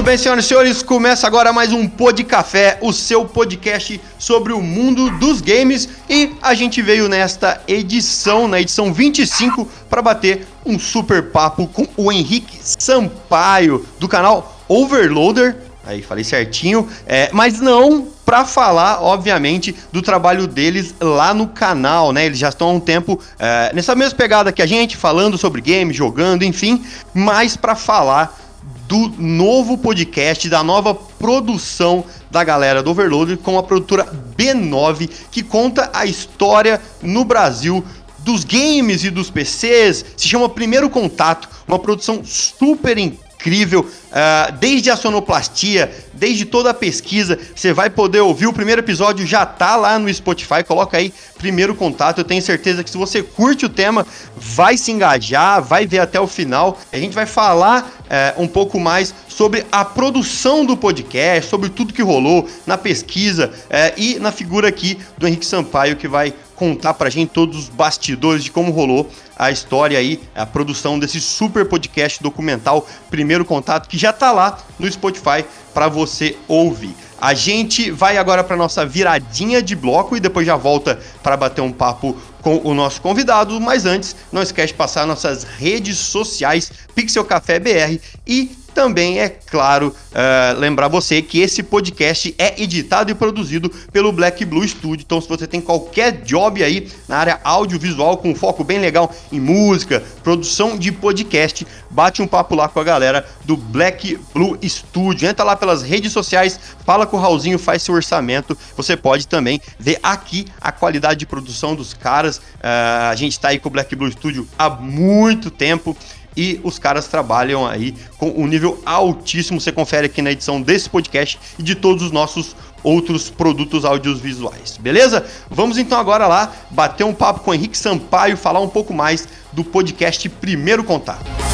Muito 0.00 0.08
bem, 0.08 0.16
senhoras 0.16 0.46
e 0.46 0.48
senhores, 0.48 0.82
começa 0.82 1.26
agora 1.26 1.52
mais 1.52 1.74
um 1.74 1.86
Pod 1.86 2.24
Café, 2.24 2.78
o 2.80 2.90
seu 2.90 3.26
podcast 3.26 4.00
sobre 4.18 4.50
o 4.50 4.62
mundo 4.62 5.10
dos 5.18 5.42
games. 5.42 5.90
E 6.08 6.34
a 6.40 6.54
gente 6.54 6.80
veio 6.80 7.06
nesta 7.06 7.60
edição, 7.68 8.48
na 8.48 8.58
edição 8.62 8.94
25, 8.94 9.68
para 9.90 10.00
bater 10.00 10.46
um 10.64 10.78
super 10.78 11.24
papo 11.24 11.66
com 11.66 11.86
o 11.98 12.10
Henrique 12.10 12.58
Sampaio, 12.62 13.86
do 13.98 14.08
canal 14.08 14.64
Overloader. 14.66 15.58
Aí 15.84 16.00
falei 16.00 16.24
certinho, 16.24 16.88
é, 17.06 17.28
mas 17.30 17.60
não 17.60 18.08
para 18.24 18.46
falar, 18.46 19.02
obviamente, 19.02 19.76
do 19.92 20.00
trabalho 20.00 20.46
deles 20.46 20.94
lá 20.98 21.34
no 21.34 21.46
canal, 21.46 22.10
né? 22.10 22.24
Eles 22.24 22.38
já 22.38 22.48
estão 22.48 22.70
há 22.70 22.72
um 22.72 22.80
tempo 22.80 23.20
é, 23.38 23.70
nessa 23.74 23.94
mesma 23.94 24.16
pegada 24.16 24.50
que 24.50 24.62
a 24.62 24.66
gente, 24.66 24.96
falando 24.96 25.36
sobre 25.36 25.60
games, 25.60 25.94
jogando, 25.94 26.42
enfim, 26.42 26.82
mas 27.12 27.54
para 27.54 27.74
falar 27.74 28.49
do 28.90 29.08
novo 29.18 29.78
podcast, 29.78 30.48
da 30.48 30.64
nova 30.64 30.92
produção 30.92 32.04
da 32.28 32.42
galera 32.42 32.82
do 32.82 32.90
Overloader 32.90 33.38
com 33.38 33.56
a 33.56 33.62
produtora 33.62 34.04
B9, 34.36 35.08
que 35.30 35.44
conta 35.44 35.88
a 35.92 36.06
história 36.06 36.82
no 37.00 37.24
Brasil 37.24 37.84
dos 38.18 38.42
games 38.42 39.04
e 39.04 39.10
dos 39.10 39.30
PCs. 39.30 40.04
Se 40.16 40.26
chama 40.26 40.48
Primeiro 40.48 40.90
Contato, 40.90 41.48
uma 41.68 41.78
produção 41.78 42.24
super 42.24 42.98
incrível, 42.98 43.29
uh, 43.48 44.52
desde 44.58 44.90
a 44.90 44.96
sonoplastia, 44.96 45.90
desde 46.12 46.44
toda 46.44 46.70
a 46.70 46.74
pesquisa, 46.74 47.38
você 47.54 47.72
vai 47.72 47.88
poder 47.88 48.20
ouvir. 48.20 48.46
O 48.46 48.52
primeiro 48.52 48.80
episódio 48.80 49.26
já 49.26 49.46
tá 49.46 49.76
lá 49.76 49.98
no 49.98 50.12
Spotify, 50.12 50.62
coloca 50.66 50.98
aí 50.98 51.12
Primeiro 51.38 51.74
Contato. 51.74 52.18
Eu 52.18 52.24
tenho 52.24 52.42
certeza 52.42 52.84
que 52.84 52.90
se 52.90 52.98
você 52.98 53.22
curte 53.22 53.64
o 53.64 53.68
tema, 53.68 54.06
vai 54.36 54.76
se 54.76 54.92
engajar, 54.92 55.62
vai 55.62 55.86
ver 55.86 56.00
até 56.00 56.20
o 56.20 56.26
final. 56.26 56.78
A 56.92 56.98
gente 56.98 57.14
vai 57.14 57.26
falar 57.26 57.90
uh, 58.36 58.42
um 58.42 58.46
pouco 58.46 58.78
mais 58.78 59.14
sobre 59.28 59.64
a 59.72 59.84
produção 59.84 60.64
do 60.64 60.76
podcast, 60.76 61.48
sobre 61.48 61.70
tudo 61.70 61.94
que 61.94 62.02
rolou 62.02 62.48
na 62.66 62.76
pesquisa 62.76 63.50
uh, 63.50 63.94
e 63.96 64.18
na 64.18 64.30
figura 64.30 64.68
aqui 64.68 64.98
do 65.16 65.26
Henrique 65.26 65.46
Sampaio, 65.46 65.96
que 65.96 66.06
vai 66.06 66.34
contar 66.60 66.92
pra 66.92 67.08
gente 67.08 67.30
todos 67.30 67.56
os 67.56 67.68
bastidores 67.70 68.44
de 68.44 68.50
como 68.50 68.70
rolou 68.70 69.10
a 69.34 69.50
história 69.50 69.98
aí, 69.98 70.20
a 70.34 70.44
produção 70.44 70.98
desse 70.98 71.18
super 71.18 71.64
podcast 71.64 72.22
documental 72.22 72.86
Primeiro 73.08 73.46
Contato, 73.46 73.88
que 73.88 73.96
já 73.96 74.12
tá 74.12 74.30
lá 74.30 74.58
no 74.78 74.92
Spotify 74.92 75.42
para 75.72 75.88
você 75.88 76.36
ouvir. 76.46 76.94
A 77.18 77.32
gente 77.32 77.90
vai 77.90 78.18
agora 78.18 78.44
para 78.44 78.56
nossa 78.56 78.84
viradinha 78.84 79.62
de 79.62 79.74
bloco 79.74 80.14
e 80.14 80.20
depois 80.20 80.46
já 80.46 80.56
volta 80.56 81.00
para 81.22 81.34
bater 81.34 81.62
um 81.62 81.72
papo 81.72 82.14
com 82.42 82.60
o 82.62 82.74
nosso 82.74 83.00
convidado, 83.00 83.58
mas 83.58 83.86
antes, 83.86 84.14
não 84.30 84.42
esquece 84.42 84.68
de 84.68 84.74
passar 84.74 85.06
nossas 85.06 85.44
redes 85.44 85.96
sociais, 85.96 86.70
Pixel 86.94 87.24
Café 87.24 87.58
BR 87.58 87.98
e 88.26 88.50
também 88.74 89.20
é 89.20 89.28
claro 89.28 89.88
uh, 89.88 90.58
lembrar 90.58 90.88
você 90.88 91.20
que 91.20 91.40
esse 91.40 91.62
podcast 91.62 92.34
é 92.38 92.62
editado 92.62 93.10
e 93.10 93.14
produzido 93.14 93.68
pelo 93.92 94.12
Black 94.12 94.44
Blue 94.44 94.66
Studio. 94.66 95.04
Então, 95.04 95.20
se 95.20 95.28
você 95.28 95.46
tem 95.46 95.60
qualquer 95.60 96.22
job 96.22 96.62
aí 96.62 96.88
na 97.08 97.18
área 97.18 97.40
audiovisual 97.44 98.16
com 98.16 98.34
foco 98.34 98.64
bem 98.64 98.78
legal 98.78 99.14
em 99.32 99.40
música, 99.40 100.02
produção 100.22 100.78
de 100.78 100.92
podcast, 100.92 101.66
bate 101.90 102.22
um 102.22 102.26
papo 102.26 102.54
lá 102.54 102.68
com 102.68 102.80
a 102.80 102.84
galera 102.84 103.26
do 103.44 103.56
Black 103.56 104.18
Blue 104.32 104.58
Studio. 104.62 105.28
Entra 105.28 105.44
lá 105.44 105.56
pelas 105.56 105.82
redes 105.82 106.12
sociais, 106.12 106.58
fala 106.84 107.06
com 107.06 107.16
o 107.16 107.20
Raulzinho, 107.20 107.58
faz 107.58 107.82
seu 107.82 107.94
orçamento. 107.94 108.56
Você 108.76 108.96
pode 108.96 109.26
também 109.26 109.60
ver 109.78 109.98
aqui 110.02 110.46
a 110.60 110.72
qualidade 110.72 111.20
de 111.20 111.26
produção 111.26 111.74
dos 111.74 111.92
caras. 111.92 112.38
Uh, 112.38 113.10
a 113.10 113.14
gente 113.16 113.32
está 113.32 113.48
aí 113.48 113.58
com 113.58 113.68
o 113.68 113.72
Black 113.72 113.94
Blue 113.94 114.10
Studio 114.10 114.46
há 114.58 114.70
muito 114.70 115.50
tempo 115.50 115.96
e 116.36 116.60
os 116.62 116.78
caras 116.78 117.08
trabalham 117.08 117.66
aí 117.66 117.94
com 118.18 118.30
um 118.30 118.46
nível 118.46 118.80
altíssimo. 118.84 119.60
Você 119.60 119.72
confere 119.72 120.06
aqui 120.06 120.22
na 120.22 120.30
edição 120.30 120.60
desse 120.60 120.88
podcast 120.88 121.38
e 121.58 121.62
de 121.62 121.74
todos 121.74 122.02
os 122.02 122.12
nossos 122.12 122.54
outros 122.82 123.28
produtos 123.28 123.84
audiovisuais, 123.84 124.78
beleza? 124.78 125.26
Vamos 125.50 125.76
então 125.76 125.98
agora 125.98 126.26
lá 126.26 126.52
bater 126.70 127.04
um 127.04 127.12
papo 127.12 127.40
com 127.40 127.50
o 127.50 127.54
Henrique 127.54 127.76
Sampaio, 127.76 128.36
falar 128.36 128.60
um 128.60 128.68
pouco 128.68 128.94
mais 128.94 129.28
do 129.52 129.62
podcast 129.62 130.28
Primeiro 130.28 130.82
Contato. 130.82 131.49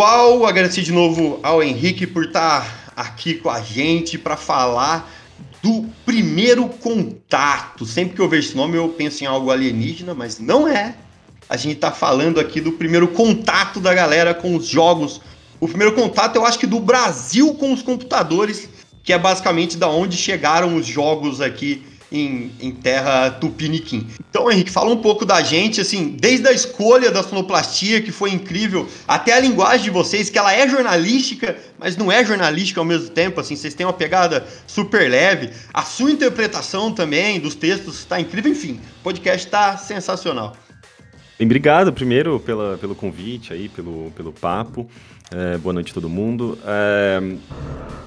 Pessoal. 0.00 0.46
Agradecer 0.46 0.80
de 0.80 0.92
novo 0.92 1.38
ao 1.42 1.62
Henrique 1.62 2.06
por 2.06 2.24
estar 2.24 2.90
aqui 2.96 3.34
com 3.34 3.50
a 3.50 3.60
gente 3.60 4.16
para 4.16 4.34
falar 4.34 5.12
do 5.62 5.84
primeiro 6.06 6.66
contato. 6.70 7.84
Sempre 7.84 8.16
que 8.16 8.22
eu 8.22 8.28
vejo 8.28 8.48
esse 8.48 8.56
nome, 8.56 8.78
eu 8.78 8.88
penso 8.88 9.22
em 9.22 9.26
algo 9.26 9.50
alienígena, 9.50 10.14
mas 10.14 10.38
não 10.38 10.66
é. 10.66 10.94
A 11.50 11.56
gente 11.58 11.74
está 11.74 11.92
falando 11.92 12.40
aqui 12.40 12.62
do 12.62 12.72
primeiro 12.72 13.08
contato 13.08 13.78
da 13.78 13.92
galera 13.92 14.32
com 14.32 14.56
os 14.56 14.66
jogos. 14.66 15.20
O 15.60 15.68
primeiro 15.68 15.94
contato, 15.94 16.36
eu 16.36 16.46
acho 16.46 16.58
que 16.58 16.66
do 16.66 16.80
Brasil 16.80 17.52
com 17.54 17.70
os 17.70 17.82
computadores, 17.82 18.70
que 19.04 19.12
é 19.12 19.18
basicamente 19.18 19.76
da 19.76 19.88
onde 19.88 20.16
chegaram 20.16 20.76
os 20.76 20.86
jogos 20.86 21.42
aqui 21.42 21.84
em, 22.10 22.50
em, 22.60 22.70
terra 22.72 23.30
tupiniquim. 23.30 24.06
Então, 24.28 24.50
Henrique, 24.50 24.70
fala 24.70 24.90
um 24.90 24.96
pouco 24.96 25.24
da 25.24 25.40
gente, 25.42 25.80
assim, 25.80 26.16
desde 26.18 26.48
a 26.48 26.52
escolha 26.52 27.10
da 27.10 27.22
sonoplastia, 27.22 28.00
que 28.00 28.10
foi 28.10 28.30
incrível, 28.30 28.88
até 29.06 29.32
a 29.32 29.40
linguagem 29.40 29.84
de 29.84 29.90
vocês, 29.90 30.28
que 30.28 30.38
ela 30.38 30.52
é 30.52 30.68
jornalística, 30.68 31.56
mas 31.78 31.96
não 31.96 32.10
é 32.10 32.24
jornalística 32.24 32.80
ao 32.80 32.84
mesmo 32.84 33.10
tempo, 33.10 33.40
assim, 33.40 33.54
vocês 33.54 33.74
têm 33.74 33.86
uma 33.86 33.92
pegada 33.92 34.46
super 34.66 35.08
leve. 35.08 35.50
A 35.72 35.82
sua 35.82 36.10
interpretação 36.10 36.92
também 36.92 37.38
dos 37.38 37.54
textos 37.54 37.98
está 37.98 38.20
incrível, 38.20 38.50
enfim, 38.50 38.80
o 39.00 39.02
podcast 39.04 39.46
está 39.46 39.76
sensacional. 39.76 40.56
Bem, 41.40 41.46
obrigado 41.46 41.90
primeiro 41.90 42.38
pela, 42.38 42.76
pelo 42.76 42.94
convite 42.94 43.54
aí, 43.54 43.70
pelo, 43.70 44.12
pelo 44.14 44.30
papo. 44.30 44.86
É, 45.32 45.56
boa 45.56 45.72
noite 45.72 45.90
a 45.90 45.94
todo 45.94 46.06
mundo. 46.06 46.58
É, 46.66 47.18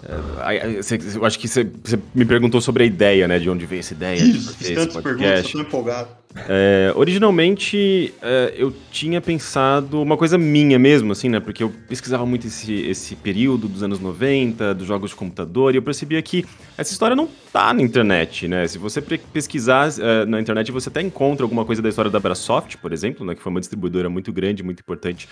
é, 0.05 1.17
eu 1.17 1.25
acho 1.25 1.39
que 1.39 1.47
você, 1.47 1.67
me 2.13 2.25
perguntou 2.25 2.61
sobre 2.61 2.83
a 2.83 2.85
ideia, 2.85 3.27
né? 3.27 3.39
De 3.39 3.49
onde 3.49 3.65
veio 3.65 3.79
essa 3.79 3.95
ideia. 3.95 4.19
Isso, 4.19 4.55
fiz 4.55 4.69
tantas 4.75 5.01
perguntas, 5.01 5.45
estou 5.45 5.61
empolgado. 5.61 6.09
É, 6.49 6.91
originalmente, 6.95 8.13
é, 8.21 8.53
eu 8.57 8.73
tinha 8.91 9.21
pensado 9.21 10.01
uma 10.01 10.17
coisa 10.17 10.37
minha 10.37 10.79
mesmo, 10.79 11.11
assim, 11.11 11.29
né? 11.29 11.39
Porque 11.39 11.63
eu 11.63 11.71
pesquisava 11.87 12.25
muito 12.25 12.47
esse, 12.47 12.73
esse 12.73 13.15
período 13.15 13.67
dos 13.67 13.83
anos 13.83 13.99
90, 13.99 14.73
dos 14.73 14.87
jogos 14.87 15.11
de 15.11 15.15
computador, 15.15 15.73
e 15.73 15.77
eu 15.77 15.81
percebia 15.81 16.21
que 16.21 16.43
essa 16.77 16.91
história 16.91 17.15
não 17.15 17.29
tá 17.51 17.73
na 17.73 17.81
internet, 17.81 18.47
né? 18.47 18.67
Se 18.67 18.77
você 18.77 19.01
pesquisar 19.01 19.89
uh, 19.89 20.25
na 20.27 20.41
internet, 20.41 20.71
você 20.71 20.89
até 20.89 21.01
encontra 21.01 21.45
alguma 21.45 21.65
coisa 21.65 21.81
da 21.81 21.89
história 21.89 22.09
da 22.09 22.19
Brasoft, 22.19 22.77
por 22.77 22.91
exemplo, 22.91 23.25
né? 23.25 23.35
Que 23.35 23.41
foi 23.41 23.51
uma 23.51 23.59
distribuidora 23.59 24.09
muito 24.09 24.33
grande, 24.33 24.63
muito 24.63 24.79
importante 24.79 25.29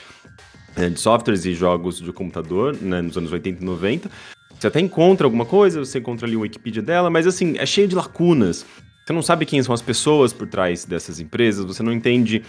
é, 0.75 0.89
de 0.89 0.99
softwares 0.99 1.45
e 1.45 1.53
jogos 1.53 1.99
de 1.99 2.11
computador, 2.13 2.77
né, 2.79 3.01
nos 3.01 3.17
anos 3.17 3.31
80 3.31 3.61
e 3.61 3.65
90. 3.65 4.09
Você 4.57 4.67
até 4.67 4.79
encontra 4.79 5.25
alguma 5.25 5.45
coisa, 5.45 5.79
você 5.79 5.99
encontra 5.99 6.27
ali 6.27 6.35
o 6.35 6.41
Wikipedia 6.41 6.81
dela, 6.81 7.09
mas 7.09 7.25
assim, 7.25 7.55
é 7.57 7.65
cheio 7.65 7.87
de 7.87 7.95
lacunas. 7.95 8.65
Você 9.11 9.15
não 9.15 9.21
sabe 9.21 9.45
quem 9.45 9.61
são 9.61 9.75
as 9.75 9.81
pessoas 9.81 10.31
por 10.31 10.47
trás 10.47 10.85
dessas 10.85 11.19
empresas, 11.19 11.65
você 11.65 11.83
não 11.83 11.91
entende 11.91 12.43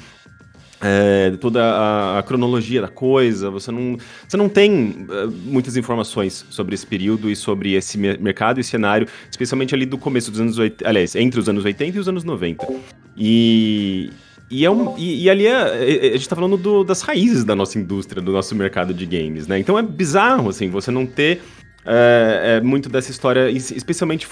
é, 0.81 1.32
toda 1.41 1.61
a, 1.61 2.20
a, 2.20 2.23
cronologia 2.23 2.81
da 2.81 2.87
coisa, 2.87 3.50
você 3.50 3.73
não, 3.73 3.97
você 4.29 4.37
não 4.37 4.49
tem 4.49 5.09
uh, 5.09 5.29
muitas 5.44 5.76
informações 5.76 6.47
sobre 6.50 6.76
esse 6.76 6.87
período 6.87 7.29
e 7.29 7.35
sobre 7.35 7.73
esse 7.73 7.99
mercado 7.99 8.61
e 8.61 8.64
cenário, 8.64 9.09
especialmente 9.29 9.75
ali 9.75 9.85
do 9.85 9.99
começo 9.99 10.31
dos 10.31 10.38
anos 10.41 10.56
80, 10.56 10.88
aliás, 10.88 11.17
entre 11.17 11.41
os 11.41 11.49
anos 11.49 11.64
80 11.64 11.97
e 11.97 12.00
os 12.00 12.06
anos 12.06 12.23
90. 12.23 12.65
E, 13.17 14.11
e, 14.49 14.65
é 14.65 14.70
um, 14.70 14.97
e, 14.97 15.25
e 15.25 15.31
ali 15.31 15.49
é, 15.49 15.50
é, 15.50 16.08
a 16.11 16.17
gente 16.17 16.29
tá 16.29 16.37
falando 16.37 16.56
do, 16.56 16.85
das 16.85 17.03
raízes 17.03 17.43
da 17.43 17.56
nossa 17.56 17.76
indústria, 17.76 18.23
do 18.23 18.31
nosso 18.31 18.55
mercado 18.55 18.94
de 18.94 19.05
games, 19.05 19.49
né? 19.49 19.58
Então 19.58 19.76
é 19.76 19.82
bizarro, 19.82 20.49
assim, 20.49 20.70
você 20.70 20.93
não 20.93 21.06
ter 21.06 21.41
é, 21.84 22.58
é, 22.58 22.61
muito 22.61 22.88
dessa 22.88 23.11
história, 23.11 23.50
especialmente 23.50 24.29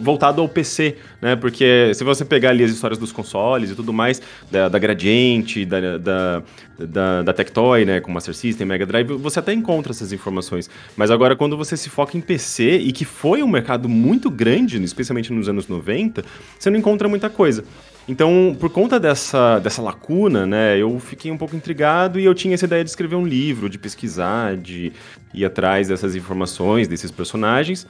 voltado 0.00 0.42
ao 0.42 0.48
PC, 0.48 0.96
né? 1.22 1.36
Porque 1.36 1.92
se 1.94 2.02
você 2.02 2.24
pegar 2.24 2.50
ali 2.50 2.64
as 2.64 2.72
histórias 2.72 2.98
dos 2.98 3.12
consoles 3.12 3.70
e 3.70 3.74
tudo 3.74 3.92
mais, 3.92 4.20
da, 4.50 4.68
da 4.68 4.78
Gradiente, 4.78 5.64
da, 5.64 5.98
da, 5.98 6.42
da, 6.78 7.22
da 7.22 7.32
Tectoy, 7.32 7.84
né? 7.84 8.00
Com 8.00 8.10
Master 8.10 8.34
System, 8.34 8.66
Mega 8.66 8.84
Drive, 8.84 9.12
você 9.14 9.38
até 9.38 9.52
encontra 9.52 9.92
essas 9.92 10.12
informações. 10.12 10.68
Mas 10.96 11.10
agora, 11.10 11.36
quando 11.36 11.56
você 11.56 11.76
se 11.76 11.88
foca 11.88 12.16
em 12.16 12.20
PC, 12.20 12.78
e 12.78 12.92
que 12.92 13.04
foi 13.04 13.42
um 13.42 13.48
mercado 13.48 13.88
muito 13.88 14.30
grande, 14.30 14.82
especialmente 14.82 15.32
nos 15.32 15.48
anos 15.48 15.68
90, 15.68 16.24
você 16.58 16.70
não 16.70 16.78
encontra 16.78 17.08
muita 17.08 17.30
coisa. 17.30 17.64
Então, 18.08 18.56
por 18.58 18.70
conta 18.70 18.98
dessa, 18.98 19.58
dessa 19.58 19.82
lacuna, 19.82 20.46
né, 20.46 20.78
eu 20.78 20.98
fiquei 20.98 21.30
um 21.30 21.36
pouco 21.36 21.54
intrigado 21.54 22.18
e 22.18 22.24
eu 22.24 22.34
tinha 22.34 22.54
essa 22.54 22.64
ideia 22.64 22.82
de 22.82 22.88
escrever 22.88 23.16
um 23.16 23.26
livro, 23.26 23.68
de 23.68 23.78
pesquisar, 23.78 24.56
de 24.56 24.94
ir 25.32 25.44
atrás 25.44 25.88
dessas 25.88 26.14
informações, 26.14 26.88
desses 26.88 27.10
personagens. 27.10 27.86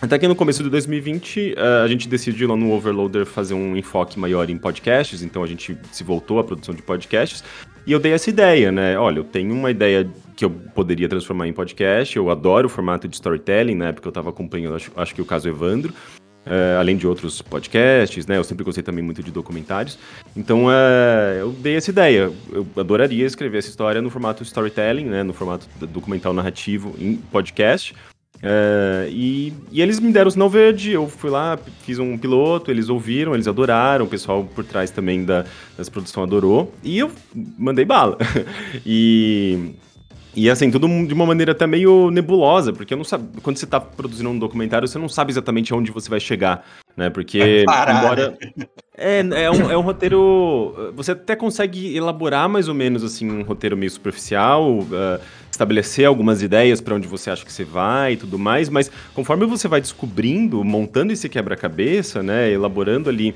Até 0.00 0.18
que 0.18 0.26
no 0.26 0.34
começo 0.34 0.62
de 0.62 0.70
2020, 0.70 1.54
eh, 1.56 1.82
a 1.84 1.86
gente 1.86 2.08
decidiu 2.08 2.48
lá 2.48 2.56
no 2.56 2.72
Overloader 2.72 3.26
fazer 3.26 3.52
um 3.52 3.76
enfoque 3.76 4.18
maior 4.18 4.48
em 4.48 4.56
podcasts, 4.56 5.22
então 5.22 5.42
a 5.42 5.46
gente 5.46 5.76
se 5.92 6.02
voltou 6.02 6.38
à 6.38 6.44
produção 6.44 6.74
de 6.74 6.80
podcasts. 6.80 7.44
E 7.86 7.92
eu 7.92 7.98
dei 7.98 8.12
essa 8.12 8.30
ideia, 8.30 8.72
né? 8.72 8.98
Olha, 8.98 9.18
eu 9.18 9.24
tenho 9.24 9.52
uma 9.52 9.70
ideia 9.70 10.08
que 10.34 10.44
eu 10.44 10.50
poderia 10.50 11.06
transformar 11.06 11.48
em 11.48 11.52
podcast, 11.52 12.16
eu 12.16 12.30
adoro 12.30 12.66
o 12.66 12.70
formato 12.70 13.06
de 13.06 13.14
storytelling, 13.14 13.74
né? 13.74 13.92
Porque 13.92 14.08
eu 14.08 14.10
estava 14.10 14.30
acompanhando, 14.30 14.76
acho, 14.76 14.90
acho 14.96 15.14
que 15.14 15.20
o 15.20 15.24
caso 15.26 15.48
Evandro. 15.48 15.92
É, 16.52 16.76
além 16.80 16.96
de 16.96 17.06
outros 17.06 17.40
podcasts, 17.40 18.26
né? 18.26 18.36
Eu 18.36 18.42
sempre 18.42 18.64
gostei 18.64 18.82
também 18.82 19.04
muito 19.04 19.22
de 19.22 19.30
documentários. 19.30 19.96
Então, 20.36 20.66
é, 20.68 21.38
eu 21.40 21.52
dei 21.52 21.76
essa 21.76 21.90
ideia. 21.90 22.32
Eu 22.50 22.66
adoraria 22.76 23.24
escrever 23.24 23.58
essa 23.58 23.68
história 23.68 24.02
no 24.02 24.10
formato 24.10 24.42
storytelling, 24.42 25.04
né? 25.04 25.22
No 25.22 25.32
formato 25.32 25.68
documental 25.86 26.32
narrativo 26.32 26.92
em 26.98 27.14
podcast. 27.14 27.94
É, 28.42 29.08
e, 29.12 29.52
e, 29.70 29.80
eles 29.80 30.00
me 30.00 30.10
deram 30.10 30.28
o 30.28 30.30
sinal 30.30 30.48
verde, 30.48 30.92
eu 30.92 31.06
fui 31.06 31.28
lá, 31.28 31.58
fiz 31.82 31.98
um 31.98 32.16
piloto, 32.16 32.70
eles 32.70 32.88
ouviram, 32.88 33.34
eles 33.34 33.46
adoraram, 33.46 34.06
o 34.06 34.08
pessoal 34.08 34.42
por 34.44 34.64
trás 34.64 34.90
também 34.90 35.24
da, 35.24 35.44
dessa 35.76 35.90
produção 35.90 36.22
adorou, 36.22 36.72
e 36.82 36.98
eu 36.98 37.12
mandei 37.58 37.84
bala. 37.84 38.16
e 38.84 39.74
e 40.34 40.48
assim, 40.48 40.70
tudo 40.70 40.86
de 41.06 41.12
uma 41.12 41.26
maneira 41.26 41.52
até 41.52 41.66
meio 41.66 42.10
nebulosa, 42.10 42.72
porque 42.72 42.94
eu 42.94 42.98
não 42.98 43.04
sabe, 43.04 43.40
quando 43.42 43.56
você 43.56 43.64
está 43.64 43.80
produzindo 43.80 44.30
um 44.30 44.38
documentário, 44.38 44.86
você 44.86 44.98
não 44.98 45.08
sabe 45.08 45.32
exatamente 45.32 45.72
aonde 45.72 45.90
você 45.90 46.08
vai 46.08 46.20
chegar, 46.20 46.64
né? 46.96 47.10
Porque 47.10 47.64
parar, 47.66 47.98
embora 47.98 48.36
né? 48.56 48.66
é, 48.96 49.18
é, 49.18 49.50
um, 49.50 49.70
é 49.70 49.76
um 49.76 49.80
roteiro, 49.80 50.92
você 50.94 51.12
até 51.12 51.34
consegue 51.34 51.96
elaborar 51.96 52.48
mais 52.48 52.68
ou 52.68 52.74
menos 52.74 53.02
assim 53.02 53.28
um 53.28 53.42
roteiro 53.42 53.76
meio 53.76 53.90
superficial, 53.90 54.78
uh, 54.78 55.20
estabelecer 55.50 56.06
algumas 56.06 56.42
ideias 56.42 56.80
para 56.80 56.94
onde 56.94 57.08
você 57.08 57.30
acha 57.30 57.44
que 57.44 57.52
você 57.52 57.64
vai 57.64 58.12
e 58.12 58.16
tudo 58.16 58.38
mais, 58.38 58.68
mas 58.68 58.90
conforme 59.14 59.46
você 59.46 59.66
vai 59.66 59.80
descobrindo, 59.80 60.62
montando 60.62 61.12
esse 61.12 61.28
quebra-cabeça, 61.28 62.22
né, 62.22 62.52
elaborando 62.52 63.10
ali 63.10 63.34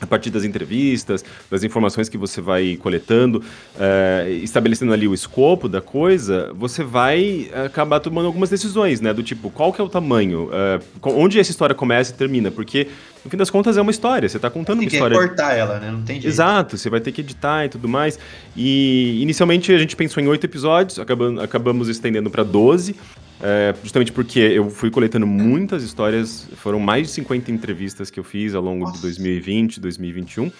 a 0.00 0.06
partir 0.06 0.30
das 0.30 0.44
entrevistas, 0.44 1.24
das 1.50 1.62
informações 1.62 2.08
que 2.08 2.16
você 2.16 2.40
vai 2.40 2.76
coletando, 2.76 3.38
uh, 3.76 4.30
estabelecendo 4.42 4.92
ali 4.92 5.06
o 5.06 5.14
escopo 5.14 5.68
da 5.68 5.80
coisa, 5.80 6.52
você 6.54 6.82
vai 6.82 7.50
acabar 7.66 8.00
tomando 8.00 8.26
algumas 8.26 8.48
decisões, 8.48 9.00
né? 9.00 9.12
Do 9.12 9.22
tipo, 9.22 9.50
qual 9.50 9.72
que 9.72 9.80
é 9.80 9.84
o 9.84 9.88
tamanho? 9.88 10.48
Uh, 10.48 10.80
onde 11.02 11.38
essa 11.38 11.50
história 11.50 11.74
começa 11.74 12.12
e 12.12 12.14
termina? 12.14 12.50
Porque, 12.50 12.88
no 13.24 13.30
fim 13.30 13.36
das 13.36 13.50
contas, 13.50 13.76
é 13.76 13.82
uma 13.82 13.90
história. 13.90 14.28
Você 14.28 14.36
está 14.36 14.48
contando 14.48 14.80
uma 14.80 14.88
história. 14.88 15.16
Tem 15.16 15.28
que 15.28 15.34
cortar 15.34 15.54
ela, 15.54 15.78
né? 15.78 15.90
Não 15.90 16.02
tem 16.02 16.16
jeito. 16.16 16.32
Exato. 16.32 16.78
Você 16.78 16.88
vai 16.88 17.00
ter 17.00 17.12
que 17.12 17.20
editar 17.20 17.66
e 17.66 17.68
tudo 17.68 17.88
mais. 17.88 18.18
E, 18.56 19.20
inicialmente, 19.20 19.72
a 19.72 19.78
gente 19.78 19.96
pensou 19.96 20.22
em 20.22 20.26
oito 20.28 20.44
episódios, 20.44 20.98
acabamos, 20.98 21.42
acabamos 21.42 21.88
estendendo 21.88 22.30
para 22.30 22.42
12. 22.42 22.96
É, 23.42 23.74
justamente 23.82 24.12
porque 24.12 24.38
eu 24.38 24.68
fui 24.68 24.90
coletando 24.90 25.26
muitas 25.26 25.82
histórias, 25.82 26.46
foram 26.56 26.78
mais 26.78 27.06
de 27.06 27.14
50 27.14 27.50
entrevistas 27.50 28.10
que 28.10 28.20
eu 28.20 28.24
fiz 28.24 28.54
ao 28.54 28.62
longo 28.62 28.84
Nossa. 28.84 28.96
de 28.96 29.02
2020, 29.02 29.80
2021. 29.80 30.52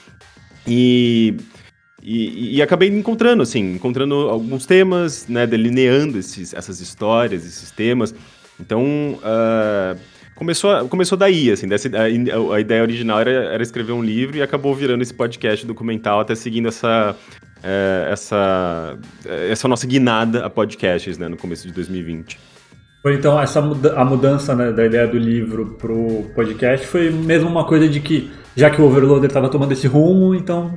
E, 0.67 1.37
e, 2.03 2.57
e, 2.57 2.63
acabei 2.63 2.89
encontrando, 2.89 3.43
assim, 3.43 3.75
encontrando 3.75 4.15
alguns 4.15 4.65
temas, 4.65 5.27
né, 5.29 5.47
delineando 5.47 6.19
esses, 6.19 6.55
essas 6.55 6.81
histórias, 6.81 7.45
esses 7.45 7.71
temas. 7.71 8.15
Então, 8.59 8.83
uh, 9.19 9.99
começou, 10.35 10.89
começou 10.89 11.19
daí, 11.19 11.51
assim, 11.51 11.69
dessa, 11.69 11.89
a, 11.89 12.55
a, 12.55 12.61
ideia 12.61 12.83
original 12.83 13.21
era, 13.21 13.31
era 13.31 13.63
escrever 13.63 13.93
um 13.93 14.03
livro 14.03 14.37
e 14.37 14.43
acabou 14.43 14.75
virando 14.75 15.03
esse 15.03 15.13
podcast 15.13 15.67
documental, 15.67 16.21
até 16.21 16.35
seguindo 16.35 16.69
essa, 16.69 17.17
uh, 17.59 18.13
essa, 18.13 18.99
essa 19.51 19.69
nossa 19.69 19.87
guinada 19.87 20.45
a 20.45 20.51
podcasts, 20.51 21.19
né, 21.19 21.29
no 21.29 21.37
começo 21.37 21.67
de 21.67 21.73
2020. 21.73 22.50
Foi 23.03 23.15
então 23.15 23.41
essa 23.41 23.61
a 23.61 24.05
mudança 24.05 24.55
né, 24.55 24.73
da 24.73 24.85
ideia 24.85 25.07
do 25.07 25.17
livro 25.17 25.75
pro 25.79 26.31
podcast 26.35 26.87
foi 26.87 27.11
mesmo 27.11 27.49
uma 27.49 27.65
coisa 27.65 27.89
de 27.89 27.99
que 27.99 28.31
já 28.55 28.69
que 28.69 28.81
o 28.81 28.85
Overloader 28.85 29.29
estava 29.29 29.49
tomando 29.49 29.73
esse 29.73 29.87
rumo, 29.87 30.35
então 30.35 30.77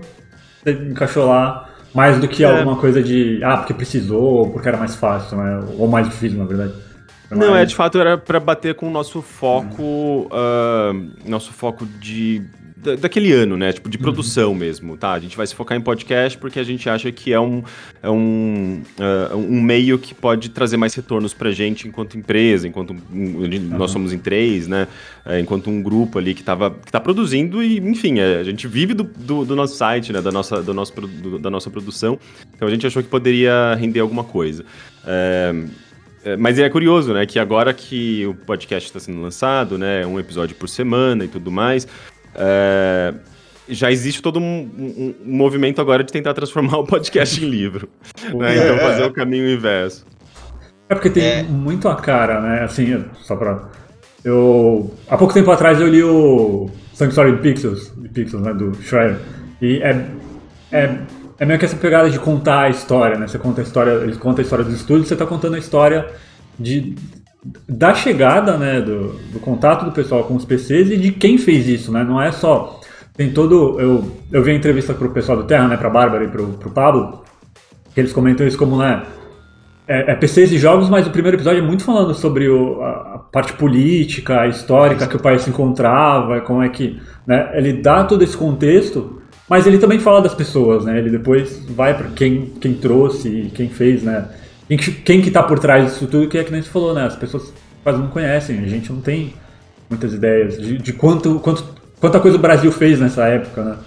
você 0.63 0.71
encaixou 0.71 1.27
lá 1.27 1.69
mais 1.93 2.19
do 2.19 2.27
que 2.27 2.43
é. 2.43 2.47
alguma 2.47 2.77
coisa 2.77 3.03
de 3.03 3.43
ah 3.43 3.57
porque 3.57 3.73
precisou 3.73 4.23
ou 4.23 4.49
porque 4.49 4.67
era 4.67 4.77
mais 4.77 4.95
fácil, 4.95 5.37
né? 5.37 5.63
Ou 5.77 5.87
mais 5.87 6.07
difícil 6.07 6.37
na 6.37 6.45
verdade. 6.45 6.73
Não, 7.29 7.55
é 7.55 7.65
de 7.65 7.75
fato 7.75 7.99
era 7.99 8.17
para 8.17 8.39
bater 8.39 8.75
com 8.75 8.87
o 8.87 8.91
nosso 8.91 9.21
foco, 9.21 9.81
uhum. 9.81 10.27
uh, 10.27 11.29
nosso 11.29 11.51
foco 11.51 11.85
de 11.85 12.43
daquele 12.99 13.31
ano, 13.31 13.57
né? 13.57 13.71
Tipo, 13.73 13.89
de 13.89 13.97
uhum. 13.97 14.03
produção 14.03 14.49
uhum. 14.49 14.55
mesmo, 14.55 14.97
tá? 14.97 15.13
A 15.13 15.19
gente 15.19 15.35
vai 15.37 15.47
se 15.47 15.55
focar 15.55 15.77
em 15.77 15.81
podcast 15.81 16.37
porque 16.37 16.59
a 16.59 16.63
gente 16.63 16.89
acha 16.89 17.11
que 17.11 17.33
é 17.33 17.39
um, 17.39 17.63
é 18.01 18.09
um, 18.09 18.81
uh, 18.99 19.37
um 19.37 19.61
meio 19.61 19.97
que 19.97 20.13
pode 20.13 20.49
trazer 20.49 20.77
mais 20.77 20.93
retornos 20.93 21.33
pra 21.33 21.51
gente 21.51 21.87
enquanto 21.87 22.17
empresa, 22.17 22.67
enquanto 22.67 22.91
um, 22.91 23.47
nós 23.77 23.91
somos 23.91 24.13
em 24.13 24.19
três, 24.19 24.67
né? 24.67 24.87
É, 25.25 25.39
enquanto 25.39 25.69
um 25.69 25.81
grupo 25.81 26.19
ali 26.19 26.33
que, 26.33 26.43
tava, 26.43 26.71
que 26.71 26.91
tá 26.91 26.99
produzindo 26.99 27.63
e, 27.63 27.77
enfim, 27.77 28.19
é, 28.19 28.39
a 28.39 28.43
gente 28.43 28.67
vive 28.67 28.93
do, 28.93 29.03
do, 29.03 29.45
do, 29.45 29.55
nosso 29.55 29.75
site, 29.75 30.11
né? 30.11 30.21
Da 30.21 30.31
nossa, 30.31 30.61
do 30.61 30.73
nosso, 30.73 30.93
do, 30.93 31.39
da 31.39 31.49
nossa 31.49 31.69
produção. 31.69 32.19
Então 32.55 32.67
a 32.67 32.71
gente 32.71 32.85
achou 32.85 33.01
que 33.01 33.09
poderia 33.09 33.75
render 33.75 34.01
alguma 34.01 34.23
coisa. 34.23 34.65
É, 35.05 35.53
é 36.25 36.37
mas 36.37 36.59
é 36.59 36.69
curioso, 36.69 37.13
né, 37.13 37.25
que 37.25 37.37
agora 37.37 37.73
que 37.73 38.25
o 38.25 38.33
podcast 38.33 38.89
está 38.89 38.99
sendo 38.99 39.21
lançado, 39.21 39.77
né, 39.77 40.05
um 40.05 40.19
episódio 40.19 40.55
por 40.55 40.69
semana 40.69 41.25
e 41.25 41.27
tudo 41.27 41.51
mais, 41.51 41.87
é, 42.35 43.13
já 43.67 43.91
existe 43.91 44.21
todo 44.21 44.39
um, 44.39 44.43
um, 44.43 45.15
um, 45.25 45.35
movimento 45.35 45.79
agora 45.79 46.03
de 46.03 46.11
tentar 46.11 46.33
transformar 46.33 46.77
o 46.79 46.83
podcast 46.83 47.43
em 47.43 47.49
livro. 47.49 47.89
né? 48.33 48.57
Então 48.57 48.77
fazer 48.79 49.03
o 49.03 49.13
caminho 49.13 49.49
inverso. 49.49 50.05
É 50.89 50.95
porque 50.95 51.09
tem 51.09 51.23
é. 51.23 51.43
muito 51.43 51.87
a 51.87 51.95
cara, 51.95 52.41
né? 52.41 52.63
Assim, 52.63 53.03
só 53.21 53.35
pra. 53.35 53.69
Eu. 54.23 54.93
Há 55.07 55.17
pouco 55.17 55.33
tempo 55.33 55.49
atrás 55.51 55.79
eu 55.79 55.87
li 55.87 56.03
o 56.03 56.69
Sanctuary 56.93 57.33
de 57.33 57.37
Pixels, 57.41 57.91
de 57.97 58.09
Pixels, 58.09 58.43
né? 58.43 58.53
Do 58.53 58.73
Schreier. 58.81 59.17
E 59.61 59.81
é, 59.81 60.05
é, 60.71 60.97
é 61.39 61.45
meio 61.45 61.57
que 61.57 61.65
essa 61.65 61.77
pegada 61.77 62.09
de 62.09 62.19
contar 62.19 62.63
a 62.63 62.69
história, 62.69 63.17
né? 63.17 63.27
Você 63.27 63.39
conta 63.39 63.61
a 63.61 63.63
história, 63.63 63.91
ele 64.03 64.15
conta 64.17 64.41
a 64.41 64.43
história 64.43 64.63
dos 64.63 64.73
estúdios, 64.73 65.07
você 65.07 65.15
tá 65.15 65.25
contando 65.25 65.55
a 65.55 65.59
história 65.59 66.07
de, 66.59 66.95
da 67.67 67.93
chegada, 67.93 68.57
né, 68.57 68.79
do, 68.79 69.19
do, 69.31 69.39
contato 69.39 69.85
do 69.85 69.91
pessoal 69.91 70.23
com 70.23 70.35
os 70.35 70.45
PCs 70.45 70.91
e 70.91 70.97
de 70.97 71.11
quem 71.11 71.37
fez 71.37 71.67
isso, 71.67 71.91
né? 71.91 72.03
Não 72.03 72.21
é 72.21 72.31
só 72.31 72.79
tem 73.15 73.31
todo 73.31 73.79
eu 73.79 74.11
eu 74.31 74.41
vi 74.43 74.51
a 74.51 74.55
entrevista 74.55 74.93
pro 74.93 75.11
pessoal 75.11 75.37
do 75.37 75.43
Terra, 75.43 75.67
né, 75.67 75.77
para 75.77 75.89
Bárbara 75.89 76.23
e 76.23 76.27
pro, 76.27 76.47
pro 76.53 76.71
Pablo, 76.71 77.23
que 77.93 77.99
eles 77.99 78.13
comentam 78.13 78.47
isso 78.47 78.57
como, 78.57 78.77
né, 78.77 79.03
é, 79.87 80.11
é, 80.11 80.15
PCs 80.15 80.51
e 80.53 80.57
jogos, 80.57 80.89
mas 80.89 81.05
o 81.05 81.11
primeiro 81.11 81.35
episódio 81.35 81.61
é 81.61 81.65
muito 81.65 81.83
falando 81.83 82.13
sobre 82.13 82.47
o, 82.47 82.81
a, 82.81 82.89
a, 83.15 83.19
parte 83.19 83.53
política, 83.53 84.41
a 84.41 84.47
histórica 84.47 85.05
que 85.07 85.15
o 85.15 85.19
país 85.19 85.41
se 85.41 85.49
encontrava, 85.49 86.39
como 86.41 86.63
é 86.63 86.69
que, 86.69 87.01
né, 87.27 87.51
ele 87.53 87.73
dá 87.73 88.05
todo 88.05 88.23
esse 88.23 88.37
contexto, 88.37 89.21
mas 89.49 89.67
ele 89.67 89.77
também 89.77 89.99
fala 89.99 90.21
das 90.21 90.33
pessoas, 90.33 90.85
né? 90.85 90.97
Ele 90.97 91.09
depois 91.09 91.63
vai 91.69 91.93
para 91.95 92.07
quem 92.07 92.45
quem 92.61 92.73
trouxe 92.73 93.51
quem 93.53 93.69
fez, 93.69 94.01
né? 94.01 94.25
Quem, 94.67 95.21
que 95.21 95.29
tá 95.29 95.43
por 95.43 95.59
trás 95.59 95.85
disso 95.85 96.07
tudo, 96.07 96.27
que 96.27 96.37
é 96.37 96.43
que 96.43 96.51
nem 96.51 96.61
você 96.61 96.69
falou, 96.69 96.93
né? 96.93 97.05
As 97.05 97.15
pessoas 97.15 97.53
quase 97.83 97.99
não 97.99 98.07
conhecem, 98.07 98.59
a 98.59 98.67
gente 98.67 98.91
não 98.91 99.01
tem 99.01 99.33
muitas 99.89 100.13
ideias 100.13 100.57
de, 100.57 100.77
de 100.77 100.93
quanto, 100.93 101.39
quanto, 101.39 101.65
quanta 101.99 102.19
coisa 102.19 102.37
o 102.37 102.39
Brasil 102.39 102.71
fez 102.71 102.99
nessa 102.99 103.25
época, 103.25 103.63
né? 103.63 103.77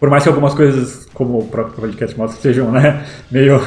Por 0.00 0.10
mais 0.10 0.22
que 0.22 0.28
algumas 0.28 0.54
coisas, 0.54 1.06
como 1.14 1.38
o 1.38 1.46
próprio 1.46 1.76
podcast 1.76 2.16
mostra, 2.16 2.40
sejam 2.40 2.70
né, 2.70 3.06
meio 3.30 3.60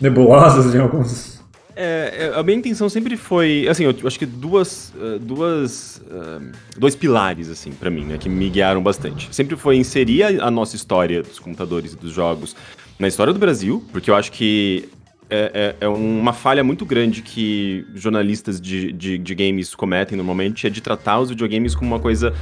nebulosas 0.00 0.74
em 0.74 0.78
alguns 0.78 1.36
é, 1.78 2.30
é, 2.32 2.38
a 2.38 2.42
minha 2.42 2.56
intenção 2.56 2.88
sempre 2.88 3.18
foi, 3.18 3.68
assim, 3.68 3.84
eu 3.84 3.94
acho 4.06 4.18
que 4.18 4.24
duas, 4.24 4.94
uh, 4.96 5.18
duas, 5.18 6.02
uh, 6.06 6.50
dois 6.78 6.96
pilares, 6.96 7.50
assim, 7.50 7.70
para 7.70 7.90
mim, 7.90 8.06
né, 8.06 8.16
que 8.16 8.30
me 8.30 8.48
guiaram 8.48 8.82
bastante. 8.82 9.28
Sempre 9.30 9.56
foi 9.56 9.76
inserir 9.76 10.40
a, 10.40 10.50
nossa 10.50 10.74
história 10.74 11.22
dos 11.22 11.38
computadores 11.38 11.92
e 11.92 11.96
dos 11.96 12.12
jogos 12.12 12.56
na 12.98 13.06
história 13.06 13.30
do 13.30 13.38
Brasil, 13.38 13.84
porque 13.92 14.10
eu 14.10 14.14
acho 14.14 14.32
que 14.32 14.88
é, 15.28 15.74
é, 15.80 15.84
é, 15.84 15.88
uma 15.88 16.32
falha 16.32 16.62
muito 16.62 16.84
grande 16.84 17.22
que 17.22 17.84
jornalistas 17.94 18.60
de, 18.60 18.92
de, 18.92 19.18
de, 19.18 19.34
games 19.34 19.74
cometem 19.74 20.16
normalmente, 20.16 20.66
é 20.66 20.70
de 20.70 20.80
tratar 20.80 21.18
os 21.18 21.30
videogames 21.30 21.74
como 21.74 21.90
uma 21.90 22.00
coisa 22.00 22.32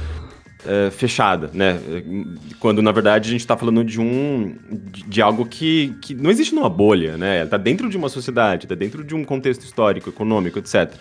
é, 0.65 0.91
fechada, 0.91 1.49
né? 1.53 1.79
Quando 2.59 2.81
na 2.81 2.91
verdade 2.91 3.29
a 3.29 3.31
gente 3.31 3.41
está 3.41 3.57
falando 3.57 3.83
de 3.83 3.99
um 3.99 4.55
de, 4.91 5.03
de, 5.03 5.21
algo 5.21 5.45
que, 5.45 5.95
que 6.01 6.13
não 6.13 6.29
existe 6.29 6.53
numa 6.53 6.69
bolha, 6.69 7.17
né? 7.17 7.43
Está 7.43 7.57
dentro 7.57 7.89
de 7.89 7.97
uma 7.97 8.09
sociedade, 8.09 8.65
está 8.65 8.75
dentro 8.75 9.03
de 9.03 9.15
um 9.15 9.23
contexto 9.23 9.63
histórico, 9.63 10.09
econômico, 10.09 10.59
etc. 10.59 10.93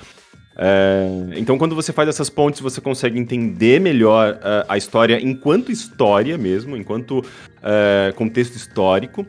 É, 0.56 1.06
então, 1.36 1.58
quando 1.58 1.74
você 1.74 1.92
faz 1.92 2.08
essas 2.08 2.30
pontes, 2.30 2.60
você 2.60 2.80
consegue 2.80 3.18
entender 3.18 3.80
melhor 3.80 4.34
uh, 4.34 4.64
a 4.68 4.76
história 4.78 5.20
enquanto 5.20 5.72
história 5.72 6.38
mesmo, 6.38 6.76
enquanto 6.76 7.18
uh, 7.18 8.14
contexto 8.14 8.54
histórico. 8.54 9.26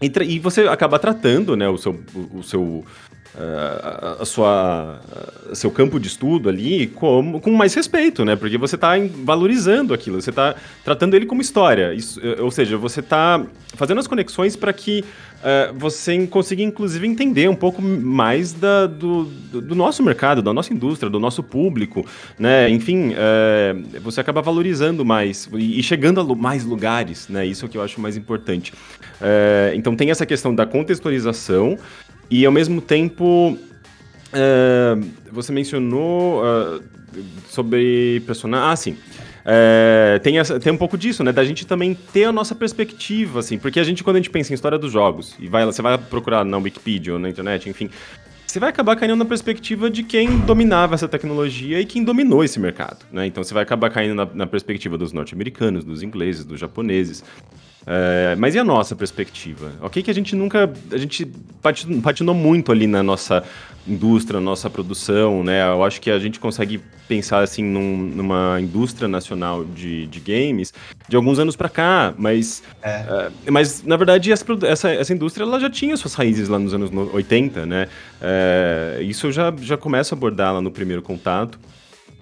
E, 0.00 0.12
e, 0.24 0.38
você 0.38 0.62
acaba 0.68 0.98
tratando 0.98 1.56
né, 1.56 1.68
o 1.68 1.76
seu, 1.76 2.00
o, 2.14 2.38
o 2.38 2.42
seu 2.42 2.84
a 4.20 4.24
sua 4.24 5.00
seu 5.54 5.70
campo 5.70 5.98
de 5.98 6.08
estudo 6.08 6.48
ali 6.48 6.86
com, 6.88 7.40
com 7.40 7.50
mais 7.52 7.74
respeito, 7.74 8.24
né? 8.24 8.36
Porque 8.36 8.58
você 8.58 8.74
está 8.74 8.92
valorizando 9.24 9.94
aquilo, 9.94 10.20
você 10.20 10.30
está 10.30 10.54
tratando 10.84 11.14
ele 11.14 11.26
como 11.26 11.40
história. 11.40 11.94
Isso, 11.94 12.20
eh, 12.22 12.40
ou 12.40 12.50
seja, 12.50 12.76
você 12.76 13.00
está 13.00 13.44
fazendo 13.74 13.98
as 13.98 14.06
conexões 14.06 14.56
para 14.56 14.72
que 14.72 15.04
uh, 15.38 15.74
você 15.74 16.26
consiga, 16.26 16.62
inclusive, 16.62 17.06
entender 17.06 17.48
um 17.48 17.54
pouco 17.54 17.80
mais 17.82 18.52
da, 18.52 18.86
do, 18.86 19.24
do, 19.24 19.74
nosso 19.74 20.02
mercado, 20.02 20.42
da 20.42 20.52
nossa 20.52 20.72
indústria, 20.72 21.10
do 21.10 21.20
nosso 21.20 21.42
público, 21.42 22.04
né? 22.38 22.68
Enfim, 22.70 23.10
uh, 23.10 24.00
você 24.00 24.20
acaba 24.20 24.42
valorizando 24.42 25.04
mais 25.04 25.48
e, 25.54 25.82
chegando 25.82 26.20
a 26.20 26.34
mais 26.34 26.64
lugares, 26.64 27.28
né? 27.28 27.46
Isso 27.46 27.64
é 27.64 27.66
o 27.66 27.70
que 27.70 27.78
eu 27.78 27.82
acho 27.82 28.00
mais 28.00 28.16
importante. 28.16 28.72
Então 29.74 29.96
tem 29.96 30.10
essa 30.10 30.24
questão 30.24 30.54
da 30.54 30.64
contextualização, 30.64 31.76
e 32.30 32.44
ao 32.44 32.52
mesmo 32.52 32.80
tempo, 32.80 33.50
uh, 33.52 35.08
você 35.32 35.52
mencionou 35.52 36.42
uh, 36.42 36.82
sobre 37.48 38.22
personagem. 38.26 38.70
Ah, 38.70 38.76
sim. 38.76 38.96
É, 39.50 40.20
tem, 40.22 40.38
essa, 40.38 40.60
tem 40.60 40.70
um 40.70 40.76
pouco 40.76 40.98
disso, 40.98 41.24
né? 41.24 41.32
Da 41.32 41.42
gente 41.42 41.66
também 41.66 41.94
ter 41.94 42.24
a 42.24 42.32
nossa 42.32 42.54
perspectiva, 42.54 43.40
assim. 43.40 43.56
Porque 43.56 43.80
a 43.80 43.84
gente, 43.84 44.04
quando 44.04 44.16
a 44.16 44.18
gente 44.18 44.28
pensa 44.28 44.52
em 44.52 44.54
história 44.54 44.76
dos 44.76 44.92
jogos, 44.92 45.34
e 45.40 45.48
vai, 45.48 45.64
você 45.64 45.80
vai 45.80 45.96
procurar 45.96 46.44
na 46.44 46.58
Wikipedia 46.58 47.14
ou 47.14 47.18
na 47.18 47.30
internet, 47.30 47.66
enfim, 47.66 47.88
você 48.46 48.58
vai 48.58 48.68
acabar 48.68 48.94
caindo 48.96 49.16
na 49.16 49.24
perspectiva 49.24 49.88
de 49.88 50.02
quem 50.02 50.38
dominava 50.40 50.94
essa 50.94 51.08
tecnologia 51.08 51.80
e 51.80 51.86
quem 51.86 52.04
dominou 52.04 52.44
esse 52.44 52.60
mercado, 52.60 53.06
né? 53.10 53.26
Então 53.26 53.42
você 53.42 53.54
vai 53.54 53.62
acabar 53.62 53.88
caindo 53.88 54.14
na, 54.14 54.26
na 54.26 54.46
perspectiva 54.46 54.98
dos 54.98 55.14
norte-americanos, 55.14 55.82
dos 55.82 56.02
ingleses, 56.02 56.44
dos 56.44 56.60
japoneses. 56.60 57.24
É, 57.86 58.36
mas 58.36 58.54
e 58.54 58.58
a 58.58 58.64
nossa 58.64 58.94
perspectiva? 58.94 59.72
Ok 59.80 60.02
que 60.02 60.10
a 60.10 60.14
gente 60.14 60.36
nunca... 60.36 60.70
A 60.92 60.98
gente 60.98 61.26
patinou 62.02 62.34
muito 62.34 62.70
ali 62.70 62.86
na 62.86 63.02
nossa 63.02 63.42
indústria, 63.86 64.40
nossa 64.40 64.68
produção, 64.68 65.42
né? 65.42 65.66
Eu 65.66 65.82
acho 65.82 66.00
que 66.00 66.10
a 66.10 66.18
gente 66.18 66.38
consegue 66.38 66.80
pensar, 67.08 67.40
assim, 67.40 67.64
num, 67.64 67.96
numa 67.96 68.60
indústria 68.60 69.08
nacional 69.08 69.64
de, 69.64 70.06
de 70.06 70.20
games 70.20 70.74
de 71.08 71.16
alguns 71.16 71.38
anos 71.38 71.56
para 71.56 71.70
cá, 71.70 72.14
mas... 72.18 72.62
É. 72.82 73.30
É, 73.46 73.50
mas, 73.50 73.82
na 73.82 73.96
verdade, 73.96 74.30
essa, 74.30 74.44
essa, 74.66 74.90
essa 74.90 75.12
indústria 75.14 75.44
ela 75.44 75.58
já 75.58 75.70
tinha 75.70 75.96
suas 75.96 76.12
raízes 76.14 76.48
lá 76.48 76.58
nos 76.58 76.74
anos 76.74 76.90
80, 76.92 77.64
né? 77.64 77.88
É, 78.20 78.98
isso 79.02 79.28
eu 79.28 79.32
já, 79.32 79.52
já 79.62 79.78
começo 79.78 80.14
a 80.14 80.16
abordar 80.16 80.52
lá 80.52 80.60
no 80.60 80.70
primeiro 80.70 81.00
contato. 81.00 81.58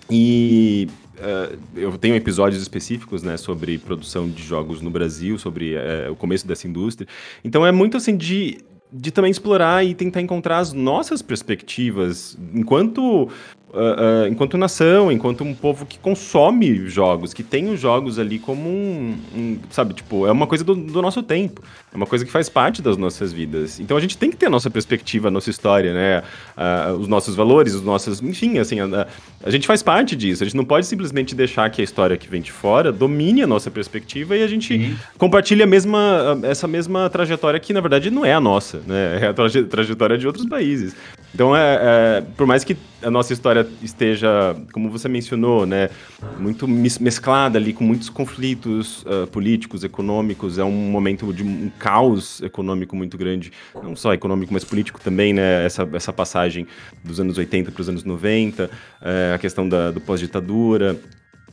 E 0.09 0.89
Uh, 1.17 1.59
eu 1.75 1.97
tenho 1.97 2.15
episódios 2.15 2.61
específicos, 2.61 3.23
né, 3.23 3.37
sobre 3.37 3.79
produção 3.79 4.29
de 4.29 4.43
jogos 4.43 4.83
no 4.83 4.91
Brasil, 4.91 5.39
sobre 5.39 5.75
uh, 5.75 6.13
o 6.13 6.17
começo 6.17 6.47
dessa 6.47 6.69
indústria. 6.69 7.09
Então 7.43 7.67
é 7.67 7.73
muito 7.73 7.97
assim 7.97 8.17
de, 8.17 8.59
de 8.93 9.11
também 9.11 9.31
explorar 9.31 9.85
e 9.85 9.95
tentar 9.95 10.21
encontrar 10.21 10.59
as 10.59 10.73
nossas 10.73 11.23
perspectivas 11.23 12.37
enquanto 12.53 13.31
Uh, 13.77 14.25
uh, 14.25 14.29
enquanto 14.29 14.57
nação, 14.57 15.13
enquanto 15.13 15.45
um 15.45 15.55
povo 15.55 15.85
que 15.85 15.99
consome 15.99 16.89
jogos, 16.89 17.35
que 17.35 17.43
tem 17.43 17.69
os 17.69 17.79
jogos 17.79 18.19
ali 18.19 18.39
como 18.39 18.71
um, 18.71 19.19
um 19.35 19.59
sabe, 19.69 19.93
tipo, 19.93 20.27
é 20.27 20.33
uma 20.33 20.47
coisa 20.47 20.65
do, 20.65 20.75
do, 20.75 21.03
nosso 21.03 21.23
tempo, 21.23 21.63
é 21.93 21.97
uma 21.97 22.07
coisa 22.07 22.25
que 22.25 22.31
faz 22.31 22.49
parte 22.49 22.81
das 22.81 22.97
nossas 22.97 23.35
vidas. 23.35 23.79
Então 23.79 23.95
a 23.95 24.01
gente 24.01 24.17
tem 24.17 24.31
que 24.31 24.37
ter 24.37 24.47
a 24.47 24.51
nossa 24.51 24.71
perspectiva, 24.71 25.29
a 25.29 25.31
nossa 25.31 25.51
história, 25.51 25.93
né, 25.93 26.23
uh, 26.57 26.95
os 26.95 27.07
nossos 27.07 27.37
valores, 27.37 27.75
os 27.75 27.83
nossos, 27.83 28.23
enfim, 28.23 28.59
assim, 28.59 28.81
a, 28.81 29.07
a, 29.45 29.51
gente 29.51 29.67
faz 29.67 29.83
parte 29.83 30.17
disso. 30.17 30.43
A 30.43 30.47
gente 30.47 30.57
não 30.57 30.65
pode 30.65 30.87
simplesmente 30.87 31.35
deixar 31.35 31.69
que 31.69 31.83
a 31.83 31.85
história 31.85 32.17
que 32.17 32.31
vem 32.31 32.41
de 32.41 32.53
fora 32.53 32.91
domine 32.91 33.43
a 33.43 33.47
nossa 33.47 33.71
perspectiva 33.71 34.35
e 34.39 34.43
a 34.43 34.49
gente 34.49 34.75
uhum. 34.75 34.97
compartilhe 35.19 35.63
a 35.63 35.67
mesma, 35.67 36.41
essa 36.45 36.67
mesma 36.67 37.11
trajetória 37.11 37.61
que 37.61 37.75
na 37.75 37.83
verdade 37.83 38.11
não 38.11 38.25
é 38.25 38.33
a 38.33 38.41
nossa, 38.41 38.81
né, 38.87 39.19
é 39.21 39.27
a 39.27 39.35
traje, 39.35 39.65
trajetória 39.65 40.17
de 40.17 40.27
outros 40.27 40.47
países. 40.47 40.97
Então 41.37 41.55
é, 41.55 41.81
é 41.83 42.25
por 42.35 42.47
mais 42.47 42.65
que 42.65 42.75
a 43.03 43.11
nossa 43.11 43.31
história 43.31 43.69
esteja, 43.83 44.57
como 44.73 44.89
você 44.89 45.07
mencionou, 45.07 45.67
né, 45.67 45.91
muito 46.39 46.67
mesclada 46.67 47.59
ali 47.59 47.75
com 47.75 47.85
muitos 47.85 48.09
conflitos 48.09 49.03
uh, 49.03 49.27
políticos, 49.27 49.85
econômicos. 49.85 50.57
É 50.57 50.65
um 50.65 50.73
momento 50.73 51.31
de 51.35 51.43
um 51.43 51.71
caos 51.79 52.41
econômico 52.41 52.97
muito 52.97 53.19
grande, 53.19 53.53
não 53.83 53.95
só 53.95 54.15
econômico, 54.15 54.51
mas 54.51 54.65
político 54.65 54.99
também, 54.99 55.35
né? 55.35 55.67
Essa, 55.67 55.87
essa 55.93 56.11
passagem 56.11 56.67
dos 57.05 57.21
anos 57.21 57.37
80 57.37 57.71
para 57.71 57.83
os 57.83 57.89
anos 57.91 58.03
90, 58.03 58.65
uh, 58.65 58.69
eh, 59.03 59.33
a 59.35 59.39
questão 59.39 59.69
da, 59.69 59.91
do 59.91 60.01
pós-ditadura. 60.01 60.99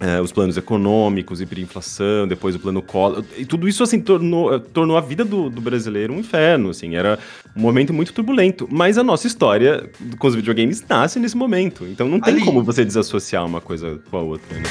É, 0.03 0.19
os 0.19 0.33
planos 0.33 0.57
econômicos, 0.57 1.39
hiperinflação, 1.39 2.27
depois 2.27 2.53
o 2.55 2.59
plano 2.59 2.81
Collor. 2.81 3.23
E 3.37 3.45
tudo 3.45 3.69
isso, 3.69 3.81
assim, 3.81 4.01
tornou, 4.01 4.59
tornou 4.59 4.97
a 4.97 5.01
vida 5.01 5.23
do, 5.23 5.49
do, 5.49 5.61
brasileiro 5.61 6.11
um 6.11 6.19
inferno, 6.19 6.71
assim. 6.71 6.93
Era 6.97 7.17
um 7.55 7.61
momento 7.61 7.93
muito 7.93 8.11
turbulento. 8.11 8.67
Mas 8.69 8.97
a 8.97 9.03
nossa 9.03 9.27
história 9.27 9.89
com 10.19 10.27
os 10.27 10.35
videogames 10.35 10.83
nasce 10.89 11.21
nesse 11.21 11.37
momento. 11.37 11.87
Então 11.87 12.09
não 12.09 12.19
tem 12.19 12.33
Ali... 12.33 12.43
como 12.43 12.61
você 12.61 12.83
desassociar 12.83 13.45
uma 13.45 13.61
coisa 13.61 13.97
com 14.11 14.17
a 14.17 14.21
outra, 14.21 14.57
né? 14.57 14.63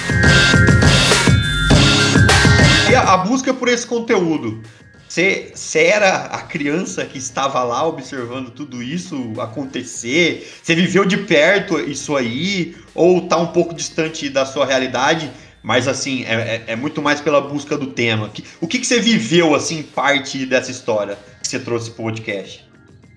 E 2.91 2.95
a, 2.95 3.15
a 3.15 3.17
busca 3.17 3.55
por 3.55 3.69
esse 3.69 3.87
conteúdo 3.87 4.61
você, 5.12 5.78
era 5.78 6.25
a 6.25 6.40
criança 6.40 7.04
que 7.04 7.19
estava 7.19 7.62
lá 7.62 7.87
observando 7.87 8.50
tudo 8.50 8.83
isso 8.83 9.35
acontecer? 9.38 10.50
Você 10.62 10.75
viveu 10.75 11.04
de 11.04 11.19
perto 11.19 11.78
isso 11.78 12.16
aí? 12.16 12.75
Ou 12.95 13.21
tá 13.28 13.37
um 13.37 13.49
pouco 13.49 13.75
distante 13.75 14.31
da 14.31 14.47
sua 14.47 14.64
realidade? 14.64 15.31
Mas 15.62 15.87
assim, 15.87 16.25
é, 16.25 16.33
é, 16.33 16.64
é 16.69 16.76
muito 16.76 17.02
mais 17.02 17.21
pela 17.21 17.42
busca 17.42 17.76
do 17.76 17.88
tema. 17.88 18.31
O 18.59 18.66
que, 18.66 18.78
que 18.78 18.87
você 18.87 19.00
viveu, 19.00 19.54
assim, 19.54 19.83
parte 19.83 20.47
dessa 20.47 20.71
história 20.71 21.19
que 21.42 21.47
você 21.47 21.59
trouxe 21.59 21.90
pro 21.90 22.04
podcast? 22.04 22.66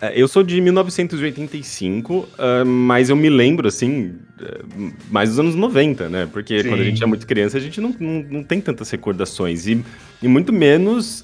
É, 0.01 0.11
eu 0.13 0.27
sou 0.27 0.43
de 0.43 0.59
1985, 0.59 2.13
uh, 2.13 2.65
mas 2.65 3.09
eu 3.09 3.15
me 3.15 3.29
lembro, 3.29 3.67
assim, 3.67 4.15
uh, 4.41 4.93
mais 5.09 5.29
dos 5.29 5.39
anos 5.39 5.55
90, 5.55 6.09
né? 6.09 6.29
Porque 6.31 6.61
Sim. 6.61 6.67
quando 6.67 6.81
a 6.81 6.83
gente 6.83 7.01
é 7.01 7.05
muito 7.05 7.25
criança, 7.25 7.57
a 7.57 7.61
gente 7.61 7.79
não, 7.79 7.95
não, 7.97 8.25
não 8.29 8.43
tem 8.43 8.59
tantas 8.59 8.89
recordações. 8.89 9.65
E, 9.65 9.83
e 10.25 10.27
muito 10.27 10.51
menos 10.51 11.23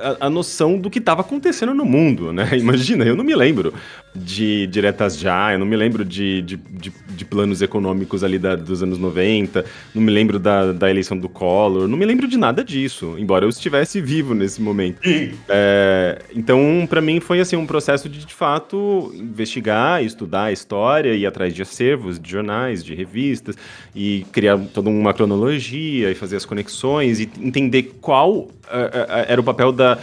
a, 0.00 0.26
a, 0.26 0.30
noção 0.30 0.78
do 0.78 0.88
que 0.88 1.00
estava 1.00 1.20
acontecendo 1.20 1.74
no 1.74 1.84
mundo, 1.84 2.32
né? 2.32 2.48
Imagina, 2.56 3.04
eu 3.04 3.16
não 3.16 3.24
me 3.24 3.34
lembro 3.34 3.74
de 4.14 4.66
diretas 4.68 5.18
já, 5.18 5.52
eu 5.52 5.58
não 5.58 5.66
me 5.66 5.74
lembro 5.74 6.04
de, 6.04 6.42
de, 6.42 6.56
de, 6.56 6.92
de 7.08 7.24
planos 7.24 7.62
econômicos 7.62 8.22
ali 8.22 8.38
da, 8.38 8.54
dos 8.54 8.82
anos 8.82 8.98
90, 8.98 9.64
não 9.94 10.02
me 10.02 10.12
lembro 10.12 10.38
da, 10.38 10.72
da 10.72 10.88
eleição 10.88 11.18
do 11.18 11.28
Collor, 11.28 11.88
não 11.88 11.96
me 11.96 12.04
lembro 12.04 12.28
de 12.28 12.36
nada 12.36 12.62
disso, 12.62 13.16
embora 13.18 13.44
eu 13.44 13.48
estivesse 13.48 14.00
vivo 14.00 14.34
nesse 14.34 14.60
momento. 14.60 15.00
É, 15.48 16.22
então, 16.34 16.86
para 16.88 17.00
mim, 17.00 17.20
foi 17.20 17.40
assim 17.40 17.56
um 17.56 17.66
processo 17.66 18.08
de, 18.08 18.24
de 18.24 18.34
fato, 18.34 19.12
investigar, 19.14 20.04
estudar 20.04 20.44
a 20.44 20.52
história, 20.52 21.14
ir 21.14 21.26
atrás 21.26 21.54
de 21.54 21.62
acervos, 21.62 22.20
de 22.20 22.30
jornais, 22.30 22.84
de 22.84 22.94
revistas, 22.94 23.56
e 23.94 24.24
criar 24.30 24.58
toda 24.72 24.88
uma 24.88 25.12
cronologia 25.12 26.10
e 26.10 26.14
fazer 26.14 26.36
as 26.36 26.44
conexões 26.44 27.18
e 27.18 27.28
entender 27.40 27.94
qual 28.00 28.11
era 29.28 29.40
o 29.40 29.44
papel 29.44 29.72
da, 29.72 29.98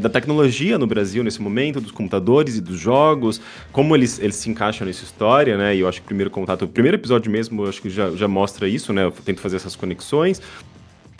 da 0.00 0.08
tecnologia 0.08 0.78
no 0.78 0.86
Brasil 0.86 1.24
nesse 1.24 1.42
momento, 1.42 1.80
dos 1.80 1.90
computadores 1.90 2.56
e 2.56 2.60
dos 2.60 2.78
jogos, 2.78 3.40
como 3.72 3.94
eles, 3.94 4.18
eles 4.18 4.36
se 4.36 4.48
encaixam 4.48 4.86
nessa 4.86 5.04
história, 5.04 5.56
né? 5.56 5.74
E 5.74 5.80
eu 5.80 5.88
acho 5.88 6.00
que 6.00 6.04
o 6.04 6.08
primeiro 6.08 6.30
contato, 6.30 6.62
o 6.64 6.68
primeiro 6.68 6.96
episódio 6.96 7.30
mesmo, 7.30 7.66
acho 7.66 7.82
que 7.82 7.90
já, 7.90 8.10
já 8.10 8.28
mostra 8.28 8.68
isso, 8.68 8.92
né? 8.92 9.04
Eu 9.04 9.10
tento 9.10 9.40
fazer 9.40 9.56
essas 9.56 9.74
conexões 9.76 10.40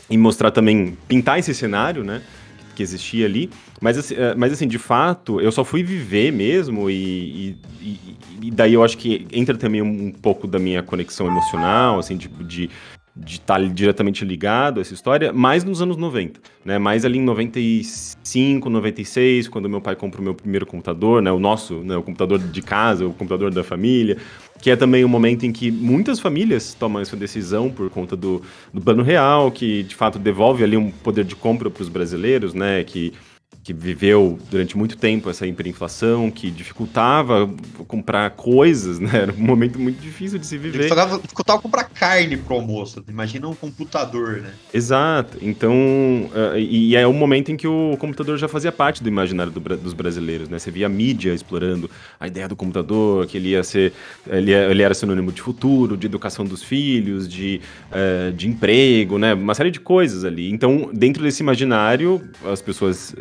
e 0.09 0.17
mostrar 0.17 0.51
também, 0.51 0.97
pintar 1.09 1.39
esse 1.39 1.55
cenário, 1.55 2.05
né? 2.05 2.23
Que 2.75 2.83
existia 2.83 3.27
ali, 3.27 3.51
mas 3.81 3.97
assim, 3.97 4.15
mas 4.37 4.53
assim, 4.53 4.67
de 4.67 4.79
fato, 4.79 5.41
eu 5.41 5.53
só 5.53 5.65
fui 5.65 5.83
viver 5.83 6.33
mesmo, 6.33 6.91
e, 6.91 7.57
e, 7.81 7.99
e 8.43 8.51
daí 8.51 8.75
eu 8.75 8.83
acho 8.83 8.99
que 8.99 9.27
entra 9.33 9.57
também 9.57 9.81
um, 9.81 10.11
pouco 10.11 10.47
da 10.47 10.59
minha 10.59 10.83
conexão 10.83 11.27
emocional, 11.27 12.01
assim, 12.01 12.17
tipo, 12.17 12.43
de, 12.43 12.67
de 12.67 12.71
de 13.17 13.37
estar 13.37 13.61
tá 13.61 13.67
diretamente 13.67 14.25
ligado 14.25 14.79
a 14.79 14.81
essa 14.81 14.93
história, 14.93 15.33
mais 15.33 15.63
nos 15.63 15.81
anos 15.81 15.97
90, 15.97 16.41
né? 16.65 16.79
Mais 16.79 17.05
ali 17.05 17.19
em 17.19 17.23
95, 17.23 18.69
96, 18.69 19.47
quando 19.47 19.69
meu 19.69 19.81
pai 19.81 19.95
comprou 19.95 20.21
o 20.21 20.25
meu 20.25 20.35
primeiro 20.35 20.67
computador, 20.67 21.23
né? 21.23 21.31
O 21.31 21.39
nosso, 21.39 21.77
né? 21.85 21.97
O 21.97 22.03
computador 22.03 22.39
de 22.41 22.63
casa, 22.63 23.07
o 23.07 23.13
computador 23.13 23.53
da 23.53 23.63
família, 23.63 24.17
que 24.61 24.69
é 24.69 24.75
também 24.75 25.05
o 25.05 25.07
um 25.07 25.11
momento 25.11 25.47
em 25.47 25.53
que 25.53 25.71
muitas 25.71 26.19
famílias 26.19 26.75
tomam 26.75 27.01
essa 27.01 27.17
decisão 27.17 27.71
por 27.71 27.89
conta 27.89 28.17
do, 28.17 28.43
do 28.73 28.81
plano 28.81 29.03
real, 29.03 29.53
que 29.53 29.85
de 29.85 29.95
fato 29.95 30.19
devolve 30.19 30.65
ali 30.65 30.77
um 30.77 30.91
poder 30.91 31.25
de 31.25 31.37
compra 31.37 31.71
para 31.71 31.83
os 31.83 31.89
brasileiros, 31.89 32.53
né? 32.53 32.83
Que 32.83 33.13
que 33.65 33.73
viveu 33.73 34.39
durante 34.51 34.77
muito 34.77 34.95
tempo 34.95 35.31
essa 35.31 35.47
hiperinflação, 35.47 36.31
que 36.31 36.51
dificultava 36.51 37.51
comprar 37.89 38.31
coisas, 38.33 39.01
né? 39.01 39.11
Era 39.15 39.33
um 39.33 39.39
momento 39.39 39.81
muito 39.81 39.99
difícil 40.01 40.39
de 40.39 40.47
se 40.47 40.59
viver. 40.59 40.91
Dificultava 41.23 41.63
comprar 41.63 41.85
carne 41.85 42.37
pro 42.37 42.57
almoço. 42.57 43.03
Imagina 43.09 43.49
um 43.49 43.55
computador, 43.55 44.43
né? 44.43 44.53
Exato. 44.73 45.39
Então, 45.41 45.73
uh, 45.73 46.59
e 46.59 46.95
é 46.95 47.09
um 47.09 47.15
momento 47.15 47.51
em 47.51 47.57
que 47.57 47.67
o 47.67 47.97
computador 47.99 48.37
já 48.37 48.47
fazia 48.49 48.71
parte 48.71 49.03
do 49.03 49.09
imaginário 49.09 49.51
do, 49.51 49.61
dos 49.79 49.95
brasileiros, 49.95 50.47
né? 50.51 50.59
Você 50.59 50.71
via 50.71 50.85
a 50.85 50.91
mídia 50.91 51.33
explorando 51.33 51.91
a 52.21 52.27
ideia 52.27 52.47
do 52.47 52.55
computador, 52.55 53.27
que 53.27 53.39
ele 53.39 53.51
ia 53.51 53.65
ser, 53.65 53.95
ele, 54.27 54.53
ele 54.53 54.83
era 54.83 54.93
sinônimo 54.93 55.33
de 55.33 55.41
futuro, 55.41 55.97
de 55.97 56.07
educação 56.07 56.45
dos 56.45 56.63
filhos, 56.63 57.27
de, 57.27 57.63
uh, 57.91 58.31
de 58.31 58.47
emprego, 58.47 59.19
né? 59.19 59.33
Uma 59.33 59.55
série 59.55 59.71
de 59.71 59.81
coisas 59.81 60.23
ali. 60.23 60.51
Então, 60.51 60.91
dentro 60.93 61.23
desse 61.23 61.43
imaginário, 61.43 62.21
as 62.45 62.61
pessoas 62.61 63.15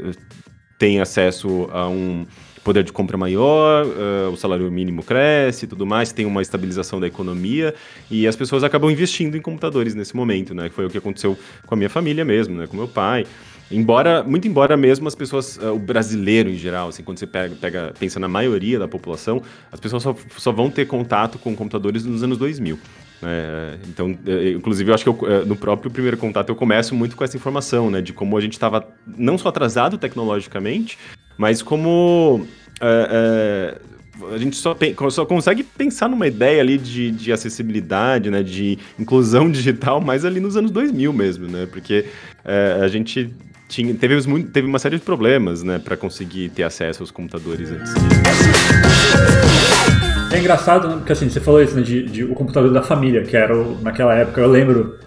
tem 0.84 1.00
acesso 1.00 1.70
a 1.72 1.88
um 1.88 2.26
poder 2.62 2.84
de 2.84 2.92
compra 2.92 3.16
maior, 3.16 3.86
uh, 3.86 4.34
o 4.34 4.36
salário 4.36 4.70
mínimo 4.70 5.02
cresce 5.02 5.64
e 5.64 5.68
tudo 5.68 5.86
mais, 5.86 6.12
tem 6.12 6.26
uma 6.26 6.42
estabilização 6.42 7.00
da 7.00 7.08
economia 7.08 7.74
e 8.12 8.28
as 8.28 8.36
pessoas 8.36 8.66
acabam 8.66 8.92
investindo 8.92 9.38
em 9.38 9.42
computadores 9.42 9.96
nesse 9.96 10.14
momento, 10.14 10.54
né? 10.54 10.68
Que 10.68 10.76
foi 10.76 10.86
o 10.86 10.90
que 10.90 10.98
aconteceu 10.98 11.40
com 11.66 11.74
a 11.74 11.78
minha 11.78 11.90
família 11.90 12.26
mesmo, 12.26 12.58
né? 12.58 12.68
Com 12.68 12.76
meu 12.76 12.88
pai. 12.90 13.26
Embora, 13.72 14.24
muito 14.24 14.46
embora 14.46 14.76
mesmo 14.76 15.08
as 15.08 15.16
pessoas, 15.16 15.56
uh, 15.56 15.72
o 15.74 15.80
brasileiro 15.80 16.50
em 16.50 16.58
geral, 16.58 16.90
assim, 16.90 17.02
quando 17.02 17.18
você 17.18 17.28
pega, 17.28 17.56
pega, 17.56 17.94
pensa 17.98 18.20
na 18.20 18.28
maioria 18.28 18.78
da 18.78 18.88
população, 18.88 19.42
as 19.72 19.80
pessoas 19.80 20.04
só, 20.04 20.14
só 20.38 20.52
vão 20.52 20.70
ter 20.70 20.86
contato 20.86 21.40
com 21.40 21.56
computadores 21.56 22.04
nos 22.04 22.24
anos 22.24 22.38
2000. 22.38 22.78
É, 23.26 23.78
então, 23.88 24.18
é, 24.26 24.52
inclusive, 24.52 24.90
eu 24.90 24.96
acho 24.96 25.04
que 25.04 25.10
eu, 25.10 25.32
é, 25.32 25.46
no 25.46 25.56
próprio 25.56 25.92
primeiro 25.92 26.18
contato 26.18 26.50
eu 26.50 26.56
começo 26.56 26.96
muito 26.96 27.16
com 27.16 27.24
essa 27.24 27.38
informação, 27.38 27.90
né? 27.90 28.02
De 28.02 28.14
como 28.14 28.38
a 28.38 28.42
gente 28.42 28.54
estava 28.54 28.88
não 29.06 29.38
só 29.38 29.50
atrasado 29.50 29.98
tecnologicamente, 29.98 30.98
mas 31.38 31.62
como 31.62 32.46
é, 32.82 33.78
é, 33.80 34.34
a 34.34 34.38
gente 34.38 34.56
só, 34.56 34.76
só, 35.10 35.26
consegue 35.26 35.64
pensar 35.64 36.08
numa 36.08 36.28
ideia 36.28 36.62
ali 36.62 36.78
de, 36.78 37.12
de, 37.12 37.32
acessibilidade, 37.32 38.30
né? 38.30 38.44
De 38.44 38.78
inclusão 39.00 39.50
digital, 39.52 40.00
mais 40.00 40.24
ali 40.26 40.40
nos 40.40 40.56
anos 40.56 40.72
2000 40.72 41.12
mesmo, 41.14 41.48
né? 41.48 41.68
Porque 41.72 42.06
é, 42.46 42.80
a 42.82 42.88
gente 42.88 43.34
tinha, 43.68 43.94
teve, 43.96 44.22
teve 44.52 44.68
uma 44.68 44.80
série 44.80 44.98
de 44.98 45.04
problemas, 45.04 45.64
né? 45.64 45.80
Para 45.80 45.98
conseguir 45.98 46.50
ter 46.50 46.64
acesso 46.64 47.02
aos 47.02 47.12
computadores 47.12 47.72
antes. 47.72 47.94
É 50.34 50.40
engraçado, 50.40 50.88
né? 50.88 50.96
Porque 50.96 51.14
assim, 51.14 51.30
você 51.30 51.40
falou 51.40 51.62
isso, 51.62 51.76
né? 51.76 51.84
De, 51.84 52.04
de, 52.04 52.24
o 52.24 52.34
computador 52.34 52.72
da 52.74 52.82
família, 52.82 53.24
que 53.24 53.38
era 53.38 53.56
o, 53.56 53.80
naquela 53.82 54.16
época, 54.16 54.42
eu 54.42 54.50
lembro. 54.50 54.98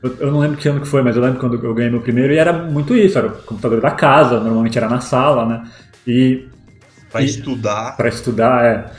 Eu, 0.00 0.16
eu, 0.20 0.30
não 0.30 0.38
lembro 0.38 0.56
que 0.56 0.68
ano 0.68 0.80
que 0.80 0.86
foi, 0.86 1.02
mas 1.02 1.16
eu 1.16 1.22
lembro 1.22 1.40
quando 1.40 1.60
eu 1.60 1.74
ganhei 1.74 1.90
meu 1.90 2.00
primeiro, 2.00 2.32
e 2.32 2.38
era 2.38 2.52
muito 2.52 2.96
isso, 2.96 3.18
era 3.18 3.26
o 3.26 3.32
computador 3.42 3.80
da 3.80 3.90
casa, 3.90 4.38
normalmente 4.38 4.78
era 4.78 4.88
na 4.88 5.00
sala, 5.00 5.44
né? 5.44 5.64
E. 6.06 6.46
Pra 7.10 7.20
e, 7.20 7.24
estudar. 7.24 7.96
Pra 7.96 8.08
estudar, 8.08 8.64
é. 8.64 8.90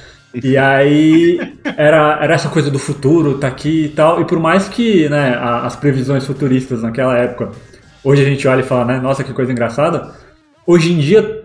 E 0.44 0.58
aí 0.58 1.40
era, 1.78 2.20
era 2.22 2.34
essa 2.34 2.50
coisa 2.50 2.70
do 2.70 2.78
futuro, 2.78 3.38
tá 3.38 3.48
aqui 3.48 3.86
e 3.86 3.90
tal. 3.90 4.22
E 4.22 4.26
por 4.26 4.38
mais 4.38 4.68
que 4.68 5.08
né, 5.08 5.36
as 5.40 5.78
previsões 5.78 6.26
futuristas 6.26 6.84
naquela 6.84 7.18
época, 7.18 7.52
hoje 8.04 8.22
a 8.22 8.26
gente 8.26 8.46
olha 8.48 8.60
e 8.60 8.64
fala, 8.64 8.86
né, 8.86 9.00
nossa, 9.00 9.24
que 9.24 9.34
coisa 9.34 9.52
engraçada. 9.52 10.14
Hoje 10.68 10.92
em 10.92 11.00
dia 11.00 11.39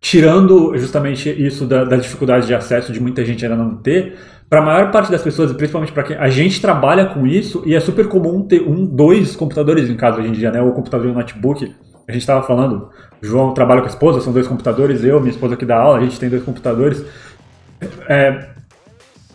tirando 0.00 0.76
justamente 0.76 1.28
isso 1.30 1.66
da, 1.66 1.84
da, 1.84 1.96
dificuldade 1.96 2.46
de 2.46 2.54
acesso 2.54 2.92
de 2.92 3.00
muita 3.00 3.24
gente 3.24 3.44
ainda 3.44 3.56
não 3.56 3.76
ter, 3.76 4.16
para 4.48 4.60
a 4.60 4.64
maior 4.64 4.92
parte 4.92 5.10
das 5.10 5.22
pessoas, 5.22 5.50
e 5.50 5.54
principalmente 5.54 5.92
para 5.92 6.04
quem 6.04 6.16
a 6.16 6.28
gente 6.28 6.60
trabalha 6.60 7.06
com 7.06 7.26
isso, 7.26 7.62
e 7.66 7.74
é 7.74 7.80
super 7.80 8.06
comum 8.06 8.42
ter 8.42 8.62
um, 8.62 8.86
dois 8.86 9.34
computadores 9.34 9.90
em 9.90 9.96
casa 9.96 10.20
hoje 10.20 10.28
em 10.28 10.32
dia, 10.32 10.52
né? 10.52 10.62
O 10.62 10.72
computador 10.72 11.10
e 11.10 11.12
notebook. 11.12 11.74
A 12.08 12.12
gente 12.12 12.20
estava 12.20 12.46
falando, 12.46 12.88
João 13.20 13.52
trabalha 13.52 13.80
com 13.80 13.88
a 13.88 13.90
esposa, 13.90 14.20
são 14.20 14.32
dois 14.32 14.46
computadores, 14.46 15.02
eu, 15.02 15.18
minha 15.18 15.32
esposa 15.32 15.54
aqui 15.54 15.64
dá 15.64 15.76
aula, 15.76 15.98
a 15.98 16.02
gente 16.02 16.20
tem 16.20 16.28
dois 16.28 16.44
computadores. 16.44 17.04
É, 18.08 18.50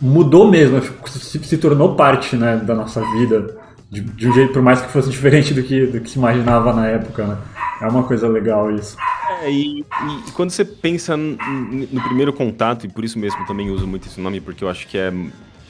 mudou 0.00 0.50
mesmo, 0.50 0.80
se, 1.06 1.38
se, 1.38 1.58
tornou 1.58 1.94
parte 1.94 2.34
né, 2.34 2.56
da 2.56 2.74
nossa 2.74 3.02
vida, 3.12 3.54
de, 3.90 4.00
de, 4.00 4.28
um 4.28 4.32
jeito, 4.32 4.54
por 4.54 4.62
mais 4.62 4.80
que 4.80 4.90
fosse 4.90 5.10
diferente 5.10 5.52
do 5.52 5.62
que, 5.62 5.86
do 5.86 6.00
que 6.00 6.08
se 6.08 6.18
imaginava 6.18 6.72
na 6.72 6.88
época, 6.88 7.26
né? 7.26 7.36
É 7.82 7.86
uma 7.88 8.04
coisa 8.04 8.28
legal 8.28 8.70
isso. 8.70 8.96
É, 9.42 9.50
e, 9.50 9.80
e, 9.80 10.30
quando 10.34 10.50
você 10.50 10.64
pensa 10.64 11.16
no 11.16 12.00
primeiro 12.04 12.32
contato, 12.32 12.86
e 12.86 12.88
por 12.88 13.04
isso 13.04 13.18
mesmo 13.18 13.44
também 13.44 13.70
uso 13.70 13.86
muito 13.86 14.06
esse 14.06 14.20
nome, 14.20 14.40
porque 14.40 14.62
eu 14.62 14.68
acho 14.68 14.86
que 14.86 14.96
é 14.96 15.12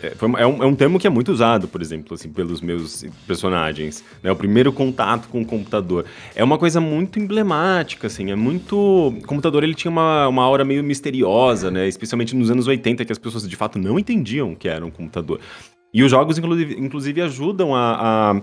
é, 0.02 0.12
é, 0.42 0.46
um, 0.46 0.62
é, 0.62 0.66
um, 0.66 0.74
termo 0.74 0.98
que 0.98 1.06
é 1.06 1.10
muito 1.10 1.30
usado, 1.30 1.68
por 1.68 1.80
exemplo, 1.80 2.14
assim, 2.14 2.28
pelos 2.28 2.60
meus 2.60 3.04
personagens. 3.26 4.04
Né? 4.20 4.32
O 4.32 4.36
primeiro 4.36 4.72
contato 4.72 5.28
com 5.28 5.40
o 5.40 5.46
computador. 5.46 6.04
É 6.34 6.42
uma 6.42 6.58
coisa 6.58 6.80
muito 6.80 7.20
emblemática, 7.20 8.08
assim, 8.08 8.32
é 8.32 8.34
muito... 8.34 8.76
O 8.76 9.26
computador, 9.26 9.62
ele 9.62 9.74
tinha 9.74 9.90
uma, 9.90 10.26
uma 10.26 10.42
aura 10.42 10.64
meio 10.64 10.82
misteriosa, 10.82 11.70
né? 11.70 11.86
Especialmente 11.86 12.34
nos 12.34 12.50
anos 12.50 12.66
80, 12.66 13.04
que 13.04 13.12
as 13.12 13.18
pessoas, 13.18 13.48
de 13.48 13.56
fato, 13.56 13.78
não 13.78 13.96
entendiam 13.96 14.56
que 14.56 14.68
era 14.68 14.84
um 14.84 14.90
computador. 14.90 15.38
E 15.94 16.02
os 16.02 16.10
jogos, 16.10 16.38
inclusive, 16.38 16.74
inclusive 16.78 17.20
ajudam 17.20 17.74
a, 17.74 18.32
a 18.32 18.42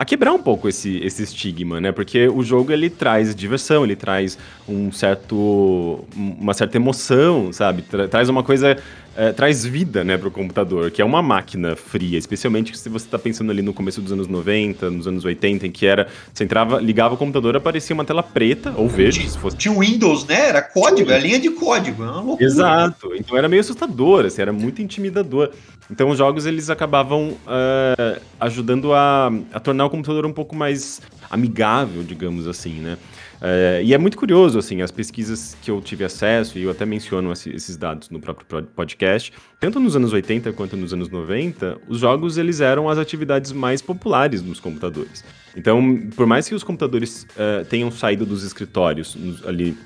a 0.00 0.04
quebrar 0.06 0.32
um 0.32 0.38
pouco 0.38 0.66
esse, 0.66 0.96
esse 1.04 1.22
estigma, 1.22 1.78
né? 1.78 1.92
Porque 1.92 2.26
o 2.26 2.42
jogo 2.42 2.72
ele 2.72 2.88
traz 2.88 3.34
diversão, 3.34 3.84
ele 3.84 3.94
traz 3.94 4.38
um 4.66 4.90
certo 4.90 6.02
uma 6.16 6.54
certa 6.54 6.78
emoção, 6.78 7.52
sabe? 7.52 7.82
Tra 7.82 8.08
traz 8.08 8.30
uma 8.30 8.42
coisa 8.42 8.78
é, 9.16 9.32
traz 9.32 9.64
vida, 9.64 10.04
né, 10.04 10.16
pro 10.16 10.30
computador, 10.30 10.90
que 10.90 11.02
é 11.02 11.04
uma 11.04 11.22
máquina 11.22 11.74
fria, 11.76 12.18
especialmente 12.18 12.76
se 12.76 12.88
você 12.88 13.06
está 13.06 13.18
pensando 13.18 13.50
ali 13.50 13.62
no 13.62 13.72
começo 13.72 14.00
dos 14.00 14.12
anos 14.12 14.28
90, 14.28 14.90
nos 14.90 15.06
anos 15.06 15.24
80, 15.24 15.66
em 15.66 15.70
que 15.70 15.86
era, 15.86 16.08
você 16.32 16.44
entrava, 16.44 16.80
ligava 16.80 17.14
o 17.14 17.16
computador, 17.16 17.56
aparecia 17.56 17.94
uma 17.94 18.04
tela 18.04 18.22
preta, 18.22 18.72
ou 18.76 18.88
verde, 18.88 19.28
se 19.28 19.38
fosse... 19.38 19.56
Tinha 19.56 19.78
Windows, 19.78 20.26
né? 20.26 20.48
Era 20.48 20.62
código, 20.62 21.10
era 21.10 21.20
linha 21.20 21.40
de 21.40 21.50
código, 21.50 22.02
era 22.02 22.12
uma 22.12 22.20
loucura. 22.20 22.44
Exato, 22.44 23.14
então 23.14 23.36
era 23.36 23.48
meio 23.48 23.60
assustador, 23.60 24.26
assim, 24.26 24.42
era 24.42 24.52
muito 24.52 24.80
intimidador. 24.80 25.50
Então 25.90 26.08
os 26.08 26.18
jogos, 26.18 26.46
eles 26.46 26.70
acabavam 26.70 27.30
uh, 27.30 28.20
ajudando 28.38 28.94
a, 28.94 29.32
a 29.52 29.58
tornar 29.58 29.86
o 29.86 29.90
computador 29.90 30.24
um 30.24 30.32
pouco 30.32 30.54
mais 30.54 31.02
amigável, 31.28 32.04
digamos 32.04 32.46
assim, 32.46 32.74
né? 32.74 32.96
É, 33.42 33.80
e 33.82 33.94
é 33.94 33.98
muito 33.98 34.18
curioso, 34.18 34.58
assim, 34.58 34.82
as 34.82 34.90
pesquisas 34.90 35.56
que 35.62 35.70
eu 35.70 35.80
tive 35.80 36.04
acesso, 36.04 36.58
e 36.58 36.62
eu 36.62 36.70
até 36.70 36.84
menciono 36.84 37.32
esses 37.32 37.76
dados 37.76 38.10
no 38.10 38.20
próprio 38.20 38.64
podcast, 38.64 39.32
tanto 39.58 39.80
nos 39.80 39.96
anos 39.96 40.12
80 40.12 40.52
quanto 40.52 40.76
nos 40.76 40.92
anos 40.92 41.08
90, 41.08 41.78
os 41.88 41.98
jogos 41.98 42.36
eles 42.36 42.60
eram 42.60 42.88
as 42.88 42.98
atividades 42.98 43.52
mais 43.52 43.80
populares 43.80 44.42
nos 44.42 44.60
computadores. 44.60 45.24
Então, 45.56 46.08
por 46.14 46.26
mais 46.26 46.48
que 46.48 46.54
os 46.54 46.62
computadores 46.62 47.26
uh, 47.30 47.64
tenham 47.64 47.90
saído 47.90 48.24
dos 48.26 48.44
escritórios 48.44 49.16
ali 49.44 49.76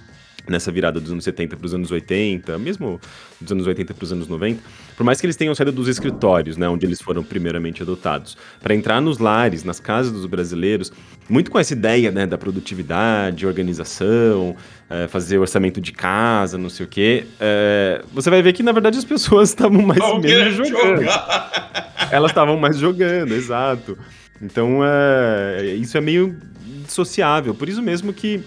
nessa 0.48 0.70
virada 0.70 1.00
dos 1.00 1.10
anos 1.10 1.24
70 1.24 1.56
para 1.56 1.66
os 1.66 1.74
anos 1.74 1.90
80, 1.90 2.58
mesmo 2.58 3.00
dos 3.40 3.52
anos 3.52 3.66
80 3.66 3.94
para 3.94 4.04
os 4.04 4.12
anos 4.12 4.28
90, 4.28 4.62
por 4.96 5.04
mais 5.04 5.20
que 5.20 5.26
eles 5.26 5.36
tenham 5.36 5.54
saído 5.54 5.72
dos 5.72 5.88
escritórios, 5.88 6.56
né, 6.56 6.68
onde 6.68 6.84
eles 6.84 7.00
foram 7.00 7.22
primeiramente 7.22 7.82
adotados, 7.82 8.36
para 8.62 8.74
entrar 8.74 9.00
nos 9.00 9.18
lares, 9.18 9.64
nas 9.64 9.80
casas 9.80 10.12
dos 10.12 10.26
brasileiros, 10.26 10.92
muito 11.28 11.50
com 11.50 11.58
essa 11.58 11.72
ideia 11.72 12.10
né, 12.10 12.26
da 12.26 12.36
produtividade, 12.36 13.46
organização, 13.46 14.54
é, 14.88 15.08
fazer 15.08 15.38
orçamento 15.38 15.80
de 15.80 15.92
casa, 15.92 16.58
não 16.58 16.68
sei 16.68 16.86
o 16.86 16.88
quê, 16.88 17.26
é, 17.40 18.02
você 18.12 18.28
vai 18.28 18.42
ver 18.42 18.52
que 18.52 18.62
na 18.62 18.72
verdade 18.72 18.98
as 18.98 19.04
pessoas 19.04 19.48
estavam 19.50 19.82
mais 19.82 20.00
menos 20.20 20.54
jogando. 20.54 21.00
Jogar. 21.00 21.84
Elas 22.10 22.30
estavam 22.30 22.56
mais 22.58 22.76
jogando, 22.76 23.32
exato. 23.32 23.96
Então, 24.40 24.80
é, 24.84 25.74
isso 25.76 25.96
é 25.96 26.00
meio 26.00 26.36
dissociável. 26.84 27.54
Por 27.54 27.68
isso 27.68 27.82
mesmo 27.82 28.12
que 28.12 28.42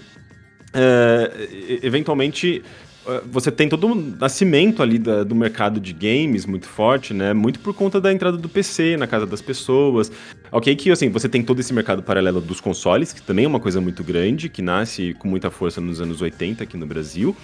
é, 0.72 1.78
eventualmente 1.82 2.62
é, 3.06 3.22
você 3.30 3.50
tem 3.50 3.68
todo 3.68 3.86
um 3.86 3.94
nascimento 4.18 4.82
ali 4.82 4.98
da, 4.98 5.24
do 5.24 5.34
mercado 5.34 5.80
de 5.80 5.92
games 5.92 6.44
muito 6.44 6.66
forte, 6.66 7.14
né? 7.14 7.32
Muito 7.32 7.58
por 7.60 7.74
conta 7.74 8.00
da 8.00 8.12
entrada 8.12 8.36
do 8.36 8.48
PC 8.48 8.96
na 8.96 9.06
casa 9.06 9.26
das 9.26 9.40
pessoas. 9.40 10.12
Ok, 10.52 10.74
que 10.76 10.90
assim, 10.90 11.08
você 11.08 11.28
tem 11.28 11.42
todo 11.42 11.58
esse 11.58 11.72
mercado 11.72 12.02
paralelo 12.02 12.40
dos 12.40 12.60
consoles, 12.60 13.12
que 13.12 13.22
também 13.22 13.46
é 13.46 13.48
uma 13.48 13.60
coisa 13.60 13.80
muito 13.80 14.04
grande, 14.04 14.48
que 14.48 14.60
nasce 14.60 15.14
com 15.18 15.26
muita 15.26 15.50
força 15.50 15.80
nos 15.80 16.00
anos 16.00 16.20
80 16.20 16.62
aqui 16.62 16.76
no 16.76 16.86
Brasil. 16.86 17.34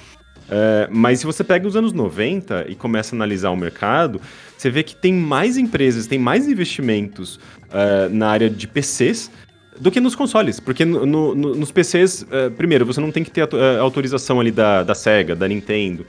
É, 0.50 0.88
mas 0.90 1.20
se 1.20 1.26
você 1.26 1.42
pega 1.42 1.66
os 1.66 1.74
anos 1.74 1.92
90 1.92 2.66
e 2.68 2.74
começa 2.74 3.14
a 3.14 3.16
analisar 3.16 3.50
o 3.50 3.56
mercado, 3.56 4.20
você 4.56 4.68
vê 4.68 4.82
que 4.82 4.94
tem 4.94 5.12
mais 5.12 5.56
empresas, 5.56 6.06
tem 6.06 6.18
mais 6.18 6.46
investimentos 6.46 7.40
é, 7.72 8.08
na 8.08 8.28
área 8.28 8.50
de 8.50 8.66
PCs 8.68 9.30
do 9.78 9.90
que 9.90 10.00
nos 10.00 10.14
consoles. 10.14 10.60
Porque 10.60 10.84
no, 10.84 11.06
no, 11.06 11.34
nos 11.34 11.70
PCs, 11.70 12.22
uh, 12.22 12.50
primeiro, 12.56 12.84
você 12.86 13.00
não 13.00 13.10
tem 13.10 13.24
que 13.24 13.30
ter 13.30 13.42
a, 13.42 13.78
a 13.78 13.80
autorização 13.80 14.40
ali 14.40 14.50
da, 14.50 14.82
da 14.82 14.94
SEGA, 14.94 15.34
da 15.34 15.48
Nintendo. 15.48 16.06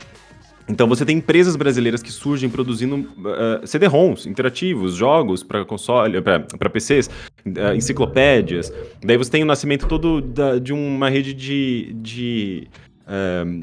Então 0.67 0.87
você 0.87 1.05
tem 1.05 1.17
empresas 1.17 1.55
brasileiras 1.55 2.01
que 2.01 2.11
surgem 2.11 2.49
produzindo 2.49 2.95
uh, 2.95 3.65
CD-ROMs 3.67 4.25
interativos, 4.25 4.95
jogos 4.95 5.43
para 5.43 5.63
console, 5.63 6.19
para 6.21 6.69
PCs, 6.69 7.07
uh, 7.07 7.75
enciclopédias. 7.75 8.73
Daí 9.03 9.15
você 9.15 9.29
tem 9.29 9.43
o 9.43 9.45
nascimento 9.45 9.87
todo 9.87 10.21
da, 10.21 10.57
de 10.57 10.73
uma 10.73 11.09
rede 11.09 11.33
de, 11.33 11.93
de 12.01 12.67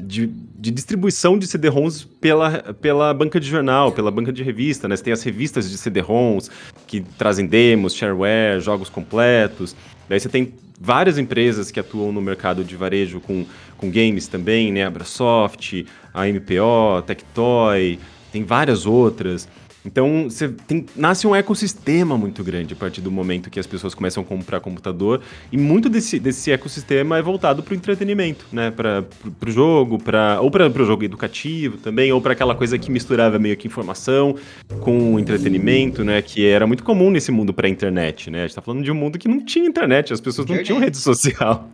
de, 0.05 0.27
de, 0.27 0.71
distribuição 0.71 1.37
de 1.37 1.45
CD-ROMs 1.47 2.05
pela, 2.21 2.73
pela 2.73 3.13
banca 3.13 3.41
de 3.41 3.49
jornal, 3.49 3.91
pela 3.91 4.09
banca 4.09 4.31
de 4.31 4.41
revista, 4.41 4.87
né? 4.87 4.95
Você 4.95 5.03
tem 5.03 5.11
as 5.11 5.21
revistas 5.21 5.69
de 5.69 5.77
CD-ROMs 5.77 6.49
que 6.87 7.01
trazem 7.17 7.45
demos, 7.45 7.93
shareware, 7.93 8.61
jogos 8.61 8.89
completos. 8.89 9.75
Daí 10.07 10.19
você 10.19 10.29
tem 10.29 10.53
várias 10.79 11.17
empresas 11.17 11.71
que 11.71 11.79
atuam 11.79 12.11
no 12.11 12.21
mercado 12.21 12.63
de 12.63 12.75
varejo 12.75 13.19
com, 13.21 13.45
com 13.77 13.89
games 13.89 14.27
também, 14.27 14.71
né? 14.71 14.85
Abrasoft, 14.85 15.85
a 16.13 16.27
MPO, 16.27 17.01
Tectoy, 17.05 17.99
tem 18.31 18.43
várias 18.43 18.85
outras. 18.85 19.47
Então, 19.85 20.25
você 20.29 20.47
tem, 20.49 20.85
nasce 20.95 21.27
um 21.27 21.35
ecossistema 21.35 22.17
muito 22.17 22.43
grande 22.43 22.73
a 22.73 22.77
partir 22.77 23.01
do 23.01 23.11
momento 23.11 23.49
que 23.49 23.59
as 23.59 23.67
pessoas 23.67 23.93
começam 23.93 24.23
a 24.23 24.25
comprar 24.25 24.59
computador. 24.59 25.21
E 25.51 25.57
muito 25.57 25.89
desse, 25.89 26.19
desse 26.19 26.51
ecossistema 26.51 27.17
é 27.17 27.21
voltado 27.21 27.61
para 27.61 27.73
o 27.73 27.75
entretenimento, 27.75 28.45
né? 28.51 28.71
Para 28.71 29.03
o 29.45 29.51
jogo, 29.51 30.01
pra, 30.01 30.39
ou 30.41 30.49
para 30.49 30.67
o 30.67 30.85
jogo 30.85 31.03
educativo 31.03 31.77
também, 31.77 32.11
ou 32.11 32.21
para 32.21 32.33
aquela 32.33 32.55
coisa 32.55 32.77
que 32.77 32.89
misturava 32.89 33.37
meio 33.37 33.57
que 33.57 33.67
informação 33.67 34.35
com 34.79 35.19
entretenimento, 35.19 36.03
né? 36.03 36.21
Que 36.21 36.47
era 36.47 36.65
muito 36.65 36.83
comum 36.83 37.09
nesse 37.09 37.31
mundo 37.31 37.53
pré-internet, 37.53 38.31
né? 38.31 38.39
A 38.39 38.41
gente 38.41 38.51
está 38.51 38.61
falando 38.61 38.83
de 38.83 38.91
um 38.91 38.95
mundo 38.95 39.19
que 39.19 39.27
não 39.27 39.43
tinha 39.43 39.67
internet, 39.67 40.13
as 40.13 40.21
pessoas 40.21 40.47
não 40.47 40.63
tinham 40.63 40.79
rede 40.79 40.97
social. 40.97 41.69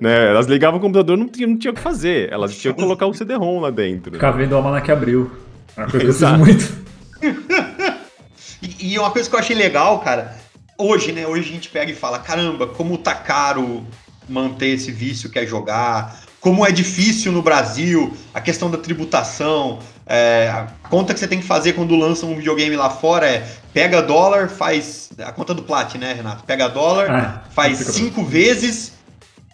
Né? 0.00 0.28
Elas 0.28 0.46
ligavam 0.46 0.78
o 0.78 0.82
computador 0.82 1.16
não 1.16 1.26
tinham, 1.28 1.50
não 1.50 1.56
tinham 1.56 1.72
o 1.72 1.74
que 1.74 1.80
fazer, 1.80 2.32
elas 2.32 2.56
tinham 2.56 2.74
que 2.74 2.80
colocar 2.80 3.06
o 3.06 3.14
CD-ROM 3.14 3.60
lá 3.60 3.70
dentro. 3.70 4.12
Ficar 4.12 4.32
vendo 4.32 4.52
o 4.52 4.56
Almanac 4.56 4.90
Abril. 4.90 5.30
É 5.76 5.80
uma 5.80 5.90
coisa 5.90 6.18
que 6.18 6.24
eu 6.24 6.38
muito. 6.38 6.87
e, 8.62 8.92
e 8.92 8.98
uma 8.98 9.10
coisa 9.10 9.28
que 9.28 9.34
eu 9.34 9.40
achei 9.40 9.56
legal, 9.56 10.00
cara, 10.00 10.36
hoje, 10.76 11.12
né? 11.12 11.26
Hoje 11.26 11.48
a 11.48 11.52
gente 11.52 11.68
pega 11.68 11.90
e 11.90 11.94
fala: 11.94 12.18
caramba, 12.18 12.66
como 12.66 12.98
tá 12.98 13.14
caro 13.14 13.86
manter 14.28 14.68
esse 14.68 14.92
vício 14.92 15.30
que 15.30 15.38
é 15.38 15.46
jogar, 15.46 16.20
como 16.40 16.64
é 16.64 16.70
difícil 16.70 17.32
no 17.32 17.42
Brasil, 17.42 18.14
a 18.32 18.40
questão 18.40 18.70
da 18.70 18.78
tributação, 18.78 19.78
é, 20.06 20.48
a 20.52 20.68
conta 20.88 21.12
que 21.12 21.20
você 21.20 21.26
tem 21.26 21.40
que 21.40 21.46
fazer 21.46 21.72
quando 21.72 21.96
lança 21.96 22.24
um 22.24 22.36
videogame 22.36 22.76
lá 22.76 22.90
fora 22.90 23.28
é 23.28 23.46
pega 23.72 24.00
dólar, 24.00 24.48
faz. 24.48 25.10
A 25.18 25.32
conta 25.32 25.52
do 25.52 25.62
Plat, 25.62 25.94
né, 25.96 26.12
Renato? 26.12 26.44
Pega 26.44 26.68
dólar, 26.68 27.10
ah, 27.10 27.42
faz 27.50 27.78
cinco 27.78 28.24
vezes 28.24 28.92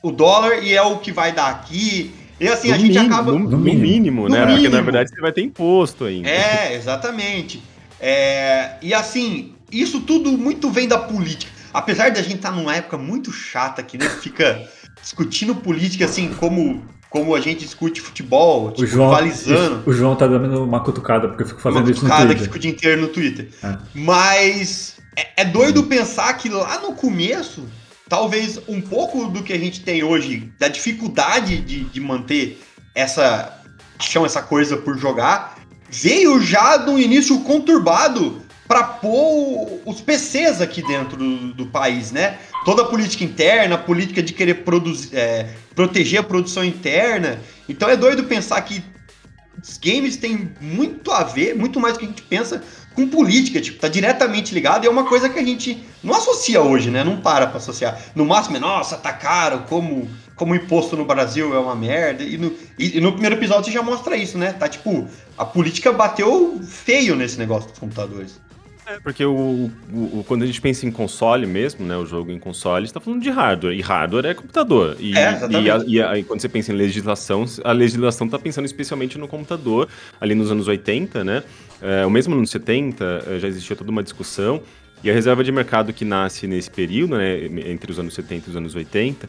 o 0.03 0.13
dólar 0.13 0.63
e 0.63 0.75
é 0.75 0.83
o 0.83 0.99
que 0.99 1.11
vai 1.11 1.33
dar 1.33 1.49
aqui. 1.49 2.15
E 2.41 2.49
assim, 2.49 2.69
no 2.69 2.75
a 2.75 2.79
gente 2.79 2.93
mínimo, 2.93 3.15
acaba. 3.15 3.33
No, 3.33 3.39
no 3.39 3.59
mínimo, 3.59 4.29
né? 4.29 4.41
Mínimo. 4.41 4.63
Porque 4.63 4.69
na 4.69 4.83
verdade 4.83 5.11
você 5.11 5.21
vai 5.21 5.33
ter 5.33 5.43
imposto 5.43 6.05
ainda. 6.05 6.29
É, 6.29 6.75
exatamente. 6.75 7.63
É, 8.01 8.75
e 8.83 8.93
assim, 8.93 9.55
isso 9.71 10.01
tudo 10.01 10.33
muito 10.33 10.71
vem 10.71 10.89
da 10.89 10.99
política. 10.99 11.53
Apesar 11.73 12.11
de 12.11 12.21
a 12.21 12.23
gente 12.23 12.37
estar 12.37 12.51
tá 12.51 12.57
numa 12.57 12.75
época 12.77 12.97
muito 12.97 13.33
chata 13.33 13.83
que 13.83 13.99
né, 13.99 14.09
fica 14.09 14.69
discutindo 15.01 15.55
política 15.55 16.05
assim 16.05 16.29
como 16.35 16.83
como 17.15 17.33
a 17.33 17.41
gente 17.41 17.61
discute 17.61 18.01
futebol, 18.01 18.73
tipo, 18.73 18.83
o 18.83 18.87
João, 18.89 19.11
rivalizando. 19.11 19.85
O 19.87 19.93
João 19.93 20.17
tá 20.17 20.27
dando 20.27 20.65
uma 20.65 20.81
cutucada, 20.81 21.29
porque 21.29 21.45
eu 21.45 21.47
fico 21.47 21.61
fazendo 21.61 21.89
isso 21.89 22.03
no 22.03 22.11
Twitter. 22.11 22.27
Uma 22.27 22.35
cutucada 22.35 22.35
que 22.35 22.43
fica 22.43 22.57
o 22.57 22.59
dia 22.59 22.71
inteiro 22.73 23.01
no 23.03 23.07
Twitter. 23.07 23.49
É. 23.63 23.79
Mas 23.95 24.97
é, 25.17 25.43
é 25.43 25.45
doido 25.45 25.85
pensar 25.85 26.33
que 26.35 26.49
lá 26.49 26.81
no 26.81 26.95
começo 26.95 27.69
talvez 28.09 28.61
um 28.69 28.81
pouco 28.81 29.27
do 29.27 29.43
que 29.43 29.53
a 29.53 29.59
gente 29.59 29.81
tem 29.81 30.03
hoje, 30.03 30.53
da 30.59 30.69
dificuldade 30.69 31.59
de, 31.59 31.85
de 31.85 32.01
manter 32.01 32.61
essa 32.95 33.63
chão, 34.01 34.27
essa 34.27 34.43
coisa 34.43 34.77
por 34.77 34.99
jogar, 34.99 35.59
veio 35.89 36.41
já 36.41 36.79
no 36.79 36.99
início 36.99 37.41
conturbado 37.41 38.43
para 38.67 38.83
pôr 38.83 39.81
os 39.85 40.01
PCs 40.01 40.61
aqui 40.61 40.83
dentro 40.83 41.17
do, 41.17 41.53
do, 41.53 41.67
país, 41.67 42.11
né? 42.11 42.39
Toda 42.65 42.83
a 42.83 42.87
política 42.87 43.23
interna, 43.23 43.75
a 43.75 43.79
política 43.79 44.23
de 44.23 44.33
querer 44.33 44.65
produzir, 44.65 45.15
é, 45.15 45.51
proteger 45.75 46.21
a 46.21 46.23
produção 46.23 46.65
interna. 46.65 47.39
Então 47.69 47.89
é 47.89 47.97
doido 47.97 48.25
pensar 48.25 48.61
que 48.63 48.83
os 49.63 49.79
games 49.79 50.17
têm 50.17 50.51
muito 50.61 51.11
a 51.11 51.25
ver, 51.25 51.55
muito 51.55 51.79
mais 51.79 51.95
do 51.95 52.01
que 52.01 52.07
a 52.07 52.09
gente 52.09 52.23
pensa 52.23 52.63
com 52.95 53.09
política, 53.09 53.61
tipo, 53.61 53.79
tá 53.79 53.89
diretamente 53.89 54.55
ligado 54.55 54.85
e 54.85 54.87
é 54.87 54.91
uma 54.91 55.05
coisa 55.05 55.29
que 55.29 55.39
a 55.39 55.45
gente 55.45 55.83
não 56.03 56.15
associa 56.15 56.63
hoje, 56.63 56.91
né? 56.91 57.03
Não 57.03 57.21
para 57.21 57.47
pra 57.47 57.59
associar. 57.59 58.01
No 58.15 58.25
máximo 58.25 58.57
é, 58.57 58.61
nossa, 58.61 58.97
tá 58.97 59.13
caro, 59.13 59.65
como, 59.69 60.09
como 60.37 60.55
imposto 60.55 60.97
no 60.97 61.05
Brasil 61.05 61.55
é 61.55 61.59
uma 61.59 61.75
merda. 61.75 62.23
E 62.23 62.39
no, 62.39 62.53
e, 62.79 62.99
e 62.99 63.01
no 63.01 63.13
primeiro 63.13 63.37
episódio 63.37 63.65
você 63.65 63.73
já 63.73 63.83
mostra 63.83 64.17
isso, 64.17 64.39
né? 64.39 64.53
Tá 64.53 64.69
tipo, 64.69 65.09
a 65.37 65.45
política 65.45 65.93
bateu 65.93 66.61
feio 66.67 67.17
nesse 67.17 67.39
negócio 67.39 67.71
dos 67.71 67.79
computadores. 67.79 68.41
É, 68.87 69.01
porque 69.01 69.25
o, 69.25 69.71
o, 69.93 70.25
quando 70.29 70.43
a 70.43 70.47
gente 70.47 70.61
pensa 70.61 70.85
em 70.87 70.91
console 70.91 71.47
mesmo, 71.47 71.87
né, 71.87 71.97
o 71.97 72.05
jogo 72.05 72.31
em 72.31 72.39
console, 72.39 72.85
está 72.85 73.01
falando 73.01 73.23
de 73.23 73.31
hardware, 73.31 73.75
e 73.75 73.81
hardware 73.81 74.27
é 74.27 74.35
computador. 74.35 74.97
E, 75.01 75.17
é, 75.17 75.41
e, 75.51 75.71
a, 75.71 75.85
e, 75.87 76.03
a, 76.03 76.19
e, 76.19 76.25
quando 76.25 76.41
você 76.41 76.49
pensa 76.49 76.73
em 76.73 76.77
legislação, 76.77 77.45
a 77.65 77.73
legislação 77.73 78.27
está 78.27 78.39
pensando 78.39 78.67
especialmente 78.67 79.17
no 79.17 79.27
computador, 79.27 79.89
ali 80.21 80.35
nos 80.35 80.51
anos 80.51 80.69
80, 80.69 81.25
né, 81.25 81.43
é, 81.81 82.05
o 82.05 82.11
mesmo 82.11 82.35
nos 82.35 82.51
70 82.51 83.25
é, 83.27 83.39
já 83.39 83.49
existia 83.49 83.75
toda 83.75 83.91
uma 83.91 84.03
discussão, 84.03 84.61
e 85.03 85.11
a 85.11 85.15
reserva 85.15 85.43
de 85.43 85.51
mercado 85.51 85.93
que 85.93 86.05
nasce 86.05 86.47
nesse 86.47 86.71
período, 86.71 87.17
né, 87.17 87.45
entre 87.67 87.91
os 87.91 87.99
anos 87.99 88.15
70 88.15 88.49
e 88.49 88.51
os 88.51 88.57
anos 88.57 88.75
80, 88.75 89.29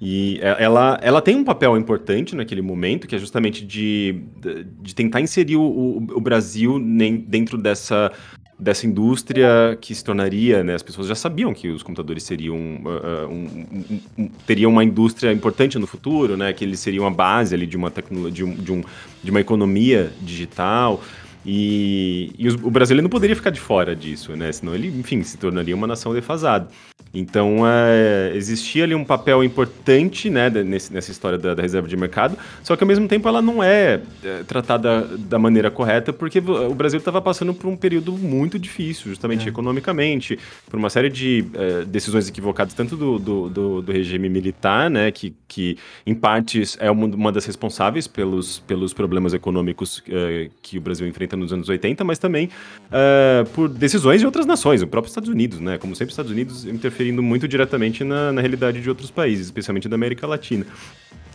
e 0.00 0.38
é, 0.42 0.64
ela, 0.64 0.98
ela 1.00 1.22
tem 1.22 1.36
um 1.36 1.44
papel 1.44 1.76
importante 1.76 2.34
naquele 2.34 2.60
momento, 2.60 3.06
que 3.06 3.14
é 3.14 3.18
justamente 3.18 3.64
de, 3.64 4.20
de 4.80 4.94
tentar 4.94 5.20
inserir 5.20 5.56
o, 5.56 5.96
o 5.96 6.20
Brasil 6.20 6.78
dentro 7.26 7.56
dessa 7.56 8.12
dessa 8.58 8.86
indústria 8.86 9.76
que 9.80 9.94
se 9.94 10.02
tornaria, 10.02 10.64
né, 10.64 10.74
as 10.74 10.82
pessoas 10.82 11.06
já 11.06 11.14
sabiam 11.14 11.52
que 11.52 11.68
os 11.68 11.82
computadores 11.82 12.22
seriam 12.22 12.56
uh, 12.56 13.28
um, 13.28 13.66
um, 13.70 14.00
um, 14.18 14.28
teriam 14.46 14.70
uma 14.70 14.82
indústria 14.82 15.30
importante 15.30 15.78
no 15.78 15.86
futuro, 15.86 16.36
né, 16.36 16.52
que 16.52 16.64
eles 16.64 16.80
seriam 16.80 17.06
a 17.06 17.10
base 17.10 17.54
ali 17.54 17.66
de 17.66 17.76
uma 17.76 17.90
tecnologia, 17.90 18.32
de, 18.32 18.44
um, 18.44 18.80
de, 18.80 18.86
de 19.24 19.30
uma 19.30 19.40
economia 19.40 20.10
digital. 20.22 21.02
E, 21.48 22.32
e 22.36 22.48
o 22.48 22.70
Brasil 22.70 23.00
não 23.00 23.08
poderia 23.08 23.36
ficar 23.36 23.50
de 23.50 23.60
fora 23.60 23.94
disso, 23.94 24.34
né? 24.34 24.50
Senão 24.50 24.74
ele, 24.74 24.88
enfim, 24.88 25.22
se 25.22 25.38
tornaria 25.38 25.76
uma 25.76 25.86
nação 25.86 26.12
defasada. 26.12 26.68
Então, 27.18 27.66
é, 27.66 28.32
existia 28.34 28.84
ali 28.84 28.94
um 28.94 29.04
papel 29.04 29.42
importante 29.42 30.28
né, 30.28 30.50
nesse, 30.50 30.92
nessa 30.92 31.10
história 31.10 31.38
da, 31.38 31.54
da, 31.54 31.62
reserva 31.62 31.88
de 31.88 31.96
mercado, 31.96 32.36
só 32.62 32.76
que 32.76 32.84
ao 32.84 32.86
mesmo 32.86 33.08
tempo 33.08 33.26
ela 33.26 33.40
não 33.40 33.62
é, 33.62 34.02
é 34.22 34.42
tratada 34.46 35.02
da 35.16 35.38
maneira 35.38 35.70
correta, 35.70 36.12
porque 36.12 36.38
o 36.38 36.74
Brasil 36.74 36.98
estava 36.98 37.22
passando 37.22 37.54
por 37.54 37.68
um 37.68 37.76
período 37.76 38.12
muito 38.12 38.58
difícil, 38.58 39.08
justamente 39.08 39.46
é. 39.46 39.48
economicamente, 39.48 40.38
por 40.68 40.78
uma 40.78 40.90
série 40.90 41.08
de 41.08 41.46
é, 41.54 41.84
decisões 41.86 42.28
equivocadas, 42.28 42.74
tanto 42.74 42.96
do, 42.98 43.18
do, 43.18 43.48
do, 43.48 43.82
do, 43.82 43.92
regime 43.92 44.28
militar, 44.28 44.90
né, 44.90 45.10
que, 45.10 45.34
que 45.48 45.78
em 46.06 46.14
partes 46.14 46.76
é 46.78 46.90
uma 46.90 47.32
das 47.32 47.46
responsáveis 47.46 48.06
pelos, 48.06 48.58
pelos 48.58 48.92
problemas 48.92 49.32
econômicos 49.32 50.02
é, 50.06 50.50
que 50.60 50.76
o 50.76 50.82
Brasil 50.82 51.08
enfrenta 51.08 51.34
nos 51.34 51.50
anos 51.50 51.66
80, 51.70 52.04
mas 52.04 52.18
também 52.18 52.50
é, 52.92 53.42
por 53.54 53.70
decisões 53.70 54.20
de 54.20 54.26
outras 54.26 54.44
nações, 54.44 54.82
o 54.82 54.86
próprio 54.86 55.08
Estados 55.08 55.30
Unidos, 55.30 55.60
né, 55.60 55.78
como 55.78 55.96
sempre 55.96 56.10
os 56.10 56.12
Estados 56.12 56.30
Unidos 56.30 56.66
interferiram 56.66 57.05
interferindo 57.06 57.22
muito 57.22 57.46
diretamente 57.46 58.04
na, 58.04 58.32
na 58.32 58.40
realidade 58.40 58.80
de 58.80 58.88
outros 58.88 59.10
países, 59.10 59.46
especialmente 59.46 59.88
da 59.88 59.94
América 59.94 60.26
Latina. 60.26 60.66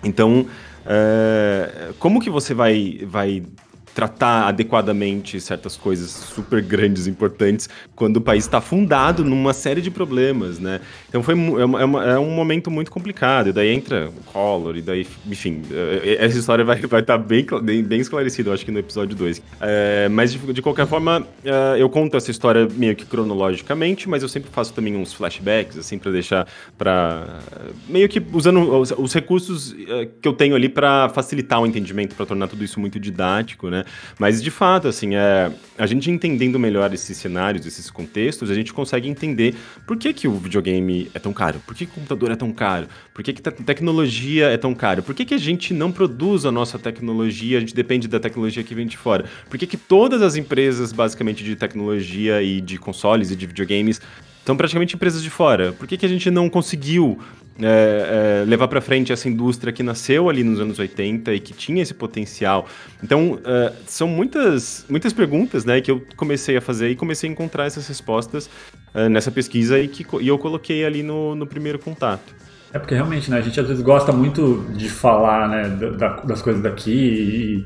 Então, 0.03 0.47
é, 0.85 1.91
como 1.99 2.19
que 2.19 2.29
você 2.29 2.53
vai, 2.53 2.99
vai 3.05 3.43
tratar 3.93 4.47
adequadamente 4.47 5.39
certas 5.39 5.75
coisas 5.75 6.09
super 6.09 6.61
grandes, 6.61 7.07
importantes, 7.07 7.69
quando 7.95 8.17
o 8.17 8.21
país 8.21 8.45
está 8.45 8.61
fundado 8.61 9.23
numa 9.23 9.53
série 9.53 9.81
de 9.81 9.91
problemas, 9.91 10.59
né? 10.59 10.79
Então 11.09 11.21
foi 11.21 11.33
é, 11.33 11.65
uma, 11.65 12.05
é, 12.05 12.19
um 12.19 12.31
momento 12.31 12.71
muito 12.71 12.91
complicado, 12.91 13.49
e 13.49 13.53
daí 13.53 13.69
entra 13.69 14.09
o 14.09 14.31
Collor, 14.31 14.77
e 14.77 14.81
daí, 14.81 15.05
enfim, 15.27 15.61
é, 15.71 16.09
é, 16.09 16.25
essa 16.25 16.37
história 16.37 16.63
vai 16.63 16.77
estar 16.77 16.87
vai 16.87 17.03
tá 17.03 17.17
bem, 17.17 17.45
bem, 17.83 17.99
esclarecida, 17.99 18.49
eu 18.49 18.53
acho 18.53 18.65
que 18.65 18.71
no 18.71 18.79
episódio 18.79 19.15
2. 19.15 19.41
É, 19.59 20.09
mas, 20.09 20.31
de, 20.33 20.53
de, 20.53 20.61
qualquer 20.61 20.87
forma, 20.87 21.27
é, 21.43 21.81
eu 21.81 21.89
conto 21.89 22.15
essa 22.15 22.31
história 22.31 22.67
meio 22.73 22.95
que 22.95 23.05
cronologicamente, 23.05 24.07
mas 24.07 24.23
eu 24.23 24.29
sempre 24.29 24.49
faço 24.49 24.73
também 24.73 24.95
uns 24.95 25.13
flashbacks, 25.13 25.77
assim, 25.77 25.97
para 25.97 26.11
deixar, 26.11 26.47
para 26.77 27.39
meio 27.87 28.07
que 28.07 28.21
usando 28.33 28.79
os, 28.79 28.91
os 28.91 29.13
recursos 29.13 29.75
que 30.21 30.27
eu 30.27 30.33
tenho 30.33 30.55
ali 30.55 30.69
para 30.69 31.09
facilitar 31.09 31.61
o 31.61 31.65
entendimento, 31.65 32.15
para 32.15 32.25
tornar 32.25 32.47
tudo 32.47 32.63
isso 32.63 32.79
muito 32.79 32.99
didático, 32.99 33.69
né? 33.69 33.80
Mas, 34.19 34.41
de 34.41 34.51
fato, 34.51 34.87
assim, 34.87 35.15
é, 35.15 35.51
a 35.77 35.85
gente 35.85 36.09
entendendo 36.09 36.59
melhor 36.59 36.93
esses 36.93 37.17
cenários, 37.17 37.65
esses 37.65 37.89
contextos, 37.89 38.49
a 38.49 38.53
gente 38.53 38.73
consegue 38.73 39.07
entender 39.07 39.55
por 39.85 39.97
que, 39.97 40.13
que 40.13 40.27
o 40.27 40.33
videogame 40.33 41.09
é 41.13 41.19
tão 41.19 41.33
caro, 41.33 41.61
por 41.65 41.75
que, 41.75 41.85
o 41.85 41.87
computador 41.87 42.31
é 42.31 42.35
tão 42.35 42.51
caro, 42.51 42.87
por 43.13 43.23
que, 43.23 43.33
que 43.33 43.47
a 43.47 43.51
tecnologia 43.51 44.47
é 44.47 44.57
tão 44.57 44.73
cara, 44.73 45.01
por 45.01 45.15
que, 45.15 45.25
que 45.25 45.33
a 45.33 45.39
gente 45.39 45.73
não 45.73 45.91
produz 45.91 46.45
a 46.45 46.51
nossa 46.51 46.77
tecnologia, 46.77 47.57
a 47.57 47.59
gente 47.59 47.75
depende 47.75 48.07
da 48.07 48.19
tecnologia 48.19 48.63
que 48.63 48.75
vem 48.75 48.87
de 48.87 48.97
fora, 48.97 49.25
por 49.49 49.57
que, 49.57 49.67
que 49.67 49.77
todas 49.77 50.21
as 50.21 50.35
empresas, 50.35 50.91
basicamente, 50.91 51.43
de 51.43 51.55
tecnologia 51.55 52.41
e 52.41 52.61
de 52.61 52.77
consoles 52.77 53.31
e 53.31 53.35
de 53.35 53.45
videogames 53.45 54.01
são 54.45 54.57
praticamente 54.57 54.95
empresas 54.95 55.21
de 55.21 55.29
fora. 55.29 55.71
Por 55.71 55.87
que, 55.87 55.97
que 55.97 56.05
a 56.05 56.09
gente 56.09 56.29
não 56.31 56.49
conseguiu 56.49 57.19
é, 57.59 58.43
é, 58.43 58.45
levar 58.45 58.67
para 58.67 58.81
frente 58.81 59.11
essa 59.11 59.27
indústria 59.27 59.73
que 59.73 59.83
nasceu 59.83 60.29
ali 60.29 60.43
nos 60.43 60.59
anos 60.59 60.79
80 60.79 61.33
e 61.33 61.39
que 61.39 61.53
tinha 61.53 61.81
esse 61.81 61.93
potencial. 61.93 62.67
Então, 63.03 63.39
é, 63.43 63.73
são 63.85 64.07
muitas, 64.07 64.85
muitas 64.89 65.13
perguntas 65.13 65.65
né, 65.65 65.81
que 65.81 65.91
eu 65.91 66.01
comecei 66.15 66.57
a 66.57 66.61
fazer 66.61 66.89
e 66.89 66.95
comecei 66.95 67.29
a 67.29 67.31
encontrar 67.31 67.65
essas 67.65 67.87
respostas 67.87 68.49
é, 68.93 69.09
nessa 69.09 69.31
pesquisa 69.31 69.79
e 69.79 69.87
que 69.87 70.05
e 70.21 70.27
eu 70.27 70.37
coloquei 70.37 70.85
ali 70.85 71.03
no, 71.03 71.35
no 71.35 71.45
primeiro 71.45 71.79
contato. 71.79 72.33
É 72.73 72.79
porque 72.79 72.95
realmente, 72.95 73.29
né, 73.29 73.37
a 73.37 73.41
gente 73.41 73.59
às 73.59 73.67
vezes 73.67 73.83
gosta 73.83 74.13
muito 74.13 74.65
de 74.73 74.89
falar 74.89 75.49
né, 75.49 75.69
da, 75.97 76.21
das 76.21 76.41
coisas 76.41 76.61
daqui 76.61 76.91
e, 76.91 77.65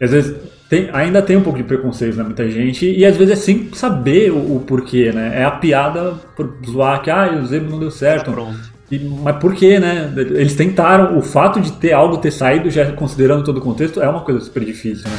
e 0.00 0.04
às 0.04 0.10
vezes 0.10 0.36
tem, 0.68 0.88
ainda 0.92 1.22
tem 1.22 1.36
um 1.36 1.42
pouco 1.42 1.58
de 1.58 1.64
preconceito, 1.64 2.16
né, 2.16 2.24
muita 2.24 2.48
gente, 2.50 2.90
e 2.90 3.04
às 3.04 3.16
vezes 3.16 3.32
é 3.32 3.36
sem 3.36 3.72
saber 3.72 4.30
o, 4.30 4.56
o 4.56 4.60
porquê, 4.60 5.12
né? 5.12 5.40
É 5.40 5.44
a 5.44 5.50
piada 5.50 6.12
por 6.36 6.58
zoar 6.64 7.02
que, 7.02 7.10
ah, 7.10 7.38
o 7.42 7.46
Zebra 7.46 7.70
não 7.70 7.78
deu 7.78 7.90
certo. 7.90 8.32
Pronto. 8.32 8.67
E, 8.90 8.98
mas 8.98 9.36
por 9.36 9.54
quê, 9.54 9.78
né? 9.78 10.12
Eles 10.16 10.54
tentaram, 10.54 11.18
o 11.18 11.22
fato 11.22 11.60
de 11.60 11.72
ter 11.72 11.92
algo 11.92 12.18
ter 12.18 12.30
saído, 12.30 12.70
já 12.70 12.90
considerando 12.92 13.44
todo 13.44 13.58
o 13.58 13.60
contexto, 13.60 14.00
é 14.00 14.08
uma 14.08 14.22
coisa 14.22 14.40
super 14.40 14.64
difícil, 14.64 15.04
né? 15.10 15.16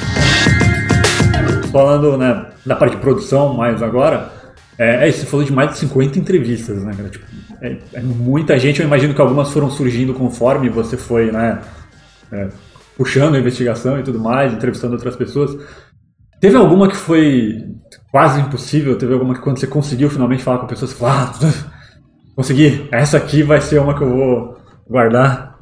Falando 1.72 2.18
né, 2.18 2.48
da 2.66 2.76
parte 2.76 2.96
de 2.96 3.02
produção 3.02 3.54
mais 3.54 3.84
agora, 3.84 4.32
é, 4.78 5.06
é 5.06 5.10
isso, 5.10 5.20
você 5.20 5.26
falou 5.26 5.46
de 5.46 5.52
mais 5.52 5.72
de 5.72 5.78
50 5.80 6.18
entrevistas, 6.18 6.84
né, 6.84 6.94
cara? 6.96 7.10
Tipo, 7.10 7.26
é, 7.62 7.78
é, 7.94 8.02
muita 8.02 8.58
gente, 8.58 8.80
eu 8.80 8.88
imagino 8.88 9.14
que 9.14 9.22
algumas 9.22 9.52
foram 9.52 9.70
surgindo 9.70 10.14
conforme 10.14 10.70
você 10.70 10.98
foi, 10.98 11.32
né, 11.32 11.60
é, 12.32 12.48
puxando 12.98 13.36
a 13.36 13.40
investigação 13.40 14.00
e 14.00 14.04
tudo 14.04 14.20
mais, 14.20 14.52
entrevistando 14.52 14.94
outras 14.94 15.16
pessoas. 15.16 15.58
Teve 16.40 16.56
alguma 16.56 16.88
que 16.88 16.96
foi 16.96 17.66
quase 18.12 18.40
impossível? 18.40 18.98
Teve 18.98 19.14
alguma 19.14 19.34
que 19.34 19.42
quando 19.42 19.60
você 19.60 19.68
conseguiu 19.68 20.10
finalmente 20.10 20.42
falar 20.42 20.60
com 20.60 20.66
a 20.66 20.70
pessoa, 20.70 20.90
você 20.90 20.96
falou, 20.96 21.14
ah, 21.14 21.34
Consegui. 22.40 22.88
Essa 22.90 23.18
aqui 23.18 23.44
vai 23.44 23.60
ser 23.60 23.82
uma 23.82 23.94
que 23.94 24.02
eu 24.02 24.16
vou 24.16 24.58
guardar. 24.90 25.60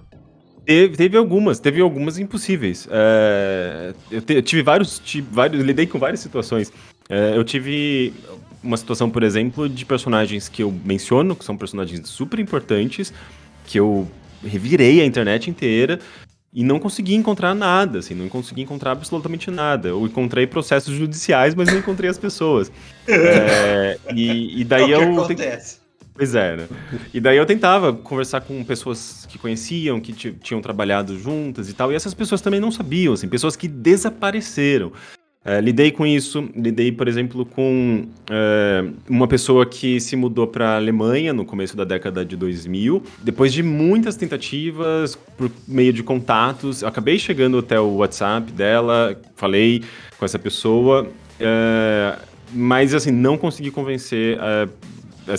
Teve, 0.63 0.96
teve 0.96 1.18
algumas, 1.18 1.60
teve 1.60 1.82
algumas 1.82 2.20
impossíveis. 2.20 2.88
É, 2.92 3.96
eu, 4.12 4.22
te, 4.22 4.34
eu, 4.36 4.44
tive 4.44 4.62
vários, 4.62 5.00
tive 5.00 5.28
vários, 5.32 5.63
lidei 5.63 5.88
com 5.88 5.98
várias 5.98 6.20
situações. 6.20 6.72
É, 7.10 7.36
eu 7.36 7.44
tive 7.44 8.13
uma 8.63 8.78
situação, 8.78 9.10
por 9.10 9.24
exemplo, 9.24 9.68
de 9.68 9.84
personagens 9.86 10.48
que 10.48 10.62
eu 10.62 10.72
menciono, 10.86 11.36
que 11.36 11.44
são 11.44 11.58
personagens 11.58 12.08
super 12.08 12.40
importantes, 12.40 13.12
que 13.66 13.80
eu 13.80 14.08
revirei 14.46 15.02
a 15.02 15.06
internet 15.06 15.50
inteira 15.50 15.98
e 16.54 16.63
não 16.63 16.78
consegui 16.78 17.16
encontrar 17.16 17.56
nada, 17.56 17.98
assim, 17.98 18.13
não 18.13 18.30
consegui 18.30 18.62
encontrar 18.62 18.92
absolutamente 18.92 19.50
nada. 19.50 19.88
Eu 19.88 20.06
encontrei 20.06 20.46
processos 20.46 20.94
judiciais, 20.94 21.56
mas 21.56 21.70
não 21.70 21.80
encontrei 21.80 22.08
as 22.08 22.20
pessoas. 22.20 22.72
É, 23.10 23.98
e, 24.13 24.62
e, 24.62 24.63
daí 24.63 24.92
é 24.92 24.98
o 25.00 25.02
eu. 25.02 25.24
Acontece. 25.24 25.87
Pois 26.18 26.34
é, 26.34 26.58
né? 26.58 26.68
E 27.14 27.20
daí 27.20 27.38
eu 27.38 27.46
tentava 27.46 27.94
conversar 27.94 28.42
com 28.42 28.64
pessoas 28.64 29.28
que 29.30 29.38
conheciam, 29.38 30.00
que 30.00 30.12
tinham 30.12 30.60
trabalhado 30.60 31.18
juntas 31.20 31.70
e 31.70 31.74
tal, 31.74 31.92
e 31.92 31.96
essas 31.96 32.16
pessoas 32.16 32.42
também 32.42 32.60
não 32.60 32.72
sabiam, 32.72 33.14
assim, 33.14 33.28
pessoas 33.28 33.56
que 33.56 33.68
desapareceram. 33.68 34.92
É, 35.46 35.62
lidei 35.62 35.92
com 35.92 36.06
isso, 36.06 36.50
lidei, 36.56 36.92
por 36.92 37.08
exemplo, 37.08 37.46
com 37.46 38.08
é, 38.30 38.84
uma 39.08 39.28
pessoa 39.28 39.66
que 39.66 40.00
se 40.00 40.16
mudou 40.16 40.48
para 40.48 40.72
a 40.72 40.76
Alemanha 40.76 41.32
no 41.32 41.46
começo 41.46 41.78
da 41.78 41.84
década 41.84 42.26
de 42.26 42.36
2000. 42.36 43.02
Depois 43.22 43.54
de 43.54 43.62
muitas 43.62 44.16
tentativas, 44.16 45.16
por 45.38 45.52
meio 45.68 45.94
de 45.94 46.02
contatos, 46.02 46.84
acabei 46.84 47.20
chegando 47.20 47.60
até 47.60 47.80
o 47.80 47.98
WhatsApp 47.98 48.52
dela, 48.52 49.16
falei 49.36 49.84
com 50.18 50.26
essa 50.26 50.40
pessoa, 50.40 51.08
é, 51.40 52.18
mas 52.52 52.94
assim, 52.94 53.12
não 53.12 53.38
consegui 53.38 53.72
convencer 53.72 54.38
é, 54.42 54.68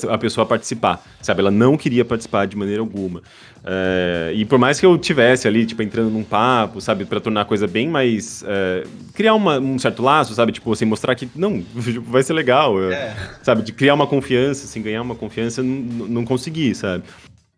a 0.09 0.19
pessoa 0.19 0.47
participar, 0.47 1.03
sabe? 1.21 1.41
Ela 1.41 1.51
não 1.51 1.77
queria 1.77 2.05
participar 2.05 2.47
de 2.47 2.57
maneira 2.57 2.81
alguma. 2.81 3.23
É, 3.65 4.33
e 4.35 4.45
por 4.45 4.59
mais 4.59 4.79
que 4.79 4.87
eu 4.87 4.97
tivesse 4.97 5.49
ali, 5.49 5.67
tipo, 5.67 5.83
entrando 5.83 6.11
num 6.11 6.23
papo, 6.23 6.81
sabe, 6.81 7.05
para 7.05 7.21
tornar 7.21 7.43
a 7.43 7.45
coisa 7.45 7.67
bem 7.67 7.89
mais. 7.89 8.45
É, 8.47 8.85
criar 9.15 9.35
uma, 9.35 9.59
um 9.59 9.79
certo 9.79 10.03
laço, 10.03 10.35
sabe? 10.35 10.53
Tipo, 10.53 10.73
assim, 10.73 10.85
mostrar 10.85 11.15
que, 11.15 11.29
não, 11.35 11.63
vai 12.07 12.23
ser 12.23 12.33
legal, 12.33 12.83
é. 12.91 13.15
sabe? 13.43 13.63
De 13.63 13.73
criar 13.73 13.95
uma 13.95 14.07
confiança, 14.07 14.65
assim, 14.65 14.81
ganhar 14.81 15.03
uma 15.03 15.15
confiança, 15.15 15.63
não, 15.63 16.07
não 16.07 16.25
consegui, 16.25 16.75
sabe? 16.75 17.05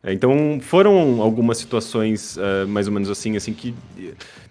É, 0.03 0.13
então, 0.13 0.59
foram 0.63 1.21
algumas 1.21 1.59
situações, 1.59 2.37
uh, 2.37 2.67
mais 2.67 2.87
ou 2.87 2.93
menos 2.93 3.11
assim, 3.11 3.37
assim, 3.37 3.53
que 3.53 3.75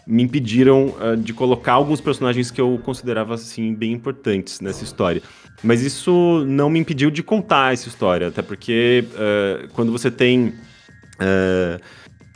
me 0.05 0.23
impediram 0.23 0.93
uh, 0.99 1.17
de 1.17 1.33
colocar 1.33 1.73
alguns 1.73 1.99
personagens 1.99 2.51
que 2.51 2.61
eu 2.61 2.79
considerava, 2.83 3.33
assim, 3.33 3.73
bem 3.73 3.91
importantes 3.91 4.61
nessa 4.61 4.83
história. 4.83 5.21
Mas 5.63 5.81
isso 5.81 6.45
não 6.47 6.69
me 6.69 6.79
impediu 6.79 7.09
de 7.09 7.23
contar 7.23 7.73
essa 7.73 7.87
história, 7.87 8.27
até 8.27 8.41
porque 8.41 9.03
uh, 9.13 9.67
quando 9.73 9.91
você 9.91 10.09
tem. 10.11 10.53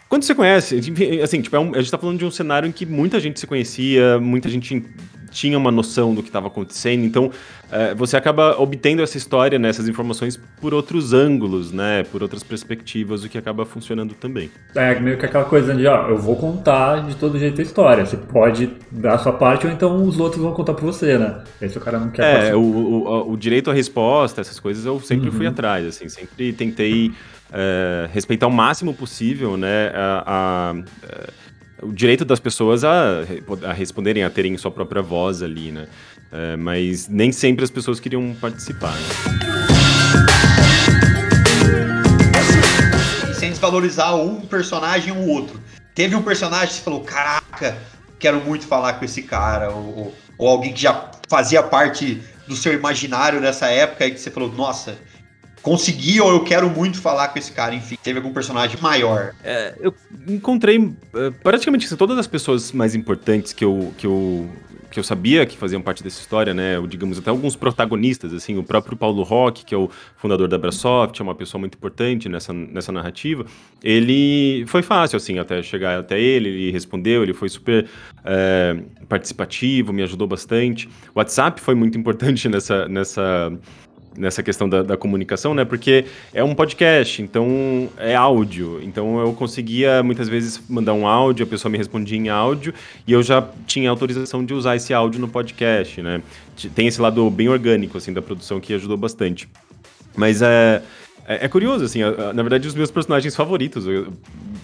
Quando 0.09 0.23
você 0.23 0.35
conhece, 0.35 0.77
assim, 1.23 1.41
tipo, 1.41 1.55
é 1.55 1.59
um, 1.59 1.73
a 1.73 1.79
gente 1.79 1.89
tá 1.89 1.97
falando 1.97 2.19
de 2.19 2.25
um 2.25 2.29
cenário 2.29 2.67
em 2.67 2.71
que 2.71 2.85
muita 2.85 3.19
gente 3.19 3.39
se 3.39 3.47
conhecia, 3.47 4.19
muita 4.19 4.47
gente 4.47 4.85
tinha 5.33 5.57
uma 5.57 5.71
noção 5.71 6.13
do 6.13 6.21
que 6.21 6.29
estava 6.29 6.47
acontecendo, 6.47 7.03
então 7.03 7.31
é, 7.71 7.93
você 7.95 8.15
acaba 8.15 8.59
obtendo 8.59 9.01
essa 9.01 9.17
história, 9.17 9.57
né, 9.57 9.69
essas 9.69 9.87
informações 9.87 10.39
por 10.61 10.73
outros 10.73 11.11
ângulos, 11.11 11.71
né, 11.71 12.03
por 12.03 12.21
outras 12.21 12.43
perspectivas, 12.43 13.23
o 13.23 13.29
que 13.29 13.37
acaba 13.37 13.65
funcionando 13.65 14.13
também. 14.13 14.51
É 14.75 14.99
meio 14.99 15.17
que 15.17 15.25
aquela 15.25 15.45
coisa 15.45 15.73
de, 15.73 15.87
ó, 15.87 16.07
eu 16.09 16.17
vou 16.17 16.35
contar 16.35 17.07
de 17.07 17.15
todo 17.15 17.39
jeito 17.39 17.59
a 17.59 17.63
história, 17.63 18.05
você 18.05 18.17
pode 18.17 18.69
dar 18.91 19.15
a 19.15 19.17
sua 19.17 19.33
parte 19.33 19.65
ou 19.65 19.73
então 19.73 20.03
os 20.05 20.19
outros 20.19 20.41
vão 20.41 20.53
contar 20.53 20.73
por 20.73 20.85
você, 20.85 21.17
né? 21.17 21.43
Esse 21.61 21.77
o 21.77 21.81
cara 21.81 21.99
não 21.99 22.11
quer... 22.11 22.49
É, 22.49 22.55
o, 22.55 22.61
o, 22.61 23.31
o, 23.31 23.37
direito 23.37 23.71
à 23.71 23.73
resposta, 23.73 24.41
essas 24.41 24.59
coisas 24.59 24.85
eu 24.85 24.99
sempre 24.99 25.29
uhum. 25.29 25.35
fui 25.35 25.47
atrás, 25.47 25.85
assim, 25.85 26.07
sempre 26.07 26.53
tentei 26.53 27.11
é, 27.51 28.09
respeitar 28.11 28.47
o 28.47 28.51
máximo 28.51 28.93
possível, 28.93 29.55
né, 29.55 29.91
a, 29.93 30.23
a, 30.25 30.71
a 30.71 31.33
o 31.83 31.91
direito 31.91 32.25
das 32.25 32.39
pessoas 32.39 32.83
a, 32.83 33.21
a 33.67 33.73
responderem, 33.73 34.23
a 34.23 34.29
terem 34.29 34.57
sua 34.57 34.71
própria 34.71 35.01
voz 35.01 35.41
ali, 35.41 35.71
né? 35.71 35.87
É, 36.31 36.55
mas 36.55 37.07
nem 37.07 37.31
sempre 37.31 37.63
as 37.63 37.69
pessoas 37.69 37.99
queriam 37.99 38.35
participar. 38.41 38.93
Né? 38.93 39.09
Sem 43.35 43.51
desvalorizar 43.51 44.15
um 44.15 44.41
personagem 44.41 45.11
ou 45.15 45.27
outro. 45.27 45.59
Teve 45.93 46.15
um 46.15 46.23
personagem 46.23 46.75
que 46.75 46.81
falou, 46.81 47.01
caraca, 47.01 47.77
quero 48.17 48.43
muito 48.43 48.65
falar 48.65 48.93
com 48.93 49.05
esse 49.05 49.21
cara, 49.21 49.69
ou, 49.69 50.15
ou 50.37 50.47
alguém 50.47 50.73
que 50.73 50.81
já 50.81 51.11
fazia 51.29 51.61
parte 51.61 52.19
do 52.47 52.55
seu 52.55 52.73
imaginário 52.73 53.39
nessa 53.39 53.67
época 53.67 54.07
e 54.07 54.11
que 54.11 54.19
você 54.19 54.31
falou, 54.31 54.51
nossa, 54.51 54.97
consegui 55.63 56.19
ou 56.19 56.29
eu 56.29 56.43
quero 56.43 56.69
muito 56.69 57.01
falar 57.01 57.29
com 57.29 57.39
esse 57.39 57.51
cara, 57.51 57.73
enfim, 57.73 57.97
teve 58.03 58.19
algum 58.19 58.33
personagem 58.33 58.77
maior? 58.81 59.33
É, 59.43 59.73
eu 59.79 59.95
encontrei 60.27 60.77
uh, 60.77 60.93
praticamente 61.41 61.95
todas 61.95 62.17
as 62.17 62.27
pessoas 62.27 62.71
mais 62.73 62.93
importantes 62.93 63.53
que 63.53 63.63
eu, 63.63 63.93
que 63.97 64.05
eu 64.05 64.47
que 64.93 64.99
eu 64.99 65.03
sabia 65.03 65.43
que 65.43 65.57
faziam 65.57 65.81
parte 65.81 66.03
dessa 66.03 66.21
história, 66.21 66.53
né? 66.53 66.77
Ou, 66.77 66.85
digamos, 66.85 67.17
até 67.17 67.31
alguns 67.31 67.55
protagonistas, 67.55 68.31
assim, 68.31 68.59
o 68.59 68.63
próprio 68.63 68.95
Paulo 68.95 69.23
Roque, 69.23 69.65
que 69.65 69.73
é 69.73 69.77
o 69.77 69.89
fundador 70.15 70.47
da 70.47 70.55
Brasoft, 70.55 71.19
é 71.19 71.23
uma 71.23 71.33
pessoa 71.33 71.59
muito 71.59 71.75
importante 71.75 72.29
nessa, 72.29 72.53
nessa 72.53 72.91
narrativa. 72.91 73.43
Ele 73.83 74.63
foi 74.67 74.83
fácil, 74.83 75.17
assim, 75.17 75.39
até 75.39 75.63
chegar 75.63 75.97
até 75.97 76.21
ele, 76.21 76.47
ele 76.47 76.71
respondeu, 76.71 77.23
ele 77.23 77.33
foi 77.33 77.49
super 77.49 77.87
é, 78.23 78.83
participativo, 79.09 79.91
me 79.91 80.03
ajudou 80.03 80.27
bastante. 80.27 80.87
O 81.15 81.17
WhatsApp 81.17 81.59
foi 81.59 81.73
muito 81.73 81.97
importante 81.97 82.47
nessa, 82.47 82.87
nessa 82.87 83.51
nessa 84.17 84.43
questão 84.43 84.67
da, 84.67 84.83
da, 84.83 84.97
comunicação, 84.97 85.53
né? 85.53 85.65
Porque 85.65 86.05
é 86.33 86.43
um 86.43 86.53
podcast, 86.55 87.21
então 87.21 87.89
é 87.97 88.15
áudio. 88.15 88.79
Então 88.83 89.19
eu 89.19 89.33
conseguia 89.33 90.01
muitas 90.03 90.29
vezes 90.29 90.61
mandar 90.69 90.93
um 90.93 91.07
áudio, 91.07 91.45
a 91.45 91.47
pessoa 91.47 91.71
me 91.71 91.77
respondia 91.77 92.17
em 92.17 92.29
áudio 92.29 92.73
e 93.07 93.13
eu 93.13 93.23
já 93.23 93.47
tinha 93.65 93.89
autorização 93.89 94.45
de 94.45 94.53
usar 94.53 94.75
esse 94.75 94.93
áudio 94.93 95.19
no 95.19 95.27
podcast, 95.27 96.01
né? 96.01 96.21
Tem 96.75 96.87
esse 96.87 97.01
lado 97.01 97.29
bem 97.29 97.49
orgânico, 97.49 97.97
assim, 97.97 98.13
da 98.13 98.21
produção 98.21 98.59
que 98.59 98.73
ajudou 98.73 98.97
bastante. 98.97 99.47
Mas 100.15 100.41
é. 100.41 100.81
É, 101.25 101.45
é 101.45 101.47
curioso, 101.47 101.85
assim, 101.85 101.99
na 102.01 102.43
verdade, 102.43 102.67
os 102.67 102.75
meus 102.75 102.91
personagens 102.91 103.33
favoritos, 103.33 103.85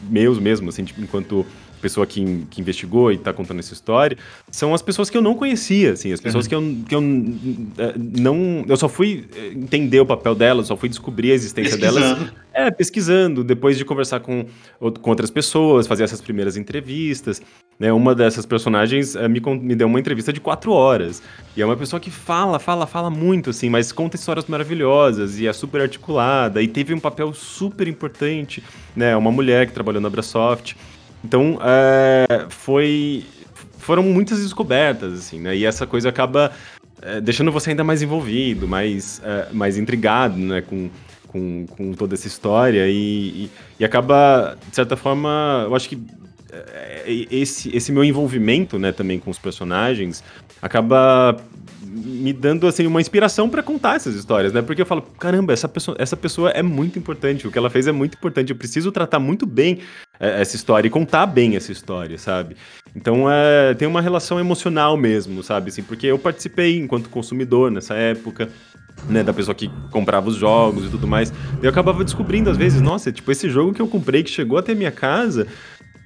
meus 0.10 0.38
mesmo, 0.38 0.68
assim, 0.68 0.84
tipo, 0.84 1.00
enquanto 1.02 1.46
pessoa 1.80 2.06
que, 2.06 2.46
que 2.50 2.62
investigou 2.62 3.12
e 3.12 3.16
está 3.16 3.34
contando 3.34 3.60
essa 3.60 3.74
história, 3.74 4.18
são 4.52 4.74
as 4.74 4.82
pessoas 4.82 5.10
que 5.10 5.18
eu 5.18 5.22
não 5.22 5.36
conhecia, 5.36 5.94
assim, 5.94 6.12
as 6.12 6.22
pessoas 6.22 6.46
uhum. 6.46 6.50
que, 6.50 6.56
eu, 6.56 6.86
que 6.88 6.96
eu 6.96 7.86
é, 7.86 7.94
não. 7.98 8.66
Eu 8.68 8.78
só 8.78 8.88
fui 8.88 9.28
é, 9.36 9.48
entender 9.48 10.00
o 10.00 10.06
papel 10.06 10.36
delas, 10.36 10.68
só 10.68 10.78
fui 10.78 10.90
descobrir 10.90 11.32
a 11.32 11.36
existência 11.36 11.78
delas. 11.78 12.30
É, 12.52 12.70
pesquisando, 12.70 13.42
depois 13.44 13.78
de 13.78 13.86
conversar 13.86 14.20
com, 14.20 14.46
com 14.80 15.10
outras 15.10 15.32
pessoas, 15.32 15.88
fazer 15.88 16.04
essas 16.04 16.20
primeiras 16.20 16.58
entrevistas. 16.58 17.42
Né, 17.80 17.94
uma 17.94 18.14
dessas 18.14 18.46
personagens 18.46 19.16
é, 19.16 19.26
me, 19.30 19.40
me 19.40 19.74
deu 19.74 19.88
uma 19.88 20.00
entrevista 20.00 20.34
de 20.34 20.42
quatro 20.42 20.74
horas. 20.74 21.24
E 21.56 21.62
é 21.62 21.66
uma 21.66 21.78
pessoa 21.78 21.98
que 21.98 22.12
fala, 22.12 22.60
fala, 22.60 22.86
fala 22.86 23.10
muito, 23.10 23.52
assim, 23.52 23.70
mas 23.70 23.94
conta 23.94 24.18
histórias 24.18 24.46
maravilhosas 24.48 25.40
e 25.40 25.48
é 25.48 25.54
super 25.54 25.80
articulada 25.80 26.62
e 26.62 26.68
teve 26.68 26.94
um 26.94 27.00
papel 27.00 27.34
super 27.34 27.88
importante, 27.88 28.62
né? 28.94 29.16
Uma 29.16 29.32
mulher 29.32 29.66
que 29.66 29.72
trabalhou 29.72 30.02
na 30.02 30.10
Brasoft. 30.10 30.76
Então, 31.24 31.60
é, 31.62 32.46
foi, 32.50 33.26
foram 33.78 34.04
muitas 34.04 34.42
descobertas, 34.42 35.14
assim, 35.14 35.40
né? 35.40 35.56
E 35.56 35.66
essa 35.66 35.86
coisa 35.86 36.10
acaba 36.10 36.52
é, 37.02 37.20
deixando 37.20 37.52
você 37.52 37.72
ainda 37.72 37.84
mais 37.84 38.02
envolvido, 38.02 38.68
mais, 38.68 39.22
é, 39.24 39.48
mais 39.52 39.78
intrigado, 39.78 40.38
né? 40.38 40.62
Com, 40.62 40.90
com, 41.28 41.66
com 41.68 41.94
toda 41.94 42.16
essa 42.16 42.28
história 42.28 42.88
e, 42.88 42.94
e, 43.46 43.52
e 43.80 43.86
acaba, 43.86 44.58
de 44.68 44.76
certa 44.76 44.96
forma, 44.96 45.64
eu 45.68 45.76
acho 45.76 45.88
que 45.88 46.02
é, 46.52 47.04
esse, 47.32 47.76
esse 47.76 47.92
meu 47.92 48.04
envolvimento, 48.04 48.80
né, 48.80 48.92
também 48.92 49.20
com 49.20 49.30
os 49.30 49.38
personagens, 49.38 50.24
acaba 50.62 51.38
me 51.92 52.32
dando 52.32 52.68
assim 52.68 52.86
uma 52.86 53.02
inspiração 53.02 53.50
para 53.50 53.64
contar 53.64 53.96
essas 53.96 54.16
histórias, 54.16 54.54
né? 54.54 54.62
Porque 54.62 54.82
eu 54.82 54.86
falo, 54.86 55.02
caramba, 55.02 55.52
essa 55.52 55.68
pessoa, 55.68 55.98
essa 56.00 56.16
pessoa 56.16 56.52
é 56.52 56.62
muito 56.62 57.00
importante, 57.00 57.48
o 57.48 57.52
que 57.52 57.58
ela 57.58 57.70
fez 57.70 57.88
é 57.88 57.92
muito 57.92 58.16
importante, 58.16 58.52
eu 58.52 58.56
preciso 58.56 58.92
tratar 58.92 59.20
muito 59.20 59.46
bem 59.46 59.80
é, 60.20 60.42
essa 60.42 60.56
história 60.56 60.88
e 60.88 60.92
contar 60.92 61.26
bem 61.26 61.56
essa 61.56 61.72
história, 61.72 62.18
sabe? 62.18 62.56
Então 62.96 63.30
é, 63.30 63.74
tem 63.74 63.88
uma 63.88 64.02
relação 64.02 64.40
emocional 64.40 64.96
mesmo, 64.96 65.42
sabe? 65.42 65.70
Assim, 65.70 65.82
porque 65.82 66.08
eu 66.08 66.20
participei 66.20 66.78
enquanto 66.78 67.10
consumidor 67.10 67.72
nessa 67.72 67.96
época, 67.96 68.50
né, 69.08 69.24
da 69.24 69.34
pessoa 69.34 69.56
que 69.56 69.70
comprava 69.92 70.30
os 70.30 70.36
jogos 70.36 70.86
e 70.86 70.90
tudo 70.90 71.08
mais. 71.08 71.34
Eu 71.62 71.70
acabava 71.70 72.04
descobrindo 72.04 72.50
às 72.50 72.58
vezes, 72.58 72.82
nossa, 72.82 73.12
tipo, 73.12 73.32
esse 73.32 73.50
jogo 73.50 73.74
que 73.74 73.82
eu 73.82 73.88
comprei 73.88 74.24
que 74.24 74.30
chegou 74.30 74.58
até 74.58 74.76
minha 74.76 74.92
casa, 74.92 75.48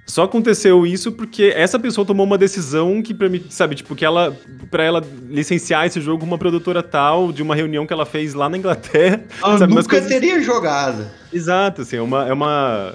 só 0.06 0.24
aconteceu 0.24 0.86
isso 0.86 1.12
porque 1.14 1.54
essa 1.56 1.80
pessoa 1.80 2.06
tomou 2.06 2.26
uma 2.26 2.38
decisão 2.38 3.02
que 3.02 3.14
permite, 3.14 3.54
sabe, 3.54 3.76
tipo, 3.76 3.96
que 3.96 4.04
ela 4.04 4.36
para 4.70 4.84
ela 4.84 5.02
licenciar 5.30 5.86
esse 5.86 6.02
jogo 6.02 6.26
uma 6.26 6.38
produtora 6.38 6.84
tal 6.84 7.32
de 7.32 7.42
uma 7.42 7.56
reunião 7.56 7.88
que 7.88 7.94
ela 7.94 8.06
fez 8.06 8.34
lá 8.34 8.50
na 8.50 8.58
Inglaterra. 8.58 9.22
Ela 9.42 9.58
sabe, 9.60 9.74
nunca 9.74 9.90
coisas... 9.90 10.10
teria 10.10 10.42
jogado. 10.42 11.08
Exato, 11.32 11.84
assim, 11.84 11.96
é 11.96 12.02
uma, 12.02 12.28
é 12.28 12.34
uma, 12.34 12.94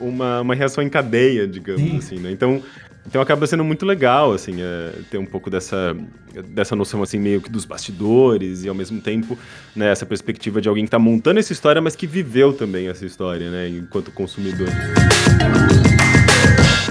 uma, 0.00 0.40
uma 0.40 0.54
reação 0.54 0.82
em 0.82 0.88
cadeia, 0.88 1.46
digamos 1.46 1.82
Sim. 1.82 1.98
assim, 1.98 2.18
né? 2.18 2.32
Então, 2.32 2.62
então 3.06 3.22
acaba 3.22 3.46
sendo 3.46 3.64
muito 3.64 3.86
legal, 3.86 4.32
assim, 4.32 4.60
é, 4.60 4.92
ter 5.10 5.16
um 5.16 5.24
pouco 5.24 5.48
dessa, 5.48 5.96
dessa 6.48 6.76
noção, 6.76 7.02
assim, 7.02 7.18
meio 7.18 7.40
que 7.40 7.50
dos 7.50 7.64
bastidores 7.64 8.64
e 8.64 8.68
ao 8.68 8.74
mesmo 8.74 9.00
tempo, 9.00 9.38
né, 9.74 9.90
essa 9.90 10.04
perspectiva 10.04 10.60
de 10.60 10.68
alguém 10.68 10.84
que 10.84 10.88
está 10.88 10.98
montando 10.98 11.38
essa 11.38 11.52
história, 11.52 11.80
mas 11.80 11.96
que 11.96 12.06
viveu 12.06 12.52
também 12.52 12.88
essa 12.88 13.06
história, 13.06 13.50
né, 13.50 13.68
enquanto 13.68 14.10
consumidor. 14.10 14.68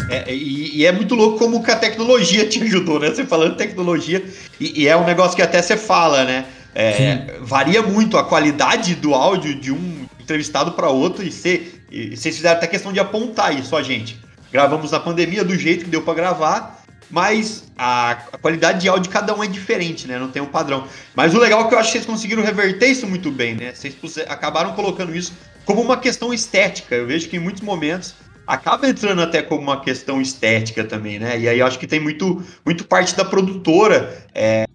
É, 0.09 0.33
e, 0.33 0.77
e, 0.77 0.85
é 0.85 0.91
muito 0.91 1.15
louco 1.15 1.37
como 1.37 1.63
que 1.63 1.71
a 1.71 1.75
tecnologia 1.75 2.47
te 2.47 2.61
ajudou, 2.63 2.99
né? 2.99 3.09
Você 3.09 3.25
falando 3.25 3.55
tecnologia, 3.55 4.23
e, 4.59 4.83
e 4.83 4.87
é 4.87 4.95
um 4.95 5.05
negócio 5.05 5.35
que 5.35 5.41
até 5.41 5.61
você 5.61 5.75
fala, 5.75 6.23
né? 6.23 6.45
É, 6.73 7.39
varia 7.41 7.81
muito 7.81 8.17
a 8.17 8.23
qualidade 8.23 8.93
do 8.95 9.13
áudio 9.13 9.59
de 9.59 9.71
um 9.71 10.05
entrevistado 10.19 10.73
para 10.73 10.89
outro 10.89 11.23
e, 11.23 11.31
você, 11.31 11.73
e 11.89 12.15
vocês 12.15 12.35
fizeram 12.35 12.57
até 12.57 12.67
questão 12.67 12.93
de 12.93 12.99
apontar 12.99 13.57
isso 13.57 13.75
a 13.75 13.81
gente. 13.81 14.19
Gravamos 14.51 14.91
na 14.91 14.99
pandemia 14.99 15.43
do 15.43 15.57
jeito 15.57 15.85
que 15.85 15.89
deu 15.89 16.03
para 16.03 16.13
gravar, 16.13 16.83
mas 17.09 17.63
a, 17.77 18.11
a, 18.11 18.37
qualidade 18.37 18.81
de 18.81 18.89
áudio 18.89 19.03
de 19.03 19.09
cada 19.09 19.33
um 19.33 19.43
é 19.43 19.47
diferente, 19.47 20.07
né? 20.07 20.19
Não 20.19 20.29
tem 20.29 20.41
um 20.41 20.47
padrão. 20.47 20.87
Mas 21.15 21.33
o 21.33 21.39
legal 21.39 21.61
é 21.61 21.67
que 21.67 21.73
eu 21.73 21.79
acho 21.79 21.91
que 21.91 21.97
vocês 21.97 22.05
conseguiram 22.05 22.43
reverter 22.43 22.87
isso 22.87 23.07
muito 23.07 23.31
bem, 23.31 23.55
né? 23.55 23.73
Vocês 23.73 23.95
acabaram 24.27 24.73
colocando 24.73 25.15
isso 25.15 25.33
como 25.65 25.81
uma 25.81 25.97
questão 25.97 26.33
estética. 26.33 26.95
Eu 26.95 27.07
vejo 27.07 27.27
que 27.27 27.37
em 27.37 27.39
muitos 27.39 27.61
momentos 27.61 28.13
acaba 28.47 28.87
entrando 28.87 29.21
até 29.21 29.41
como 29.41 29.61
uma 29.61 29.81
questão 29.81 30.21
estética 30.21 30.85
também, 30.85 31.19
né? 31.19 31.37
E 31.37 31.49
aí 31.49 31.59
eu 31.59 31.67
acho 31.67 31.77
que 31.77 31.85
tem 31.85 31.99
muito, 31.99 32.41
muito 32.65 32.87
parte 32.87 33.15
da 33.15 33.25
produtora 33.25 34.25
é, 34.33 34.65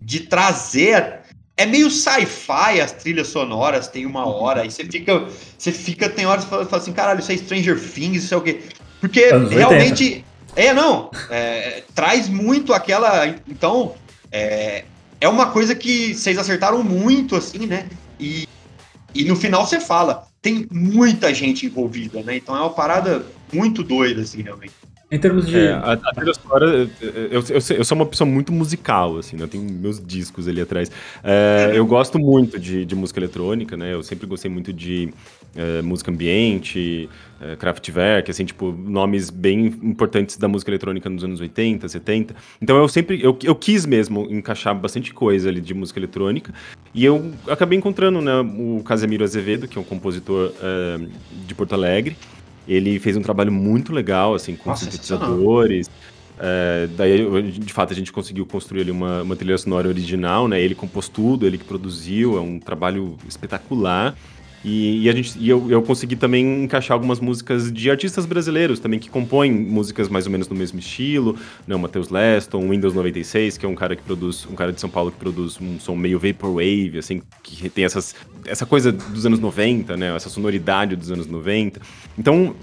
de 0.00 0.20
trazer. 0.20 1.20
É 1.54 1.66
meio 1.66 1.90
sci-fi 1.90 2.80
as 2.80 2.92
trilhas 2.92 3.28
sonoras, 3.28 3.88
tem 3.88 4.06
uma 4.06 4.26
hora, 4.26 4.62
aí 4.62 4.70
você 4.70 4.84
fica. 4.84 5.28
Você 5.58 5.72
fica, 5.72 6.08
tem 6.08 6.24
horas 6.24 6.44
que 6.44 6.50
fala, 6.50 6.64
fala 6.64 6.80
assim, 6.80 6.92
caralho, 6.92 7.20
isso 7.20 7.32
é 7.32 7.36
Stranger 7.36 7.78
Things, 7.78 8.24
isso 8.24 8.32
é 8.32 8.36
o 8.36 8.40
quê? 8.40 8.62
Porque 9.00 9.30
realmente. 9.50 10.24
É, 10.56 10.72
não. 10.72 11.10
É, 11.28 11.82
traz 11.94 12.28
muito 12.28 12.72
aquela. 12.72 13.26
Então, 13.46 13.94
é, 14.32 14.84
é 15.20 15.28
uma 15.28 15.50
coisa 15.50 15.74
que 15.74 16.14
vocês 16.14 16.38
acertaram 16.38 16.82
muito, 16.82 17.36
assim, 17.36 17.66
né? 17.66 17.88
E, 18.18 18.48
e 19.14 19.24
no 19.24 19.36
final 19.36 19.66
você 19.66 19.80
fala 19.80 20.27
tem 20.48 20.66
muita 20.70 21.34
gente 21.34 21.66
envolvida, 21.66 22.22
né? 22.22 22.36
Então 22.36 22.56
é 22.56 22.60
uma 22.60 22.70
parada 22.70 23.22
muito 23.52 23.82
doida, 23.82 24.22
assim, 24.22 24.40
realmente. 24.40 24.72
Em 25.10 25.18
termos 25.18 25.46
de. 25.46 25.58
É, 25.58 25.72
a, 25.72 25.92
a 25.92 26.14
trilha 26.14 26.34
sonora, 26.34 26.90
eu, 27.00 27.10
eu, 27.30 27.42
eu, 27.76 27.84
sou 27.84 27.96
uma 27.96 28.04
pessoa 28.04 28.28
muito 28.28 28.52
musical, 28.52 29.16
assim, 29.16 29.36
né? 29.36 29.44
Eu 29.44 29.48
tenho 29.48 29.64
meus 29.64 30.04
discos 30.04 30.46
ali 30.46 30.60
atrás. 30.60 30.90
É, 31.24 31.72
eu 31.74 31.86
gosto 31.86 32.18
muito 32.18 32.58
de, 32.58 32.84
de, 32.84 32.94
música 32.94 33.18
eletrônica, 33.18 33.74
né? 33.74 33.94
Eu 33.94 34.02
sempre 34.02 34.26
gostei 34.26 34.50
muito 34.50 34.70
de 34.70 35.10
é, 35.58 35.82
música 35.82 36.10
ambiente, 36.10 37.08
é, 37.40 37.56
Kraftwerk, 37.56 38.30
assim, 38.30 38.44
tipo, 38.44 38.70
nomes 38.70 39.28
bem 39.28 39.66
importantes 39.66 40.36
da 40.36 40.46
música 40.46 40.70
eletrônica 40.70 41.10
nos 41.10 41.24
anos 41.24 41.40
80, 41.40 41.88
70. 41.88 42.36
Então 42.62 42.76
eu 42.76 42.88
sempre, 42.88 43.20
eu, 43.20 43.36
eu 43.42 43.54
quis 43.56 43.84
mesmo 43.84 44.28
encaixar 44.30 44.72
bastante 44.74 45.12
coisa 45.12 45.48
ali 45.48 45.60
de 45.60 45.74
música 45.74 45.98
eletrônica. 45.98 46.54
E 46.94 47.04
eu 47.04 47.32
acabei 47.48 47.76
encontrando, 47.76 48.20
né, 48.20 48.40
o 48.40 48.82
Casemiro 48.84 49.24
Azevedo, 49.24 49.66
que 49.66 49.76
é 49.76 49.80
um 49.80 49.84
compositor 49.84 50.52
é, 50.62 51.00
de 51.46 51.54
Porto 51.56 51.72
Alegre. 51.72 52.16
Ele 52.66 53.00
fez 53.00 53.16
um 53.16 53.22
trabalho 53.22 53.50
muito 53.50 53.92
legal, 53.92 54.34
assim, 54.34 54.54
com 54.54 54.70
Nossa, 54.70 54.84
sintetizadores. 54.84 55.90
É, 56.38 56.88
daí, 56.96 57.50
de 57.50 57.72
fato, 57.72 57.92
a 57.92 57.96
gente 57.96 58.12
conseguiu 58.12 58.46
construir 58.46 58.82
ali 58.82 58.90
uma, 58.92 59.22
uma 59.22 59.34
trilha 59.34 59.58
sonora 59.58 59.88
original, 59.88 60.46
né? 60.46 60.60
Ele 60.60 60.74
compôs 60.74 61.08
tudo, 61.08 61.46
ele 61.46 61.58
que 61.58 61.64
produziu, 61.64 62.36
é 62.36 62.40
um 62.40 62.60
trabalho 62.60 63.16
espetacular. 63.26 64.14
E, 64.68 65.04
e, 65.04 65.08
a 65.08 65.12
gente, 65.12 65.38
e 65.38 65.48
eu, 65.48 65.70
eu 65.70 65.82
consegui 65.82 66.14
também 66.14 66.64
encaixar 66.64 66.94
algumas 66.94 67.20
músicas 67.20 67.72
de 67.72 67.90
artistas 67.90 68.26
brasileiros 68.26 68.78
também 68.78 68.98
que 68.98 69.08
compõem 69.08 69.50
músicas 69.50 70.10
mais 70.10 70.26
ou 70.26 70.32
menos 70.32 70.46
no 70.46 70.54
mesmo 70.54 70.78
estilo, 70.78 71.36
né? 71.66 71.74
O 71.74 71.78
Matheus 71.78 72.10
Leston, 72.10 72.66
o 72.66 72.70
Windows 72.70 72.92
96, 72.92 73.56
que 73.56 73.64
é 73.64 73.68
um 73.68 73.74
cara 73.74 73.96
que 73.96 74.02
produz, 74.02 74.46
um 74.50 74.54
cara 74.54 74.70
de 74.70 74.78
São 74.78 74.90
Paulo 74.90 75.10
que 75.10 75.16
produz 75.16 75.58
um 75.58 75.80
som 75.80 75.96
meio 75.96 76.18
vaporwave, 76.18 76.98
assim, 76.98 77.22
que 77.42 77.68
tem 77.70 77.86
essas, 77.86 78.14
essa 78.44 78.66
coisa 78.66 78.92
dos 78.92 79.24
anos 79.24 79.40
90, 79.40 79.96
né? 79.96 80.14
Essa 80.14 80.28
sonoridade 80.28 80.94
dos 80.94 81.10
anos 81.10 81.26
90. 81.26 81.80
Então, 82.18 82.54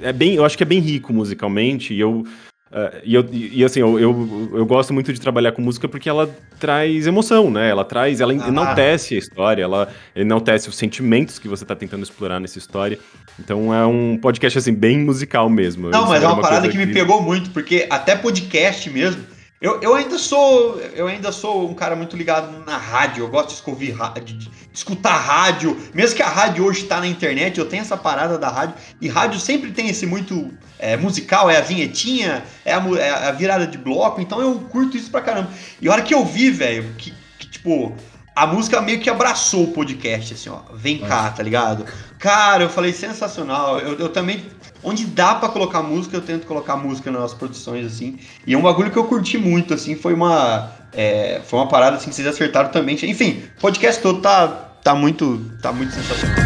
é, 0.00 0.08
é 0.08 0.12
bem, 0.12 0.34
eu 0.34 0.46
acho 0.46 0.56
que 0.56 0.62
é 0.62 0.66
bem 0.66 0.80
rico 0.80 1.12
musicalmente 1.12 1.92
e 1.92 2.00
eu 2.00 2.24
Uh, 2.72 3.00
e, 3.04 3.14
eu, 3.14 3.28
e 3.30 3.62
assim, 3.62 3.80
eu, 3.80 4.00
eu, 4.00 4.50
eu, 4.54 4.64
gosto 4.64 4.94
muito 4.94 5.12
de 5.12 5.20
trabalhar 5.20 5.52
com 5.52 5.60
música 5.60 5.86
porque 5.86 6.08
ela 6.08 6.34
traz 6.58 7.06
emoção, 7.06 7.50
né? 7.50 7.68
Ela 7.68 7.84
traz, 7.84 8.18
ela 8.18 8.32
ah. 8.32 8.48
enaltece 8.48 9.14
a 9.14 9.18
história, 9.18 9.62
ela 9.62 9.92
enaltece 10.16 10.70
os 10.70 10.74
sentimentos 10.74 11.38
que 11.38 11.46
você 11.46 11.64
está 11.64 11.76
tentando 11.76 12.02
explorar 12.02 12.40
nessa 12.40 12.56
história. 12.56 12.98
Então 13.38 13.74
é 13.74 13.84
um 13.84 14.16
podcast, 14.16 14.56
assim, 14.56 14.72
bem 14.72 14.98
musical 14.98 15.50
mesmo. 15.50 15.90
Não, 15.90 16.08
mas 16.08 16.22
é 16.22 16.26
uma, 16.26 16.32
uma 16.32 16.42
parada 16.42 16.66
que, 16.66 16.78
que 16.78 16.86
me 16.86 16.94
pegou 16.94 17.20
muito, 17.20 17.50
porque 17.50 17.86
até 17.90 18.16
podcast 18.16 18.88
mesmo, 18.88 19.22
eu, 19.62 19.80
eu 19.80 19.94
ainda 19.94 20.18
sou 20.18 20.80
eu 20.92 21.06
ainda 21.06 21.30
sou 21.30 21.70
um 21.70 21.74
cara 21.74 21.94
muito 21.94 22.16
ligado 22.16 22.64
na 22.66 22.76
rádio. 22.76 23.24
Eu 23.24 23.28
gosto 23.30 23.54
de 23.54 23.70
ouvir 23.70 23.92
rádio, 23.92 24.36
de 24.36 24.50
escutar 24.72 25.16
rádio. 25.16 25.80
Mesmo 25.94 26.16
que 26.16 26.22
a 26.22 26.28
rádio 26.28 26.64
hoje 26.64 26.82
está 26.82 26.98
na 26.98 27.06
internet, 27.06 27.58
eu 27.58 27.66
tenho 27.66 27.80
essa 27.80 27.96
parada 27.96 28.36
da 28.36 28.48
rádio. 28.48 28.74
E 29.00 29.08
rádio 29.08 29.38
sempre 29.38 29.70
tem 29.70 29.88
esse 29.88 30.04
muito 30.04 30.52
é, 30.80 30.96
musical, 30.96 31.48
é 31.48 31.58
a 31.58 31.60
vinhetinha, 31.60 32.42
é 32.64 32.74
a, 32.74 32.82
é 32.98 33.28
a, 33.28 33.30
virada 33.30 33.64
de 33.64 33.78
bloco. 33.78 34.20
Então 34.20 34.40
eu 34.40 34.58
curto 34.68 34.96
isso 34.96 35.12
pra 35.12 35.20
caramba. 35.20 35.50
E 35.80 35.88
a 35.88 35.92
hora 35.92 36.02
que 36.02 36.12
eu 36.12 36.24
vi, 36.24 36.50
velho, 36.50 36.92
que, 36.98 37.14
que 37.38 37.46
tipo 37.46 37.94
a 38.34 38.46
música 38.48 38.80
meio 38.80 38.98
que 38.98 39.08
abraçou 39.08 39.64
o 39.64 39.72
podcast, 39.72 40.34
assim, 40.34 40.50
ó. 40.50 40.58
Vem 40.74 40.98
cá, 40.98 41.30
tá 41.30 41.42
ligado? 41.42 41.86
Cara, 42.18 42.64
eu 42.64 42.68
falei 42.68 42.92
sensacional. 42.92 43.78
Eu, 43.78 43.96
eu 43.96 44.08
também 44.08 44.44
onde 44.82 45.04
dá 45.06 45.34
para 45.34 45.48
colocar 45.48 45.82
música, 45.82 46.16
eu 46.16 46.20
tento 46.20 46.46
colocar 46.46 46.76
música 46.76 47.10
nas 47.10 47.32
produções, 47.32 47.86
assim. 47.86 48.18
E 48.46 48.54
é 48.54 48.58
um 48.58 48.62
bagulho 48.62 48.90
que 48.90 48.98
eu 48.98 49.04
curti 49.04 49.38
muito, 49.38 49.74
assim, 49.74 49.94
foi 49.94 50.14
uma. 50.14 50.70
É, 50.92 51.40
foi 51.46 51.58
uma 51.58 51.68
parada 51.68 51.96
assim 51.96 52.10
que 52.10 52.16
vocês 52.16 52.26
acertaram 52.26 52.70
também. 52.70 52.96
Enfim, 53.02 53.42
podcast 53.60 54.02
todo 54.02 54.20
tá, 54.20 54.48
tá 54.82 54.94
muito. 54.94 55.40
tá 55.62 55.72
muito 55.72 55.92
sensacional. 55.92 56.36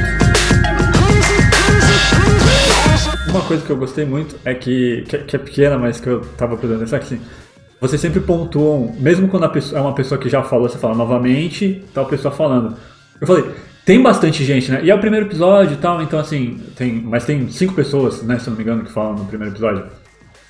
Uma 3.29 3.42
coisa 3.42 3.64
que 3.64 3.70
eu 3.70 3.77
gostei 3.77 4.05
muito 4.05 4.38
é 4.44 4.55
que, 4.55 5.05
que, 5.09 5.18
que 5.18 5.37
é 5.37 5.38
pequena, 5.38 5.77
mas 5.77 6.01
que 6.01 6.09
eu 6.09 6.20
tava 6.37 6.55
atenção, 6.55 6.99
é 6.99 7.03
que 7.03 7.14
assim, 7.14 7.20
vocês 7.81 8.01
sempre 8.01 8.20
pontuam, 8.20 8.94
mesmo 8.99 9.29
quando 9.29 9.44
a 9.44 9.49
pessoa, 9.49 9.79
é 9.79 9.83
uma 9.83 9.94
pessoa 9.94 10.18
que 10.18 10.29
já 10.29 10.42
falou, 10.42 10.68
você 10.68 10.79
fala 10.79 10.94
novamente, 10.94 11.85
tal 11.92 12.07
pessoa 12.07 12.33
falando. 12.33 12.77
Eu 13.20 13.27
falei, 13.27 13.44
tem 13.87 14.03
bastante 14.03 14.42
gente, 14.42 14.68
né? 14.68 14.81
E 14.83 14.90
é 14.90 14.94
o 14.94 14.99
primeiro 14.99 15.27
episódio 15.27 15.75
e 15.75 15.77
tal, 15.77 16.03
então 16.03 16.18
assim, 16.18 16.61
tem, 16.75 17.01
mas 17.01 17.25
tem 17.25 17.49
cinco 17.49 17.72
pessoas, 17.72 18.20
né, 18.20 18.37
se 18.37 18.49
eu 18.49 18.51
não 18.51 18.59
me 18.59 18.64
engano, 18.64 18.83
que 18.83 18.92
falam 18.92 19.14
no 19.14 19.25
primeiro 19.27 19.55
episódio. 19.55 19.85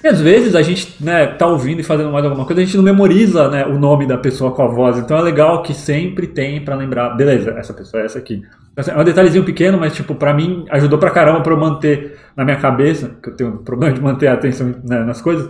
E 0.02 0.08
às 0.08 0.18
vezes 0.22 0.54
a 0.54 0.62
gente, 0.62 0.96
né, 0.98 1.26
tá 1.26 1.46
ouvindo 1.46 1.80
e 1.80 1.82
fazendo 1.82 2.10
mais 2.10 2.24
alguma 2.24 2.46
coisa, 2.46 2.62
a 2.62 2.64
gente 2.64 2.78
não 2.78 2.82
memoriza, 2.82 3.48
né, 3.50 3.66
o 3.66 3.78
nome 3.78 4.06
da 4.06 4.16
pessoa 4.16 4.52
com 4.52 4.62
a 4.62 4.66
voz. 4.66 4.96
Então 4.96 5.18
é 5.18 5.20
legal 5.20 5.62
que 5.62 5.74
sempre 5.74 6.26
tem 6.26 6.64
para 6.64 6.74
lembrar, 6.74 7.10
beleza, 7.10 7.50
essa 7.58 7.74
pessoa 7.74 8.02
é 8.02 8.06
essa 8.06 8.18
aqui. 8.18 8.40
Assim, 8.74 8.90
é 8.90 8.98
um 8.98 9.04
detalhezinho 9.04 9.44
pequeno, 9.44 9.76
mas 9.76 9.94
tipo, 9.94 10.14
para 10.14 10.32
mim 10.32 10.64
ajudou 10.70 10.98
pra 10.98 11.10
caramba 11.10 11.42
pra 11.42 11.52
eu 11.52 11.58
manter 11.58 12.16
na 12.34 12.42
minha 12.42 12.56
cabeça, 12.56 13.18
que 13.22 13.28
eu 13.28 13.36
tenho 13.36 13.50
um 13.50 13.58
problema 13.58 13.92
de 13.92 14.00
manter 14.00 14.28
a 14.28 14.32
atenção 14.32 14.74
né, 14.82 15.00
nas 15.04 15.20
coisas, 15.20 15.46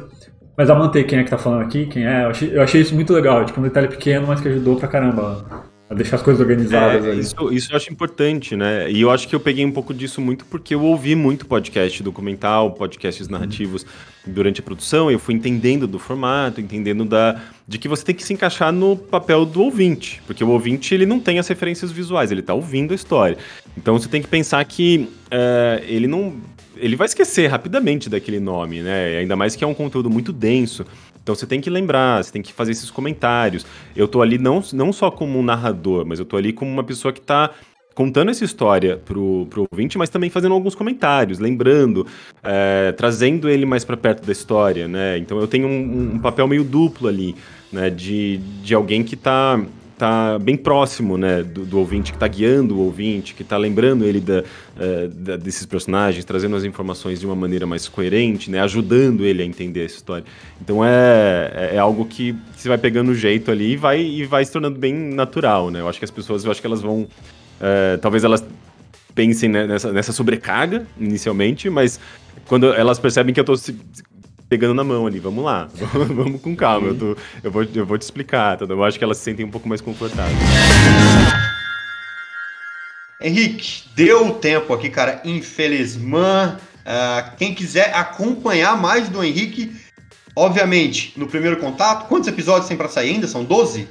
mas 0.58 0.68
a 0.68 0.74
manter 0.74 1.04
quem 1.04 1.20
é 1.20 1.22
que 1.22 1.30
tá 1.30 1.38
falando 1.38 1.62
aqui, 1.62 1.86
quem 1.86 2.04
é, 2.04 2.24
eu 2.24 2.30
achei, 2.30 2.50
eu 2.52 2.62
achei 2.62 2.80
isso 2.80 2.96
muito 2.96 3.12
legal, 3.12 3.44
tipo, 3.44 3.60
um 3.60 3.64
detalhe 3.64 3.86
pequeno, 3.86 4.26
mas 4.26 4.40
que 4.40 4.48
ajudou 4.48 4.74
pra 4.74 4.88
caramba 4.88 5.44
a 5.88 5.94
deixar 5.94 6.16
as 6.16 6.22
coisas 6.22 6.40
organizadas 6.40 7.04
é, 7.04 7.14
Isso, 7.14 7.52
isso 7.52 7.72
eu 7.72 7.76
acho 7.76 7.92
importante, 7.92 8.56
né? 8.56 8.90
E 8.90 9.00
eu 9.00 9.10
acho 9.10 9.28
que 9.28 9.34
eu 9.34 9.40
peguei 9.40 9.64
um 9.64 9.70
pouco 9.70 9.94
disso 9.94 10.20
muito 10.20 10.44
porque 10.46 10.74
eu 10.74 10.82
ouvi 10.82 11.14
muito 11.14 11.46
podcast 11.46 12.02
documental, 12.02 12.72
podcasts 12.72 13.28
narrativos 13.28 13.82
uhum. 13.82 14.32
durante 14.32 14.60
a 14.60 14.64
produção, 14.64 15.10
eu 15.10 15.18
fui 15.18 15.34
entendendo 15.34 15.86
do 15.86 15.98
formato, 15.98 16.60
entendendo 16.60 17.04
da, 17.04 17.40
de 17.68 17.78
que 17.78 17.86
você 17.86 18.04
tem 18.04 18.14
que 18.14 18.24
se 18.24 18.32
encaixar 18.32 18.72
no 18.72 18.96
papel 18.96 19.44
do 19.44 19.62
ouvinte, 19.62 20.20
porque 20.26 20.42
o 20.42 20.48
ouvinte 20.48 20.92
ele 20.92 21.06
não 21.06 21.20
tem 21.20 21.38
as 21.38 21.46
referências 21.46 21.92
visuais, 21.92 22.32
ele 22.32 22.40
está 22.40 22.52
ouvindo 22.52 22.90
a 22.90 22.94
história. 22.94 23.38
Então 23.76 23.96
você 23.96 24.08
tem 24.08 24.20
que 24.20 24.28
pensar 24.28 24.64
que 24.64 25.08
uh, 25.26 25.84
ele 25.86 26.08
não 26.08 26.34
ele 26.78 26.96
vai 26.96 27.06
esquecer 27.06 27.46
rapidamente 27.46 28.10
daquele 28.10 28.38
nome, 28.38 28.82
né? 28.82 29.18
Ainda 29.18 29.34
mais 29.34 29.56
que 29.56 29.64
é 29.64 29.66
um 29.66 29.74
conteúdo 29.74 30.10
muito 30.10 30.32
denso. 30.32 30.84
Então 31.26 31.34
você 31.34 31.44
tem 31.44 31.60
que 31.60 31.68
lembrar, 31.68 32.22
você 32.22 32.30
tem 32.30 32.40
que 32.40 32.52
fazer 32.52 32.70
esses 32.70 32.88
comentários. 32.88 33.66
Eu 33.96 34.06
tô 34.06 34.22
ali 34.22 34.38
não, 34.38 34.62
não 34.72 34.92
só 34.92 35.10
como 35.10 35.40
um 35.40 35.42
narrador, 35.42 36.06
mas 36.06 36.20
eu 36.20 36.24
tô 36.24 36.36
ali 36.36 36.52
como 36.52 36.70
uma 36.70 36.84
pessoa 36.84 37.12
que 37.12 37.20
tá 37.20 37.50
contando 37.96 38.30
essa 38.30 38.44
história 38.44 38.96
pro, 38.98 39.44
pro 39.50 39.66
ouvinte, 39.68 39.98
mas 39.98 40.08
também 40.08 40.30
fazendo 40.30 40.54
alguns 40.54 40.76
comentários, 40.76 41.40
lembrando, 41.40 42.06
é, 42.44 42.92
trazendo 42.92 43.48
ele 43.48 43.66
mais 43.66 43.84
para 43.84 43.96
perto 43.96 44.24
da 44.24 44.30
história, 44.30 44.86
né? 44.86 45.18
Então 45.18 45.40
eu 45.40 45.48
tenho 45.48 45.66
um, 45.66 46.12
um, 46.14 46.18
papel 46.20 46.46
meio 46.46 46.62
duplo 46.62 47.08
ali, 47.08 47.34
né? 47.72 47.90
De, 47.90 48.36
de 48.62 48.72
alguém 48.72 49.02
que 49.02 49.16
tá 49.16 49.60
tá 49.98 50.38
bem 50.38 50.56
próximo, 50.56 51.16
né, 51.16 51.42
do, 51.42 51.64
do 51.64 51.78
ouvinte, 51.78 52.12
que 52.12 52.18
tá 52.18 52.28
guiando 52.28 52.76
o 52.76 52.80
ouvinte, 52.80 53.34
que 53.34 53.42
tá 53.42 53.56
lembrando 53.56 54.04
ele 54.04 54.20
da, 54.20 54.40
uh, 54.40 55.08
da, 55.08 55.36
desses 55.36 55.64
personagens, 55.64 56.24
trazendo 56.24 56.54
as 56.54 56.64
informações 56.64 57.18
de 57.18 57.26
uma 57.26 57.34
maneira 57.34 57.66
mais 57.66 57.88
coerente, 57.88 58.50
né, 58.50 58.60
ajudando 58.60 59.24
ele 59.24 59.42
a 59.42 59.46
entender 59.46 59.84
essa 59.84 59.96
história. 59.96 60.24
Então 60.60 60.84
é, 60.84 61.50
é, 61.54 61.76
é 61.76 61.78
algo 61.78 62.04
que 62.04 62.36
você 62.54 62.68
vai 62.68 62.78
pegando 62.78 63.10
o 63.10 63.14
jeito 63.14 63.50
ali 63.50 63.72
e 63.72 63.76
vai, 63.76 64.00
e 64.00 64.24
vai 64.24 64.44
se 64.44 64.52
tornando 64.52 64.78
bem 64.78 64.94
natural, 64.94 65.70
né? 65.70 65.80
Eu 65.80 65.88
acho 65.88 65.98
que 65.98 66.04
as 66.04 66.10
pessoas, 66.10 66.44
eu 66.44 66.50
acho 66.50 66.60
que 66.60 66.66
elas 66.66 66.82
vão, 66.82 67.02
uh, 67.02 67.98
talvez 68.00 68.22
elas 68.22 68.44
pensem 69.14 69.48
né, 69.48 69.66
nessa, 69.66 69.92
nessa 69.92 70.12
sobrecarga 70.12 70.86
inicialmente, 71.00 71.70
mas 71.70 71.98
quando 72.46 72.72
elas 72.72 72.98
percebem 72.98 73.32
que 73.32 73.40
eu 73.40 73.44
tô 73.44 73.54
pegando 74.48 74.74
na 74.74 74.84
mão 74.84 75.06
ali, 75.06 75.18
vamos 75.18 75.44
lá, 75.44 75.68
vamos 75.92 76.40
com 76.40 76.54
calma, 76.54 76.88
eu, 76.88 76.98
tô, 76.98 77.16
eu, 77.42 77.50
vou, 77.50 77.66
eu 77.74 77.86
vou 77.86 77.98
te 77.98 78.02
explicar, 78.02 78.56
tá? 78.56 78.64
eu 78.64 78.84
acho 78.84 78.98
que 78.98 79.04
elas 79.04 79.18
se 79.18 79.24
sentem 79.24 79.44
um 79.44 79.50
pouco 79.50 79.68
mais 79.68 79.80
confortáveis. 79.80 80.36
Henrique, 83.20 83.84
deu 83.94 84.34
tempo 84.34 84.72
aqui, 84.72 84.90
cara, 84.90 85.20
infelizmente. 85.24 86.62
Uh, 86.86 87.36
quem 87.36 87.52
quiser 87.52 87.92
acompanhar 87.96 88.76
mais 88.80 89.08
do 89.08 89.24
Henrique, 89.24 89.74
obviamente, 90.36 91.12
no 91.16 91.26
primeiro 91.26 91.56
contato, 91.56 92.06
quantos 92.06 92.28
episódios 92.28 92.68
tem 92.68 92.76
para 92.76 92.88
sair 92.88 93.14
ainda? 93.14 93.26
São 93.26 93.42
12? 93.42 93.88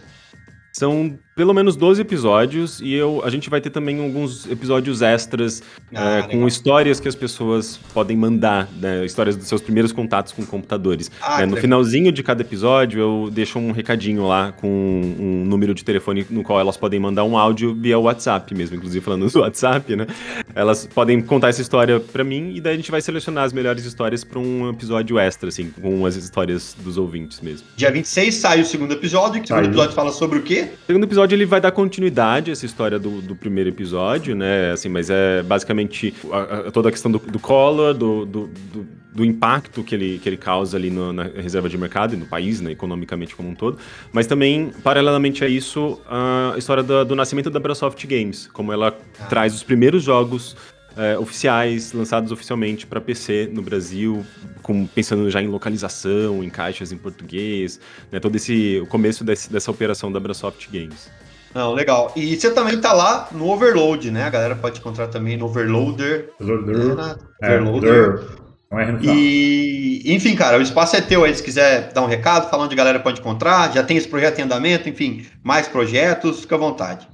São 0.78 1.17
pelo 1.36 1.53
menos 1.53 1.76
12 1.76 2.01
episódios 2.01 2.80
e 2.80 2.93
eu, 2.93 3.21
a 3.23 3.30
gente 3.30 3.49
vai 3.49 3.59
ter 3.59 3.69
também 3.69 4.01
alguns 4.01 4.49
episódios 4.49 5.01
extras 5.01 5.61
ah, 5.93 6.19
é, 6.19 6.21
com 6.23 6.47
histórias 6.47 6.97
que 6.99 7.09
as 7.09 7.15
pessoas 7.15 7.78
podem 7.93 8.15
mandar, 8.15 8.69
né, 8.80 9.05
histórias 9.05 9.36
dos 9.36 9.45
seus 9.47 9.61
primeiros 9.61 9.91
contatos 9.91 10.32
com 10.32 10.45
computadores. 10.45 11.11
Ah, 11.21 11.41
é, 11.43 11.45
no 11.45 11.57
finalzinho 11.57 12.09
de 12.09 12.23
cada 12.23 12.41
episódio 12.41 12.99
eu 12.99 13.30
deixo 13.32 13.59
um 13.59 13.71
recadinho 13.71 14.26
lá 14.26 14.53
com 14.53 14.67
um 14.67 15.45
número 15.45 15.73
de 15.73 15.84
telefone 15.84 16.26
no 16.30 16.41
qual 16.41 16.59
elas 16.59 16.78
podem 16.78 16.99
mandar 16.99 17.26
um 17.26 17.38
áudio 17.38 17.76
via 17.76 17.99
WhatsApp 17.99 18.55
mesmo, 18.55 18.78
inclusive 18.78 19.03
falando 19.03 19.30
do 19.30 19.39
WhatsApp, 19.41 19.93
né? 19.95 20.07
Elas 20.53 20.88
podem 20.88 21.21
contar 21.21 21.49
essa 21.49 21.61
história 21.61 21.99
para 21.99 22.23
mim 22.23 22.53
e 22.55 22.61
daí 22.61 22.73
a 22.73 22.78
gente 22.78 22.91
vai 22.91 23.01
selecionar 23.01 23.43
as 23.43 23.51
melhores 23.51 23.84
histórias 23.84 24.23
para 24.23 24.39
um 24.39 24.69
episódio 24.69 25.19
extra, 25.19 25.49
assim, 25.49 25.69
com 25.69 26.05
as 26.05 26.15
histórias 26.15 26.76
dos 26.80 26.97
ouvintes 26.97 27.41
mesmo. 27.41 27.67
Dia 27.76 27.91
26 27.91 28.36
sai 28.36 28.61
o 28.61 28.65
segundo 28.65 28.93
episódio, 28.93 29.41
que 29.41 29.45
o 29.45 29.47
segundo 29.47 29.65
episódio 29.65 29.93
fala 29.93 30.11
sobre 30.11 30.39
o 30.39 30.41
quê? 30.41 30.64
O 30.66 30.86
segundo 30.86 31.03
episódio 31.03 31.36
ele 31.36 31.45
vai 31.45 31.61
dar 31.61 31.72
continuidade 31.72 32.49
a 32.49 32.53
essa 32.53 32.66
história 32.66 32.99
do, 32.99 33.22
do 33.22 33.36
primeiro 33.36 33.70
episódio, 33.70 34.36
né? 34.36 34.72
Assim, 34.72 34.89
mas 34.89 35.09
é 35.09 35.43
basicamente 35.43 36.13
a, 36.32 36.68
a, 36.68 36.72
toda 36.72 36.89
a 36.89 36.91
questão 36.91 37.11
do, 37.11 37.20
do 37.20 37.39
Collor, 37.39 37.93
do, 37.93 38.26
do, 38.26 38.47
do, 38.47 38.88
do, 39.13 39.26
impacto 39.26 39.84
que 39.84 39.95
ele, 39.95 40.20
que 40.20 40.30
ele 40.30 40.38
causa 40.38 40.78
ali 40.78 40.89
no, 40.89 41.13
na 41.13 41.24
reserva 41.24 41.70
de 41.70 41.78
mercado 41.78 42.13
e 42.13 42.18
no 42.18 42.26
país, 42.26 42.61
né? 42.61 42.72
Economicamente 42.72 43.36
como 43.36 43.49
um 43.49 43.55
todo. 43.55 43.78
Mas 44.11 44.28
também, 44.28 44.72
paralelamente 44.84 45.43
a 45.43 45.47
isso, 45.47 45.99
a 46.07 46.55
história 46.57 46.84
do, 46.84 47.05
do 47.05 47.16
nascimento 47.16 47.49
da 47.49 47.59
Microsoft 47.59 48.05
Games, 48.05 48.47
como 48.53 48.72
ela 48.72 48.95
ah. 49.20 49.24
traz 49.26 49.53
os 49.53 49.63
primeiros 49.63 50.03
jogos 50.03 50.55
é, 50.98 51.18
oficiais, 51.18 51.93
lançados 51.93 52.32
oficialmente 52.32 52.86
para 52.86 53.02
PC 53.02 53.50
no 53.52 53.62
Brasil, 53.62 54.26
com, 54.62 54.86
pensando 54.88 55.30
já 55.30 55.41
em 55.41 55.48
localização, 55.48 56.43
em 56.43 56.50
caixas 56.50 56.91
em 56.91 56.98
português, 56.98 57.80
né, 58.12 58.20
todo 58.20 58.36
esse 58.36 58.80
o 58.82 58.88
começo 58.88 59.24
desse, 59.24 59.52
dessa 59.52 59.70
operação 59.72 60.12
da 60.12 60.20
Microsoft 60.20 60.68
Games. 60.72 61.10
Não, 61.54 61.74
legal. 61.74 62.12
E 62.16 62.36
você 62.36 62.52
também 62.52 62.78
tá 62.82 62.91
lá 62.91 63.30
no 63.32 63.50
Overload, 63.50 64.12
né? 64.12 64.24
A 64.24 64.30
galera 64.30 64.56
pode 64.56 64.80
encontrar 64.80 65.08
também 65.08 65.38
no 65.38 65.46
Overloader. 65.46 66.30
Overloader. 66.38 66.96
Né? 66.96 67.16
É, 67.41 67.56
Overloader. 67.56 68.26
É, 68.74 68.98
e, 69.02 70.04
enfim, 70.14 70.36
cara, 70.36 70.58
o 70.58 70.62
espaço 70.62 70.98
é 70.98 71.02
teu 71.02 71.24
aí, 71.24 71.34
se 71.34 71.41
quiser 71.41 71.93
dar 71.93 72.02
um 72.02 72.08
recado, 72.08 72.50
falar 72.50 72.66
onde 72.66 72.74
a 72.74 72.78
galera 72.78 73.00
pode 73.00 73.22
encontrar, 73.22 73.72
já 73.72 73.84
tem 73.84 73.96
esse 73.96 74.08
projeto 74.08 74.39
em 74.39 74.41
andamento, 74.41 74.89
enfim, 74.89 75.26
mais 75.41 75.66
projetos, 75.66 76.41
fica 76.41 76.56
à 76.56 76.58
vontade. 76.58 77.08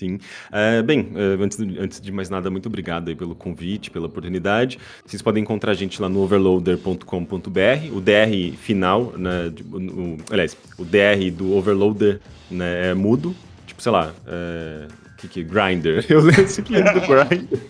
Sim. 0.00 0.18
É, 0.50 0.80
bem, 0.80 1.12
é, 1.14 1.42
antes, 1.42 1.60
antes 1.60 2.00
de 2.00 2.10
mais 2.10 2.30
nada, 2.30 2.50
muito 2.50 2.64
obrigado 2.64 3.14
pelo 3.14 3.34
convite, 3.34 3.90
pela 3.90 4.06
oportunidade. 4.06 4.78
Vocês 5.04 5.20
podem 5.20 5.42
encontrar 5.42 5.72
a 5.72 5.74
gente 5.74 6.00
lá 6.00 6.08
no 6.08 6.20
overloader.com.br. 6.20 7.92
O 7.92 8.00
DR 8.00 8.56
final, 8.56 9.12
né, 9.18 9.52
o, 9.70 10.16
aliás, 10.30 10.56
o 10.78 10.86
DR 10.86 11.30
do 11.30 11.52
Overloader 11.52 12.18
né, 12.50 12.92
é 12.92 12.94
mudo. 12.94 13.36
Tipo, 13.66 13.82
sei 13.82 13.92
lá, 13.92 14.14
é, 14.26 14.88
que 15.18 15.28
que 15.28 15.44
Grinder. 15.44 16.02
Eu 16.08 16.22
lembro 16.22 16.46
do 16.46 17.06
Grinder. 17.06 17.60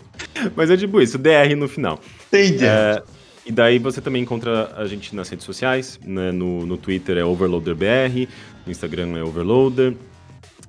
Mas 0.55 0.71
é 0.71 0.77
tipo 0.77 1.01
isso, 1.01 1.19
DR 1.19 1.57
no 1.57 1.67
final. 1.67 1.99
Entendi. 2.29 2.65
É, 2.65 3.03
e 3.45 3.51
daí 3.51 3.81
você 3.81 4.01
também 4.01 4.23
encontra 4.23 4.73
a 4.77 4.87
gente 4.87 5.17
nas 5.17 5.29
redes 5.29 5.45
sociais, 5.45 5.99
né? 6.07 6.31
no, 6.31 6.65
no 6.65 6.77
Twitter 6.77 7.19
é 7.19 7.25
OverloaderBR, 7.25 8.29
no 8.65 8.71
Instagram 8.71 9.19
é 9.19 9.25
Overloader. 9.25 9.97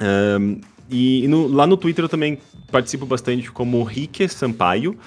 Um, 0.01 0.59
e, 0.91 1.27
no, 1.27 1.47
lá 1.47 1.65
no 1.65 1.77
Twitter 1.77 2.05
eu 2.05 2.09
também 2.09 2.37
participo 2.71 3.05
bastante 3.05 3.51
como 3.51 3.81
Rike 3.83 4.27
Sampaio. 4.27 4.97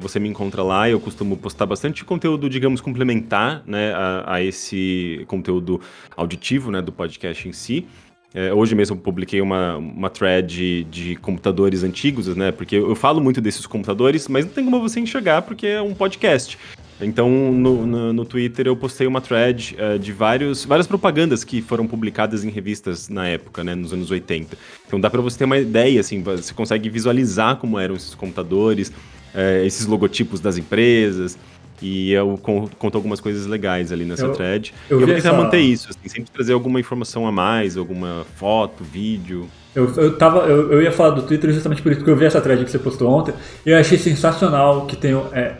Você 0.00 0.18
me 0.18 0.28
encontra 0.28 0.62
lá, 0.62 0.90
eu 0.90 1.00
costumo 1.00 1.36
postar 1.36 1.64
bastante 1.64 2.04
conteúdo, 2.04 2.50
digamos, 2.50 2.82
complementar 2.82 3.62
né, 3.66 3.94
a, 3.94 4.34
a 4.34 4.42
esse 4.42 5.24
conteúdo 5.26 5.80
auditivo 6.14 6.70
né, 6.70 6.82
do 6.82 6.92
podcast 6.92 7.48
em 7.48 7.52
si. 7.52 7.86
É, 8.34 8.52
hoje 8.52 8.74
mesmo 8.74 8.96
eu 8.96 9.00
publiquei 9.00 9.40
uma, 9.40 9.76
uma 9.76 10.08
thread 10.10 10.46
de, 10.46 10.84
de, 10.84 11.16
computadores 11.16 11.82
antigos, 11.82 12.28
né? 12.36 12.52
Porque 12.52 12.76
eu 12.76 12.94
falo 12.94 13.20
muito 13.20 13.40
desses 13.40 13.66
computadores, 13.66 14.28
mas 14.28 14.44
não 14.44 14.52
tem 14.52 14.64
como 14.64 14.80
você 14.80 15.00
enxergar 15.00 15.42
porque 15.42 15.66
é 15.66 15.82
um 15.82 15.94
podcast. 15.94 16.56
Então, 17.02 17.28
no, 17.30 17.86
no, 17.86 18.12
no, 18.12 18.24
Twitter 18.24 18.66
eu 18.66 18.76
postei 18.76 19.06
uma 19.06 19.20
thread 19.20 19.76
uh, 19.78 19.98
de 19.98 20.12
vários, 20.12 20.64
várias 20.64 20.86
propagandas 20.86 21.42
que 21.44 21.62
foram 21.62 21.86
publicadas 21.86 22.44
em 22.44 22.50
revistas 22.50 23.08
na 23.08 23.26
época, 23.26 23.64
né, 23.64 23.74
nos 23.74 23.92
anos 23.92 24.10
80. 24.10 24.56
Então 24.86 25.00
dá 25.00 25.08
para 25.08 25.20
você 25.20 25.38
ter 25.38 25.44
uma 25.44 25.58
ideia, 25.58 26.00
assim, 26.00 26.22
você 26.22 26.52
consegue 26.52 26.88
visualizar 26.90 27.56
como 27.56 27.78
eram 27.78 27.94
esses 27.94 28.14
computadores, 28.14 28.88
uh, 28.88 29.64
esses 29.64 29.86
logotipos 29.86 30.40
das 30.40 30.58
empresas. 30.58 31.38
E 31.82 32.12
eu 32.12 32.38
conto 32.38 32.96
algumas 32.96 33.20
coisas 33.20 33.46
legais 33.46 33.90
ali 33.90 34.04
nessa 34.04 34.26
eu, 34.26 34.32
thread. 34.32 34.74
Eu 34.90 35.00
eu 35.00 35.06
vou 35.06 35.14
tentar 35.14 35.30
essa... 35.30 35.36
manter 35.36 35.60
isso, 35.60 35.88
assim, 35.88 36.10
sempre 36.10 36.30
trazer 36.30 36.52
alguma 36.52 36.78
informação 36.78 37.26
a 37.26 37.32
mais, 37.32 37.74
alguma 37.76 38.26
foto, 38.36 38.84
vídeo. 38.84 39.48
Eu, 39.74 39.90
eu, 39.94 40.18
tava, 40.18 40.40
eu, 40.40 40.72
eu 40.72 40.82
ia 40.82 40.92
falar 40.92 41.10
do 41.10 41.22
Twitter 41.22 41.50
justamente 41.52 41.80
por 41.80 41.90
isso, 41.90 42.00
porque 42.00 42.10
eu 42.10 42.16
vi 42.16 42.26
essa 42.26 42.40
thread 42.40 42.62
que 42.64 42.70
você 42.70 42.78
postou 42.78 43.08
ontem 43.08 43.32
e 43.64 43.70
eu 43.70 43.78
achei 43.78 43.96
sensacional 43.96 44.84
que 44.84 44.94
tem 44.94 45.14
é, 45.32 45.54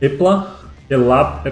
Epla, 0.00 0.60
Elap, 0.90 1.46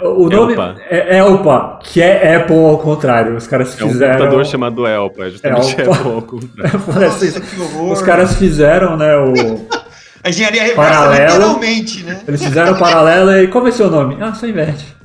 o 0.00 0.28
nome 0.28 0.54
Elpa. 0.54 0.76
é 0.88 1.18
Elpa, 1.18 1.78
que 1.82 2.00
é 2.00 2.36
Apple 2.36 2.56
ao 2.56 2.78
contrário. 2.78 3.36
Os 3.36 3.46
caras 3.46 3.74
fizeram. 3.74 4.12
É 4.12 4.16
um 4.16 4.18
computador 4.18 4.46
chamado 4.46 4.86
Elpa, 4.86 5.24
é 5.26 5.30
justamente 5.30 5.80
Elpa. 5.80 5.94
Apple 5.94 6.12
ao 6.12 6.22
contrário. 6.22 6.80
Nossa, 6.88 7.92
Os 7.92 8.02
caras 8.02 8.36
fizeram, 8.36 8.96
né, 8.96 9.16
o. 9.16 9.82
A 10.24 10.30
engenharia 10.30 10.62
reversa 10.62 10.82
paralelo, 10.82 11.32
literalmente, 11.32 12.04
né? 12.04 12.22
Eles 12.26 12.42
fizeram 12.42 12.72
o 12.74 12.78
paralelo 12.78 13.32
e 13.42 13.48
qual 13.48 13.62
vai 13.62 13.72
ser 13.72 13.82
o 13.82 13.90
nome? 13.90 14.16
Ah, 14.20 14.32
só 14.32 14.46
inverte. 14.46 14.96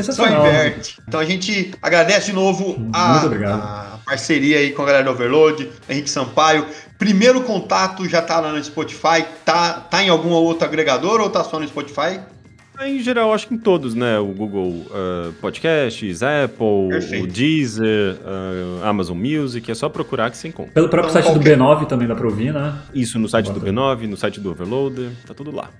Só 0.00 0.26
inverte. 0.26 0.96
Então 1.06 1.20
a 1.20 1.24
gente 1.26 1.74
agradece 1.82 2.26
de 2.26 2.32
novo 2.32 2.88
a, 2.94 3.20
a, 3.20 3.98
parceria 4.06 4.58
aí 4.58 4.70
com 4.70 4.82
a 4.82 4.86
galera 4.86 5.04
do 5.04 5.10
Overload, 5.10 5.70
Henrique 5.88 6.08
Sampaio. 6.08 6.66
Primeiro 7.02 7.40
contato 7.40 8.08
já 8.08 8.22
tá 8.22 8.38
lá 8.38 8.52
no 8.52 8.62
Spotify, 8.62 9.24
tá, 9.44 9.72
tá 9.72 10.04
em 10.04 10.08
algum 10.08 10.28
outro 10.28 10.64
agregador 10.64 11.20
ou 11.20 11.28
tá 11.28 11.42
só 11.42 11.58
no 11.58 11.66
Spotify? 11.66 12.20
Em 12.80 13.00
geral, 13.00 13.34
acho 13.34 13.48
que 13.48 13.54
em 13.54 13.58
todos, 13.58 13.92
né? 13.92 14.20
O 14.20 14.26
Google 14.26 14.68
uh, 14.68 15.32
Podcasts, 15.40 16.22
Apple, 16.22 16.90
Perfeito. 16.90 17.24
o 17.24 17.26
Deezer, 17.26 18.18
uh, 18.20 18.84
Amazon 18.84 19.18
Music, 19.18 19.68
é 19.68 19.74
só 19.74 19.88
procurar 19.88 20.30
que 20.30 20.36
você 20.36 20.46
encontra. 20.46 20.72
Pelo 20.72 20.88
próprio 20.88 21.10
então, 21.10 21.22
site 21.22 21.34
qualquer... 21.34 21.56
do 21.56 21.64
B9 21.64 21.86
também 21.88 22.06
dá 22.06 22.14
pra 22.14 22.28
ouvir, 22.28 22.54
né? 22.54 22.72
Isso, 22.94 23.18
no 23.18 23.28
site 23.28 23.50
do 23.50 23.60
B9, 23.60 24.06
no 24.06 24.16
site 24.16 24.38
do 24.38 24.52
Overloader, 24.52 25.10
tá 25.26 25.34
tudo 25.34 25.50
lá. 25.50 25.70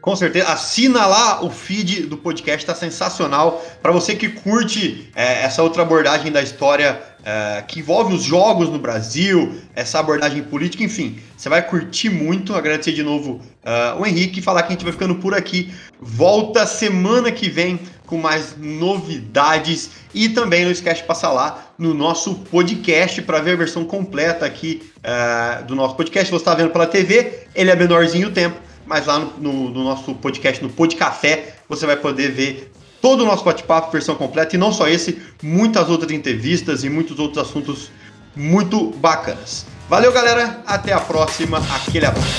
Com 0.00 0.16
certeza. 0.16 0.48
Assina 0.48 1.06
lá 1.06 1.42
o 1.42 1.50
feed 1.50 2.02
do 2.02 2.16
podcast, 2.16 2.66
tá 2.66 2.74
sensacional. 2.74 3.64
Para 3.80 3.92
você 3.92 4.14
que 4.16 4.28
curte 4.28 5.08
é, 5.14 5.44
essa 5.44 5.62
outra 5.62 5.82
abordagem 5.82 6.32
da 6.32 6.42
história 6.42 7.00
é, 7.24 7.62
que 7.66 7.80
envolve 7.80 8.14
os 8.14 8.22
jogos 8.22 8.68
no 8.68 8.78
Brasil, 8.78 9.54
essa 9.74 9.98
abordagem 9.98 10.42
política, 10.42 10.84
enfim, 10.84 11.18
você 11.36 11.48
vai 11.48 11.62
curtir 11.66 12.10
muito. 12.10 12.54
Agradecer 12.54 12.92
de 12.92 13.02
novo 13.02 13.40
uh, 13.64 14.00
o 14.00 14.06
Henrique 14.06 14.40
e 14.40 14.42
falar 14.42 14.62
que 14.62 14.68
a 14.68 14.72
gente 14.72 14.84
vai 14.84 14.92
ficando 14.92 15.14
por 15.14 15.32
aqui. 15.32 15.72
Volta 15.98 16.66
semana 16.66 17.32
que 17.32 17.48
vem 17.48 17.80
com 18.06 18.18
mais 18.18 18.54
novidades 18.58 19.90
e 20.12 20.28
também 20.28 20.64
não 20.64 20.70
esquece 20.70 21.00
de 21.00 21.06
passar 21.06 21.32
lá 21.32 21.72
no 21.78 21.94
nosso 21.94 22.34
podcast 22.34 23.22
para 23.22 23.40
ver 23.40 23.52
a 23.52 23.56
versão 23.56 23.86
completa 23.86 24.44
aqui 24.44 24.82
uh, 24.98 25.64
do 25.64 25.74
nosso 25.74 25.96
podcast. 25.96 26.30
Você 26.30 26.42
está 26.42 26.54
vendo 26.54 26.70
pela 26.70 26.86
TV, 26.86 27.46
ele 27.54 27.70
é 27.70 27.74
menorzinho 27.74 28.28
o 28.28 28.32
tempo 28.32 28.58
mas 28.86 29.06
lá 29.06 29.18
no, 29.18 29.38
no, 29.38 29.70
no 29.70 29.84
nosso 29.84 30.14
podcast, 30.14 30.62
no 30.62 30.68
Podcafé, 30.68 31.54
você 31.68 31.86
vai 31.86 31.96
poder 31.96 32.30
ver 32.30 32.70
todo 33.04 33.20
o 33.22 33.26
nosso 33.26 33.44
bate-papo, 33.44 33.92
versão 33.92 34.14
completa, 34.14 34.56
e 34.56 34.58
não 34.58 34.72
só 34.72 34.88
esse, 34.88 35.20
muitas 35.42 35.90
outras 35.90 36.10
entrevistas 36.10 36.84
e 36.84 36.88
muitos 36.88 37.18
outros 37.18 37.46
assuntos 37.46 37.90
muito 38.34 38.92
bacanas. 38.92 39.66
Valeu, 39.90 40.10
galera, 40.10 40.62
até 40.66 40.94
a 40.94 41.00
próxima, 41.00 41.58
aquele 41.58 42.06
abraço. 42.06 42.30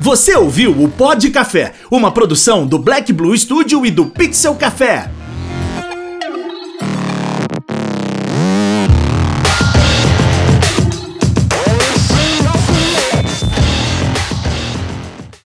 Você 0.00 0.34
ouviu 0.34 0.72
o 0.82 0.88
Pod 0.88 1.30
Café, 1.30 1.74
uma 1.88 2.10
produção 2.10 2.66
do 2.66 2.76
Black 2.76 3.12
Blue 3.12 3.38
Studio 3.38 3.86
e 3.86 3.92
do 3.92 4.06
Pixel 4.06 4.56
Café. 4.56 5.08